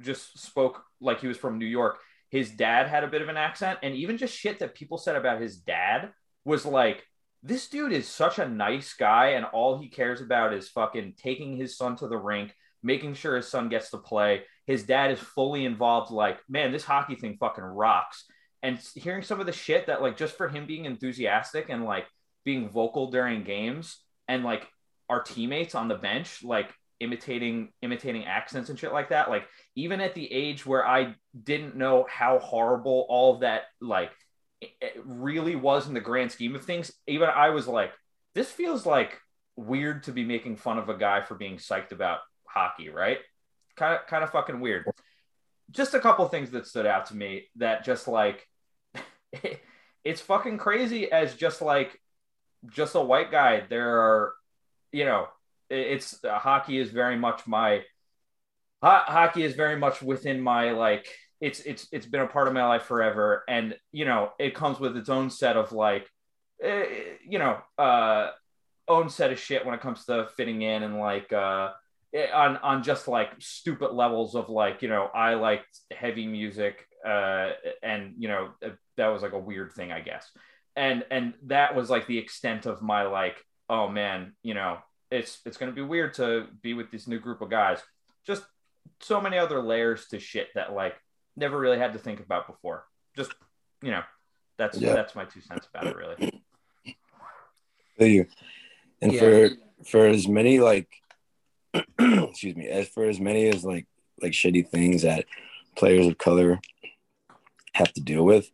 [0.00, 1.98] just spoke like he was from New York.
[2.30, 5.16] His dad had a bit of an accent, and even just shit that people said
[5.16, 6.10] about his dad
[6.44, 7.04] was like,
[7.42, 11.56] this dude is such a nice guy, and all he cares about is fucking taking
[11.56, 14.42] his son to the rink, making sure his son gets to play.
[14.66, 16.10] His dad is fully involved.
[16.10, 18.24] Like, man, this hockey thing fucking rocks.
[18.62, 22.06] And hearing some of the shit that, like, just for him being enthusiastic and like
[22.44, 24.66] being vocal during games, and like
[25.08, 29.44] our teammates on the bench, like imitating imitating accents and shit like that like
[29.76, 31.14] even at the age where i
[31.44, 34.10] didn't know how horrible all of that like
[35.04, 37.92] really was in the grand scheme of things even i was like
[38.34, 39.20] this feels like
[39.54, 42.18] weird to be making fun of a guy for being psyched about
[42.48, 43.18] hockey right?
[43.76, 44.84] Kind of kind of fucking weird.
[45.70, 48.46] Just a couple things that stood out to me that just like
[50.04, 52.00] it's fucking crazy as just like
[52.68, 53.64] just a white guy.
[53.68, 54.34] There are
[54.92, 55.28] you know
[55.70, 57.82] it's uh, hockey is very much my
[58.82, 61.06] ho- hockey is very much within my like
[61.40, 63.44] it's it's it's been a part of my life forever.
[63.48, 66.08] And you know it comes with its own set of like
[66.62, 66.84] eh,
[67.26, 68.30] you know uh
[68.88, 71.70] own set of shit when it comes to fitting in and like uh
[72.14, 76.86] eh, on on just like stupid levels of like you know I liked heavy music
[77.06, 77.50] uh
[77.82, 78.50] and you know
[78.96, 80.30] that was like a weird thing I guess.
[80.74, 83.36] And and that was like the extent of my like
[83.68, 84.78] oh man you know
[85.10, 87.78] it's it's going to be weird to be with this new group of guys.
[88.26, 88.42] Just
[89.00, 90.94] so many other layers to shit that like
[91.36, 92.84] never really had to think about before.
[93.16, 93.32] Just
[93.82, 94.02] you know,
[94.58, 94.94] that's yeah.
[94.94, 96.42] that's my two cents about it, really.
[97.98, 98.26] Thank you.
[99.00, 99.20] And yeah.
[99.20, 99.50] for
[99.86, 100.88] for as many like,
[101.98, 103.86] excuse me, as for as many as like
[104.20, 105.24] like shitty things that
[105.76, 106.60] players of color
[107.72, 108.50] have to deal with,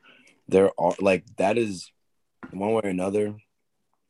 [0.47, 1.91] there are like that is
[2.53, 3.35] one way or another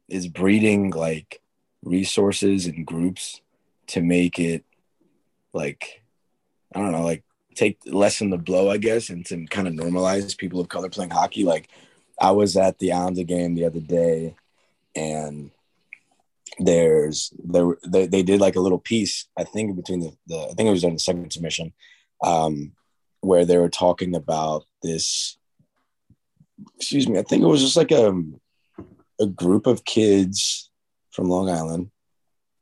[0.08, 1.40] is breeding like
[1.82, 3.40] resources and groups
[3.88, 4.64] to make it
[5.52, 6.02] like
[6.74, 7.22] I don't know, like
[7.54, 11.10] take lessen the blow, I guess, and to kind of normalize people of color playing
[11.10, 11.44] hockey.
[11.44, 11.68] Like
[12.20, 14.34] I was at the Islander game the other day,
[14.94, 15.50] and
[16.58, 19.26] there's there they, they did like a little piece.
[19.36, 21.72] I think between the, the I think it was during the second submission,
[22.22, 22.72] um,
[23.20, 25.38] where they were talking about this.
[26.76, 28.12] Excuse me, I think it was just like a
[29.20, 30.70] a group of kids
[31.10, 31.90] from Long Island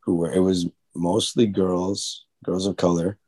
[0.01, 3.19] who were it was mostly girls, girls of color,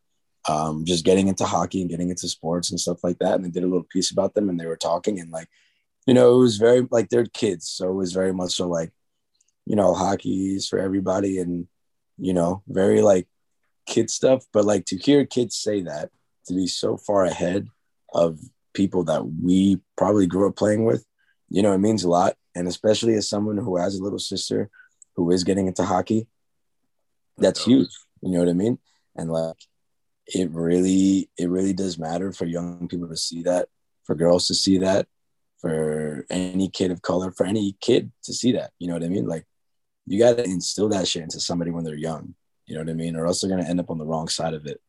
[0.48, 3.34] um, just getting into hockey and getting into sports and stuff like that.
[3.34, 5.48] And they did a little piece about them and they were talking and like,
[6.06, 7.68] you know, it was very like they're kids.
[7.68, 8.92] So it was very much so like,
[9.64, 11.66] you know, hockey's for everybody and,
[12.18, 13.26] you know, very like
[13.86, 14.44] kid stuff.
[14.52, 16.10] But like to hear kids say that,
[16.46, 17.68] to be so far ahead
[18.12, 18.38] of
[18.74, 21.06] people that we probably grew up playing with,
[21.48, 22.36] you know, it means a lot.
[22.54, 24.70] And especially as someone who has a little sister
[25.16, 26.26] who is getting into hockey,
[27.38, 27.90] that's huge.
[28.22, 28.78] You know what I mean?
[29.16, 29.56] And like
[30.26, 33.68] it really, it really does matter for young people to see that,
[34.04, 35.06] for girls to see that,
[35.58, 38.70] for any kid of color, for any kid to see that.
[38.78, 39.26] You know what I mean?
[39.26, 39.46] Like
[40.06, 42.34] you gotta instill that shit into somebody when they're young.
[42.66, 43.16] You know what I mean?
[43.16, 44.80] Or else they're gonna end up on the wrong side of it.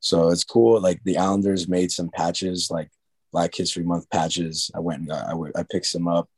[0.00, 0.80] So it's cool.
[0.80, 2.90] Like the Islanders made some patches, like
[3.32, 4.70] Black History Month patches.
[4.74, 6.28] I went and got, I, I picked some up.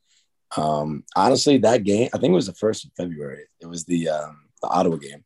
[0.57, 3.45] Um, honestly, that game, I think it was the first of February.
[3.61, 5.25] It was the um, the Ottawa game.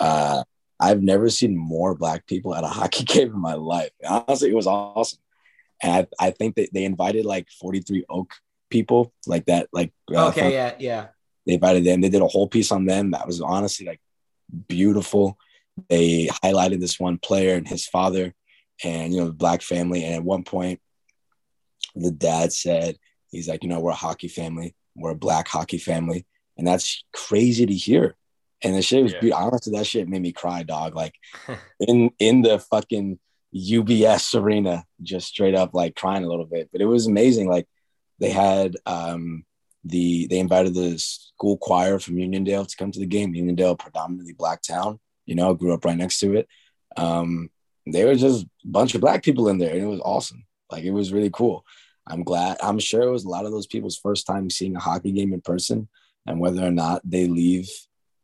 [0.00, 0.44] Uh,
[0.80, 3.90] I've never seen more black people at a hockey game in my life.
[4.06, 5.20] Honestly, it was awesome.
[5.82, 8.32] And I, I think that they invited like 43 Oak
[8.70, 11.06] people, like that, like uh, okay, yeah, yeah.
[11.46, 12.00] They invited them.
[12.00, 13.10] They did a whole piece on them.
[13.10, 14.00] That was honestly like
[14.68, 15.38] beautiful.
[15.88, 18.34] They highlighted this one player and his father,
[18.84, 20.04] and you know the black family.
[20.04, 20.80] And at one point,
[21.94, 22.96] the dad said,
[23.32, 24.76] He's like, you know, we're a hockey family.
[24.94, 26.26] We're a black hockey family.
[26.56, 28.14] And that's crazy to hear.
[28.62, 29.34] And the shit was yeah.
[29.34, 30.94] honestly, that shit made me cry, dog.
[30.94, 31.14] Like
[31.80, 33.18] in in the fucking
[33.54, 36.68] UBS arena, just straight up like crying a little bit.
[36.70, 37.48] But it was amazing.
[37.48, 37.66] Like
[38.20, 39.44] they had um
[39.84, 43.34] the they invited the school choir from Uniondale to come to the game.
[43.34, 46.46] Uniondale, predominantly black town, you know, grew up right next to it.
[46.96, 47.50] Um,
[47.86, 50.46] they were just a bunch of black people in there, and it was awesome.
[50.70, 51.64] Like it was really cool.
[52.06, 52.58] I'm glad.
[52.62, 55.32] I'm sure it was a lot of those people's first time seeing a hockey game
[55.32, 55.88] in person,
[56.26, 57.70] and whether or not they leave,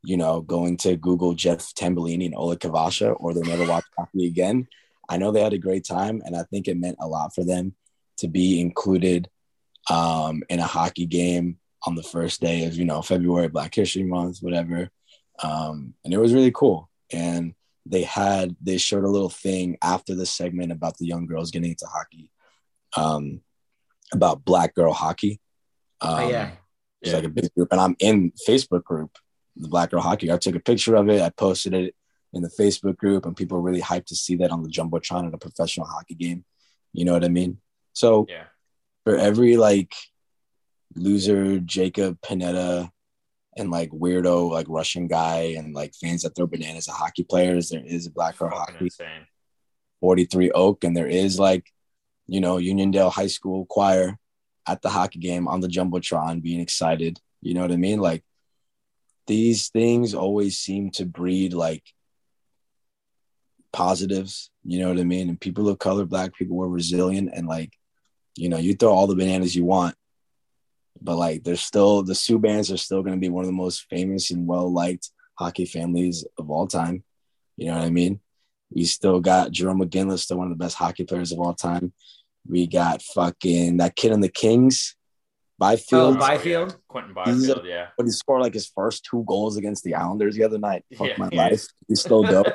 [0.05, 4.27] you know, going to Google Jeff Tambellini and Oleg Kvasha, or they never watch hockey
[4.27, 4.67] again.
[5.09, 7.45] I know they had a great time, and I think it meant a lot for
[7.45, 7.75] them
[8.19, 9.31] to be included
[9.91, 14.03] um, in a hockey game on the first day of you know February, Black History
[14.03, 14.91] Month, whatever.
[15.43, 16.91] Um, and it was really cool.
[17.13, 17.55] And
[17.87, 21.71] they had they showed a little thing after the segment about the young girls getting
[21.71, 22.31] into hockey,
[22.97, 23.41] um,
[24.13, 25.41] about black girl hockey.
[26.01, 26.51] Oh, Um, yeah.
[27.01, 27.17] It's Yeah.
[27.19, 29.19] like a big group, and I'm in Facebook group,
[29.57, 30.33] the Black Girl Hockey.
[30.33, 31.21] I took a picture of it.
[31.23, 31.95] I posted it
[32.33, 35.27] in the Facebook group, and people were really hyped to see that on the jumbotron
[35.29, 36.45] at a professional hockey game.
[36.93, 37.61] You know what I mean?
[37.93, 38.45] So Yeah.
[39.05, 39.95] for every like
[40.95, 42.91] loser Jacob Panetta
[43.57, 47.69] and like weirdo like Russian guy and like fans that throw bananas at hockey players,
[47.71, 49.27] there is a Black Girl Hockey insane.
[50.01, 51.67] 43 Oak, and there is like,
[52.29, 54.19] you know, Uniondale High School choir
[54.67, 57.19] at the hockey game on the Jumbotron being excited.
[57.41, 58.01] You know what I mean?
[58.01, 58.23] Like
[59.27, 61.83] these things always seem to breed like
[63.73, 65.29] positives, you know what I mean?
[65.29, 67.73] And people of color, black people were resilient and like,
[68.37, 69.95] you know, you throw all the bananas you want,
[71.01, 74.31] but like there's still the Subbans are still gonna be one of the most famous
[74.31, 77.05] and well liked hockey families of all time.
[77.57, 78.21] You know what I mean?
[78.71, 81.93] We still got Jarome Iginla, still one of the best hockey players of all time.
[82.47, 84.97] We got fucking that kid on the Kings,
[85.59, 86.17] Byfield.
[86.17, 86.71] Oh, Byfield?
[86.71, 86.77] yeah.
[86.89, 87.87] Quinton He's a- Byfield, yeah.
[87.97, 90.85] but he scored like his first two goals against the Islanders the other night.
[90.97, 91.53] Fuck Yeah, my he life.
[91.53, 91.69] is.
[91.89, 92.47] He's still dope.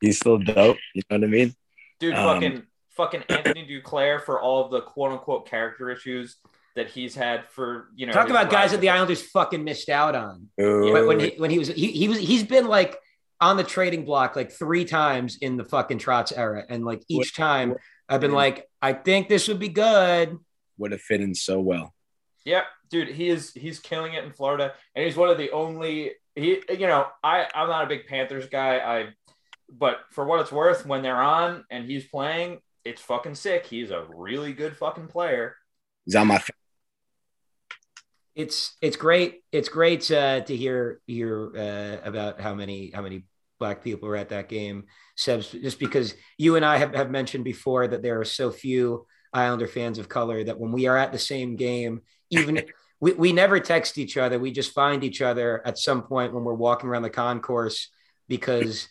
[0.00, 0.76] He's still dope.
[0.94, 1.54] You know what I mean?
[2.00, 2.62] Dude, Um, fucking
[2.96, 6.36] fucking Anthony Duclair for all of the quote unquote character issues
[6.76, 8.12] that he's had for you know.
[8.12, 10.48] Talk about guys rise that the Islanders fucking missed out on.
[10.56, 12.96] When, when he when he was he, he was he's been like
[13.40, 17.34] on the trading block like three times in the fucking Trotz era, and like each
[17.34, 17.78] time what-
[18.08, 20.38] I've been like, I think this would be good.
[20.78, 21.94] would have fit in so well.
[22.44, 26.12] Yep, dude, he is he's killing it in Florida, and he's one of the only
[26.34, 26.60] he.
[26.68, 28.78] You know, I I'm not a big Panthers guy.
[28.78, 29.08] I,
[29.70, 33.64] but for what it's worth, when they're on and he's playing, it's fucking sick.
[33.64, 35.56] He's a really good fucking player.
[36.04, 36.52] He's on my fa-
[38.34, 39.42] It's it's great.
[39.50, 43.24] It's great uh, to hear hear uh, about how many how many
[43.58, 44.84] black people were at that game.
[45.16, 49.06] Seb's just because you and I have, have mentioned before that there are so few
[49.32, 52.62] Islander fans of color that when we are at the same game, even
[53.00, 54.38] we, we never text each other.
[54.38, 57.90] We just find each other at some point when we're walking around the concourse
[58.28, 58.88] because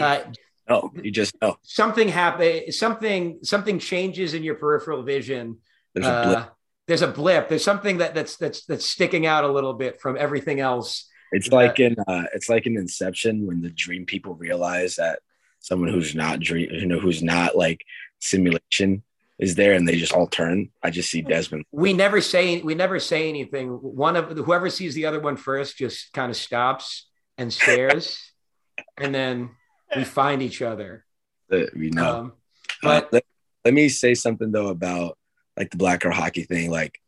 [0.00, 0.20] uh,
[0.68, 1.56] No, you just know.
[1.62, 5.58] something happen something something changes in your peripheral vision
[5.94, 6.38] There's a blip.
[6.38, 6.48] uh,
[6.88, 10.16] there's a blip there's something that that's that's that's sticking out a little bit from
[10.18, 11.54] everything else It's Yeah.
[11.56, 15.20] like in uh, it's like in Inception when the dream people realize that
[15.60, 17.84] someone who's not dream, you know, who's not like
[18.20, 19.02] simulation
[19.38, 20.68] is there, and they just all turn.
[20.82, 21.64] I just see Desmond.
[21.72, 25.76] we never say we never say anything one of whoever sees the other one first
[25.78, 28.18] just kind of stops and stares
[28.98, 29.50] and then
[29.96, 31.04] we find each other
[31.50, 32.16] Uh, we know.
[32.18, 32.32] um,
[32.82, 33.24] Uh, but let,
[33.64, 35.18] let me say something though about
[35.56, 36.70] like the black girl hockey thing.
[36.70, 36.98] Like,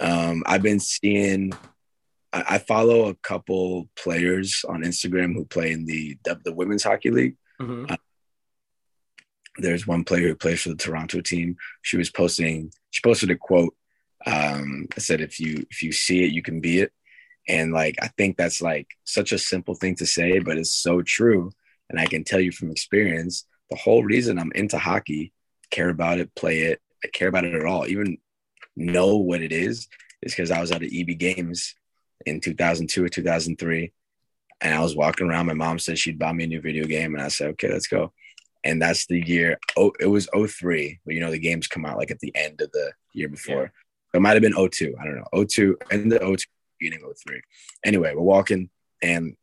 [0.00, 1.52] um, I've been seeing.
[2.36, 7.10] I, I follow a couple players on Instagram who play in the the, women's hockey
[7.10, 7.36] league.
[7.60, 7.96] mhm.
[9.58, 11.56] there's one player who plays for the Toronto team.
[11.82, 13.74] She was posting, she posted a quote.
[14.26, 16.92] Um, that said, if you if you see it, you can be it.
[17.48, 21.00] And like I think that's like such a simple thing to say, but it's so
[21.02, 21.50] true.
[21.88, 25.32] And I can tell you from experience, the whole reason I'm into hockey,
[25.70, 28.18] care about it, play it, I care about it at all, even
[28.74, 29.86] know what it is,
[30.22, 31.74] is because I was at the EB Games
[32.26, 33.92] in 2002 or 2003.
[34.60, 35.46] And I was walking around.
[35.46, 37.14] My mom said she'd buy me a new video game.
[37.14, 38.12] And I said, okay, let's go.
[38.64, 41.98] And that's the year oh it was 03 but you know the games come out
[41.98, 43.70] like at the end of the year before.
[44.12, 46.36] It might have been 02 i don't know 02 and the 02
[46.80, 47.40] beginning 03
[47.84, 48.70] anyway we're walking
[49.02, 49.36] and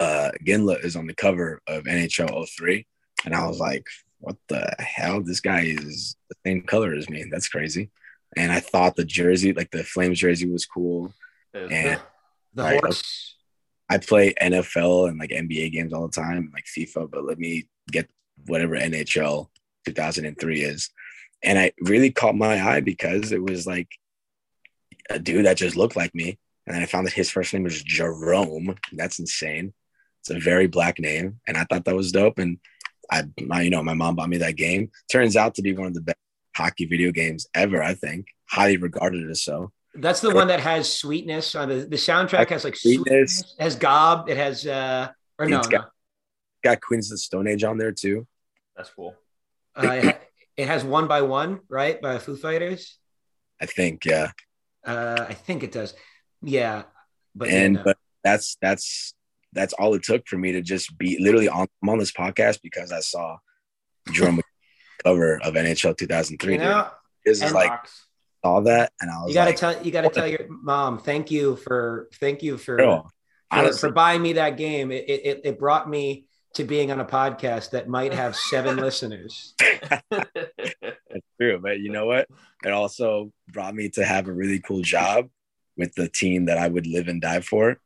[0.00, 2.86] uh Iginla is on the cover of nhl 03
[3.26, 3.84] and i was like
[4.20, 5.22] what the hell?
[5.22, 7.26] This guy is the same color as me.
[7.30, 7.90] That's crazy.
[8.36, 11.12] And i thought the jersey like the flames jersey was cool
[11.56, 12.00] and
[12.54, 12.80] the Right.
[12.80, 13.36] horse
[13.88, 17.68] I play NFL and like NBA games all the time, like FIFA, but let me
[17.90, 18.08] get
[18.46, 19.48] whatever NHL
[19.84, 20.90] 2003 is.
[21.42, 23.88] And I really caught my eye because it was like
[25.08, 26.38] a dude that just looked like me.
[26.66, 28.76] And then I found that his first name was Jarome.
[28.92, 29.72] That's insane.
[30.20, 31.40] It's a very black name.
[31.46, 32.38] And I thought that was dope.
[32.38, 32.58] And
[33.10, 34.90] I, my, you know, my mom bought me that game.
[35.12, 36.18] Turns out to be one of the best
[36.56, 38.26] hockey video games ever, I think.
[38.50, 39.70] Highly regarded as so.
[39.98, 43.38] That's the one that has sweetness on the the soundtrack has like Sweetness.
[43.38, 45.08] sweetness, has gob it has uh
[45.38, 45.90] or no, It's got-
[46.64, 48.26] Got Queens of the Stone Age on there too.
[48.76, 49.14] That's cool.
[49.76, 50.18] Uh, it, ha-
[50.56, 52.98] it has one by one right by Foo Fighters
[53.60, 54.30] I think, yeah.
[54.84, 55.94] Uh, I think it does.
[56.42, 56.84] Yeah,
[57.34, 57.82] but yeah, and no.
[57.84, 59.14] but that's that's
[59.52, 62.60] that's all it took for me to just be literally on I'm on this podcast
[62.62, 63.36] because I saw
[64.06, 64.40] drum
[65.04, 66.52] cover of NHL 2003.
[66.54, 66.88] you know,
[67.24, 68.05] This is like Fox.
[68.44, 71.30] Saw that and I was You gotta like, tell you gotta tell your mom thank
[71.30, 73.10] you for thank you for "Girl,
[73.50, 74.90] for, honestly, for buying me that game.
[74.90, 79.54] It, it it brought me to being on a podcast that might have seven listeners.
[80.10, 82.28] That's true, but you know what?
[82.64, 85.28] It also brought me to have a really cool job
[85.76, 87.78] with the team that I would live and die for.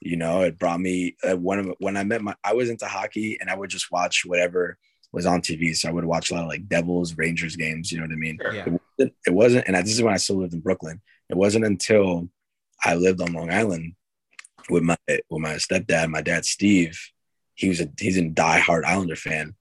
[0.00, 2.86] You know, it brought me uh, one of when I met my I was into
[2.86, 4.78] hockey and I would just watch whatever
[5.12, 5.76] was on TV.
[5.76, 7.92] So I would watch a lot of like Devils, Rangers games.
[7.92, 8.38] You know what I mean?
[8.40, 8.54] Sure.
[8.54, 8.64] Yeah.
[8.66, 11.00] It wasn't, it wasn't, and this is when I still lived in Brooklyn.
[11.28, 12.28] It wasn't until
[12.84, 13.94] I lived on Long Island
[14.68, 16.98] with my with my stepdad, my dad Steve.
[17.54, 19.54] He was a he's a diehard Islander fan.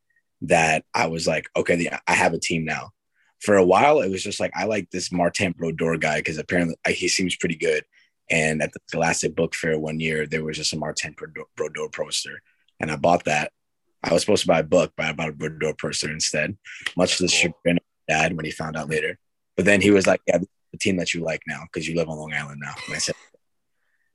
[0.43, 2.91] That I was like, okay, the, I have a team now.
[3.41, 6.75] For a while, it was just like I like this Martin Brodeur guy because apparently
[6.85, 7.83] I, he seems pretty good.
[8.29, 11.89] And at the Scholastic Book Fair one year, there was just a Martin Brodeur, Brodeur
[11.89, 12.41] poster,
[12.79, 13.51] and I bought that.
[14.03, 16.57] I was supposed to buy a book, but I bought a Brodeur poster instead,
[16.97, 17.37] much to the Cool.
[17.37, 19.17] chagrin of my dad when he found out later.
[19.55, 20.39] But then he was like, "Yeah,
[20.71, 22.97] the team that you like now because you live on Long Island now." And I
[22.97, 23.15] said,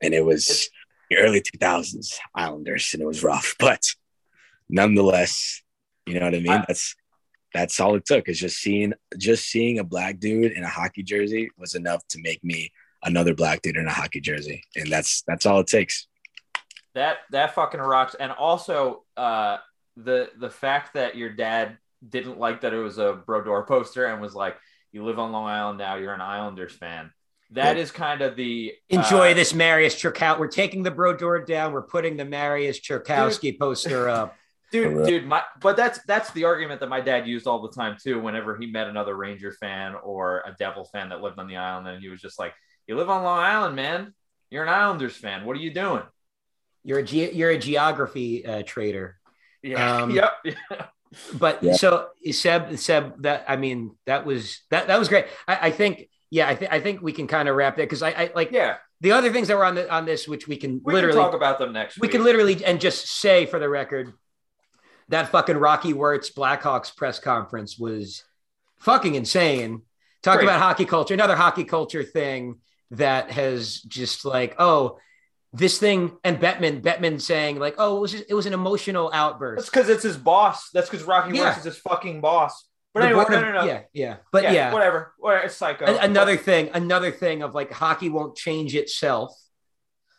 [0.02, 0.68] and it was
[1.10, 3.82] the early 2000s Islanders, and it was rough, but
[4.68, 5.62] nonetheless,
[6.06, 6.64] you know what I mean.
[6.66, 6.94] That's
[7.54, 11.02] that's all it took is just seeing just seeing a black dude in a hockey
[11.02, 12.70] jersey was enough to make me
[13.02, 16.06] another black dude in a hockey jersey, and that's that's all it takes.
[16.94, 18.14] that that fucking rocks.
[18.18, 19.58] And also, uh,
[19.97, 24.20] the the fact that your dad didn't like that it was a Brodeur poster and
[24.20, 24.56] was like,
[24.93, 25.97] "You live on Long Island now.
[25.97, 27.10] You're an Islanders fan."
[27.52, 27.82] That Yep.
[27.85, 30.39] is kind of the Enjoy uh, this Mariusz Czerkawski.
[30.40, 31.73] We're taking the Brodeur down.
[31.73, 34.36] We're putting the Mariusz Czerkawski poster up.
[34.73, 35.09] dude, Correct.
[35.09, 35.27] dude.
[35.27, 38.20] My, but that's that's the argument that my dad used all the time too.
[38.20, 41.86] Whenever he met another Ranger fan or a Devil fan that lived on the island,
[41.89, 42.52] and he was just like,
[42.89, 44.12] "You live on Long Island, man.
[44.51, 45.44] You're an Islanders fan.
[45.44, 46.02] What are you doing?"
[46.82, 49.18] You're a ge- you're a geography uh, trader.
[49.66, 49.97] Yeah.
[50.02, 50.32] Um, yep.
[51.34, 51.74] But Yeah.
[51.74, 55.26] so Seb, Seb, that I mean, that was that that was great.
[55.48, 58.02] I, I think, yeah, I think I think we can kind of wrap it because
[58.02, 58.76] I, I like yeah.
[59.01, 61.24] the other things that were on the on this, which we can We literally can
[61.24, 61.98] talk about them next.
[61.98, 62.12] we week.
[62.12, 64.12] can literally and just say for the record
[65.09, 68.24] that fucking Rocky Wirtz Blackhawks press conference was
[68.80, 69.82] fucking insane.
[70.22, 70.47] Talk Great.
[70.47, 72.56] about hockey culture, another hockey culture thing
[72.90, 74.98] that has just like, oh,
[75.52, 79.10] this thing and Bettman, Bettman saying like, oh, it was just, it was an emotional
[79.12, 80.70] outburst." That's because it's his boss.
[80.70, 81.56] That's because Rocky Yeah.
[81.59, 82.68] Is his fucking boss.
[82.94, 83.64] But The anyway, no, no, no.
[83.64, 85.12] yeah, yeah, but yeah, whatever.
[85.18, 85.44] Whatever.
[85.44, 85.85] It's psycho.
[85.98, 89.35] Another thing, another thing of like hockey won't change itself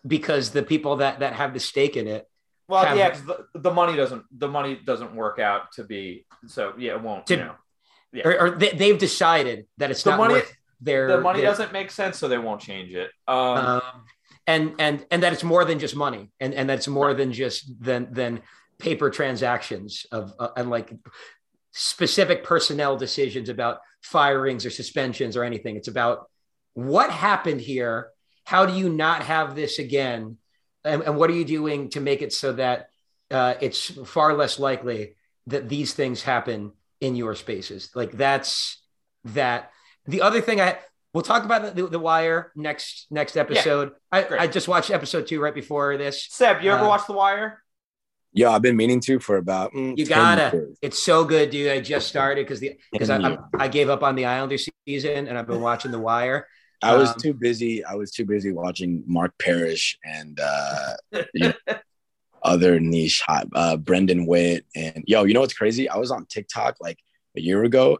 [0.05, 2.27] because the people that that have the stake in it
[2.67, 6.73] Well, have- yeah, the, the money doesn't the money doesn't work out to be so.
[6.77, 7.25] Yeah, it won't.
[7.27, 11.07] To- you know, or, or they, they've decided that it's The not money- worth their
[11.07, 13.09] the money their- doesn't make sense, so they won't change it.
[13.27, 13.81] Um, um,
[14.47, 17.83] and and and that it's more than just money and and that's more than just
[17.83, 18.41] than than
[18.79, 20.93] paper transactions of uh, and like
[21.73, 25.75] specific personnel decisions about firings or suspensions or anything.
[25.75, 26.29] It's about
[26.73, 28.09] what happened here.
[28.45, 30.37] How do you not have this again?
[30.83, 32.89] And, and what are you doing to make it so that
[33.29, 35.15] uh, it's far less likely
[35.47, 36.71] that these things happen
[37.01, 37.91] in your spaces?
[37.93, 38.81] Like that's
[39.25, 39.71] that.
[40.05, 40.77] The other thing i
[41.17, 44.43] we'll talk about the, the wire next next episode I.
[44.43, 47.63] I just watched episode two right before this Seb, you ever uh, watch The Wire?
[48.33, 50.51] Yeah, I've been meaning to for about mm, You gotta.
[50.53, 50.77] years.
[50.83, 53.37] it's so good dude i just started because the because I, I.
[53.57, 56.45] I gave up on the islander season and i've been watching the wire
[56.83, 57.83] I was Um, too busy.
[57.83, 60.93] I was too busy watching Mark Parrish and uh,
[61.33, 61.53] you know,
[62.43, 65.23] other niche hot uh, Brendan Witt and yo.
[65.23, 65.89] You know what's crazy?
[65.89, 66.99] I was on TikTok like
[67.35, 67.97] a year ago,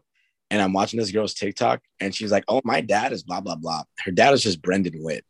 [0.50, 3.56] and I'm watching this girl's TikTok, and she's like, "Oh, my dad is blah blah
[3.56, 5.24] blah." Her dad is just Brendan Witt.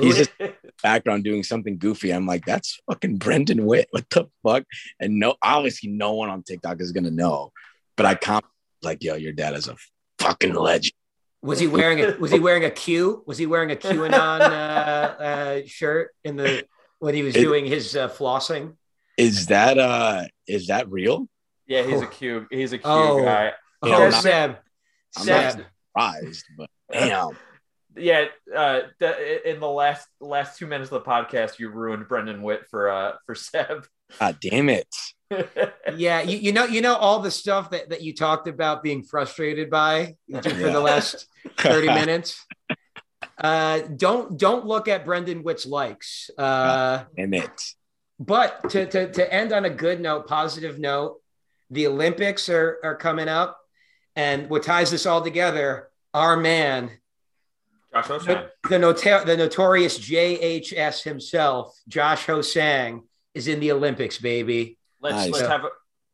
[0.00, 0.30] He's just
[0.82, 2.10] background doing something goofy.
[2.12, 3.88] I'm like, that's fucking Brendan Witt.
[3.90, 4.64] What the fuck?
[4.98, 7.52] And no, obviously, no one on TikTok is gonna know.
[7.96, 8.44] But I comment
[8.82, 9.76] like, yo, your dad is a
[10.18, 10.92] fucking legend.
[11.42, 15.22] was he wearing a was he wearing a q was he wearing a qanon uh,
[15.22, 16.64] uh, shirt in the
[17.00, 18.76] when he was It- doing his uh, flossing
[19.18, 21.28] Is that uh is that real?
[21.66, 22.46] yeah, he's a Q.
[22.50, 23.22] He's a Q Oh.
[23.22, 23.52] guy.
[23.84, 24.56] Oh Yeah, not- seb
[25.16, 27.30] I'm seb not surprised, but damn.
[27.96, 32.42] Yeah, uh, the, in the last last two minutes of the podcast, you ruined Brendan
[32.42, 33.86] Witt for uh for Seb.
[34.18, 34.88] God damn it.
[35.96, 39.02] yeah you, you know you know all the stuff that, that you talked about being
[39.02, 41.26] frustrated by for the last
[41.58, 42.44] 30 minutes
[43.38, 47.62] uh don't don't look at brendan witt's likes uh Damn it.
[48.20, 51.16] but to, to to end on a good note positive note
[51.70, 53.58] the olympics are are coming up
[54.16, 56.90] and what ties this all together our man
[57.92, 58.44] Josh Ho-Sang.
[58.68, 63.02] the, nota- the notorious jhs himself josh hosang
[63.34, 65.32] is in the olympics baby Let's Nice.
[65.32, 65.68] let's have a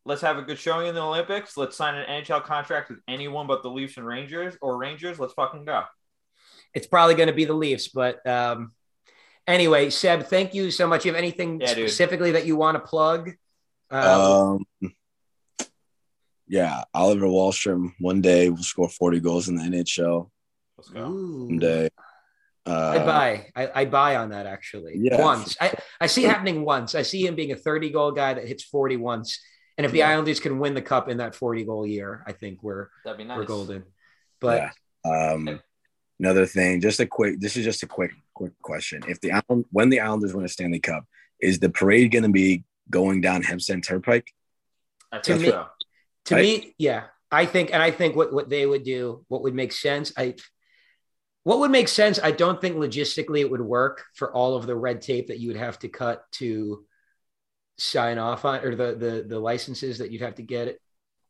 [0.04, 1.56] let's have a good showing in the Olympics.
[1.56, 5.20] Let's sign an NHL contract with anyone but the Leafs and Rangers or Rangers.
[5.20, 5.84] Let's fucking go.
[6.74, 8.72] It's probably going to be the Leafs, but um,
[9.46, 11.04] anyway, Seb, thank you so much.
[11.04, 11.88] You have anything Yeah, dude.
[11.88, 13.30] specifically that you want to plug?
[13.92, 14.90] Uh, Um,
[16.50, 17.92] yeah, Oliver Wahlstrom.
[18.00, 20.28] One day will score 40 goals in the NHL.
[20.76, 21.06] Let's go.
[21.08, 21.46] ooh.
[21.46, 21.88] One day.
[22.66, 23.46] Uh, I buy.
[23.56, 24.94] I, I buy on that actually.
[24.98, 25.20] Yeah.
[25.22, 25.56] Once.
[25.60, 26.94] I, I see it happening once.
[26.94, 29.40] I see him being a 30 goal guy that hits 40 once.
[29.78, 30.10] And if the Yeah.
[30.10, 33.24] Islanders can win the cup in that 40 goal year, I think we're That'd be
[33.24, 33.38] nice.
[33.38, 33.84] we're golden.
[34.40, 34.70] But
[35.06, 35.32] Yeah.
[35.32, 35.60] Um,
[36.18, 37.40] another thing, just a quick.
[37.40, 39.02] This is just a quick, quick question.
[39.08, 41.06] If the Island, when the Islanders win a Stanley Cup,
[41.40, 44.30] is the parade going to be going down Hempstead Turnpike?
[45.12, 45.66] I To think me- so.
[46.30, 46.42] To Right.
[46.42, 49.72] me, yeah, I think, and I think what what they would do, what would make
[49.72, 50.36] sense, I.
[51.42, 52.20] What would make sense?
[52.22, 55.48] I don't think logistically it would work for all of the red tape that you
[55.48, 56.84] would have to cut to
[57.78, 60.78] sign off on, or the the the licenses that you'd have to get,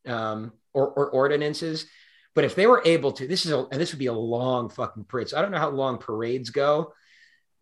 [0.06, 1.86] um, or or ordinances.
[2.34, 4.68] But if they were able to, this is a, and this would be a long
[4.68, 5.28] fucking parade.
[5.28, 6.92] So I don't know how long parades go,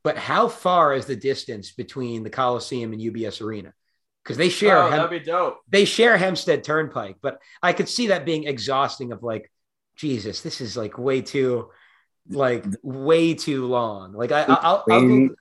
[0.03, 3.75] but how far is the distance between the Coliseum and UBS Arena?
[4.29, 5.61] Because they share Oh, Hem- that'd be dope.
[5.71, 9.11] they share Hempstead Turnpike, but I could see that being exhausting.
[9.11, 9.51] Of like,
[9.97, 11.71] Jesus, this is like way too,
[12.29, 14.13] like way too long.
[14.13, 15.35] Like I, I'll, I'll Between- go,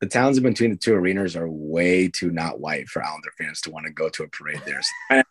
[0.00, 3.60] the towns in between the two arenas are way too not white for Islander fans
[3.62, 4.82] to want to go to a parade there.
[4.82, 5.22] So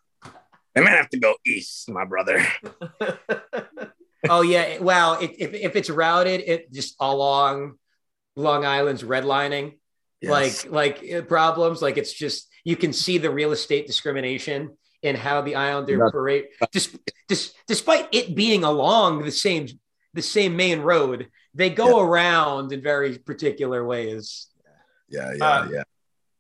[0.76, 2.46] they might have to go east, my brother.
[4.30, 7.74] oh yeah, well, if, if if it's routed, it just along
[8.36, 9.78] Long Island's redlining,
[10.22, 10.66] Yes.
[10.66, 11.82] like like problems.
[11.82, 16.10] Like it's just you can see the real estate discrimination in how the Islander Yeah.
[16.12, 16.96] parade, just,
[17.30, 19.68] just despite it being along the same
[20.14, 24.48] the same main road, they go around in very particular ways.
[25.08, 25.84] yeah, yeah, Uh, yeah.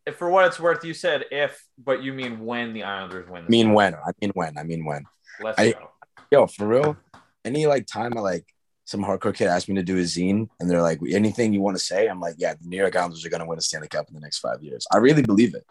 [0.06, 3.46] If for what it's worth, you said if, but you mean when the Islanders win.
[3.46, 3.96] I mean when?
[3.96, 4.58] I mean when?
[4.58, 5.06] I mean when?
[5.40, 5.90] Let's I- go.
[6.32, 6.98] Yo, for real.
[7.46, 8.46] Any like time I like
[8.86, 11.78] some hardcore kid asked me to do a zine, and they're like, "Anything you want
[11.78, 13.88] to say?" I'm like, "Yeah, the New York Islanders are going to win a Stanley
[13.88, 15.66] Cup in the next five years." I really believe it.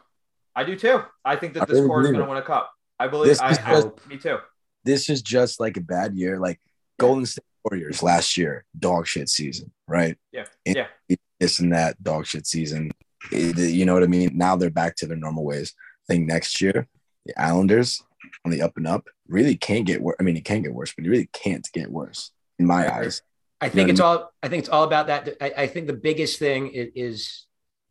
[0.60, 1.00] I do too.
[1.24, 2.70] I think that I this really core is going to win a cup.
[2.98, 3.28] I believe.
[3.28, 4.38] This I, is I, just- me too.
[4.84, 6.38] This is just like a bad year.
[6.38, 6.60] Like
[6.98, 10.16] Golden State Warriors last year, dog shit season, right?
[10.32, 10.44] Yeah.
[10.66, 11.16] And Yeah.
[11.38, 12.90] This and that dog shit season.
[13.32, 14.32] It- you know what I mean?
[14.34, 15.74] Now they're back to their normal ways.
[16.08, 16.86] I think next year,
[17.24, 18.02] the Islanders
[18.44, 20.16] on the up and up really can't get worse.
[20.20, 23.22] I mean, it can get worse, but it really can't get worse in my eyes.
[23.62, 24.32] I You know think what it's all.
[24.42, 25.36] I think it's all about that.
[25.40, 27.46] I, I think the biggest thing is, is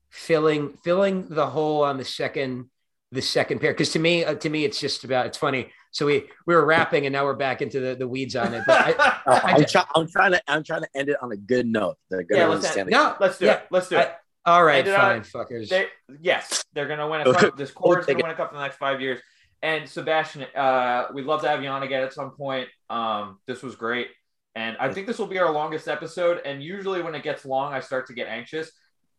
[0.10, 2.69] filling filling the hole on the second
[3.11, 3.72] the second pair.
[3.73, 5.26] Because to me, uh, to me, it's just about.
[5.26, 5.72] It's funny.
[5.91, 8.64] So we we were rapping and now we're back into the, the weeds on it.
[8.68, 11.31] But I, I I'm, just- try- I'm trying to I'm trying to end it on
[11.31, 11.98] a good note.
[12.10, 13.68] They're gonna Yeah, win let's the end- no, Let's do yeah, it.
[13.72, 14.15] Let's do I- it.
[14.45, 15.69] all right, End fine, on- fuckers.
[15.69, 15.88] They,
[16.22, 17.57] yes, they're going to win a cup.
[17.57, 19.19] This core is going to win a cup in the next five years.
[19.61, 22.69] And Sebastian, uh, we'd love to have you on again at some point.
[22.90, 24.07] Um, this was great.
[24.56, 26.41] And I think this will be our longest episode.
[26.45, 28.72] And usually when it gets long, I start to get anxious.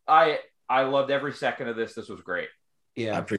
[0.07, 0.39] I
[0.71, 1.93] I loved every second of this.
[1.93, 2.47] This was great.
[2.97, 3.37] I, yeah, pre-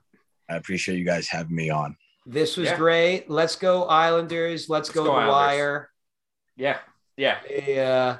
[0.49, 1.97] I appreciate you guys having me on.
[2.27, 2.77] this was Yeah.
[2.77, 3.29] great.
[3.31, 4.69] Let's go Islanders.
[4.69, 5.33] Let's, go, go the Islanders.
[5.33, 5.91] Wire.
[6.57, 6.79] Yeah.
[7.17, 7.39] Yeah.
[7.67, 8.19] Yeah.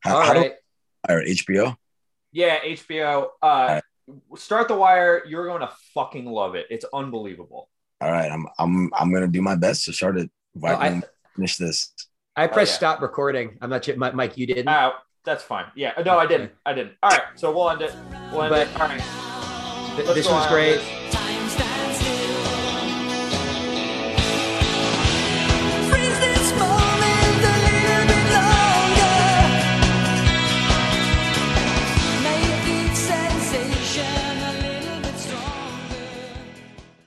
[0.00, 0.52] How, All how right.
[1.08, 1.76] I, or HBO?
[2.32, 2.58] Yeah.
[2.60, 3.28] HBO.
[3.42, 3.80] Uh,
[4.36, 5.22] start the wire.
[5.26, 6.66] You're going to fucking love it.
[6.70, 7.68] It's unbelievable.
[8.00, 10.30] All right, I'm I'm I'm gonna do my best to start it.
[10.62, 11.92] Oh, I- Right, finish this.
[12.36, 12.76] I pressed yeah.
[12.76, 13.58] stop recording.
[13.60, 14.38] I'm not sure, Mike.
[14.38, 14.68] You didn't.
[14.68, 14.92] Uh,
[15.28, 15.66] that's fine.
[15.74, 15.92] Yeah.
[16.04, 16.52] No, I didn't.
[16.64, 16.94] I didn't.
[17.02, 17.20] All right.
[17.36, 17.94] So we'll end it.
[18.32, 18.80] We'll end But- it.
[18.80, 19.02] All right.
[19.96, 20.80] Th- this was great.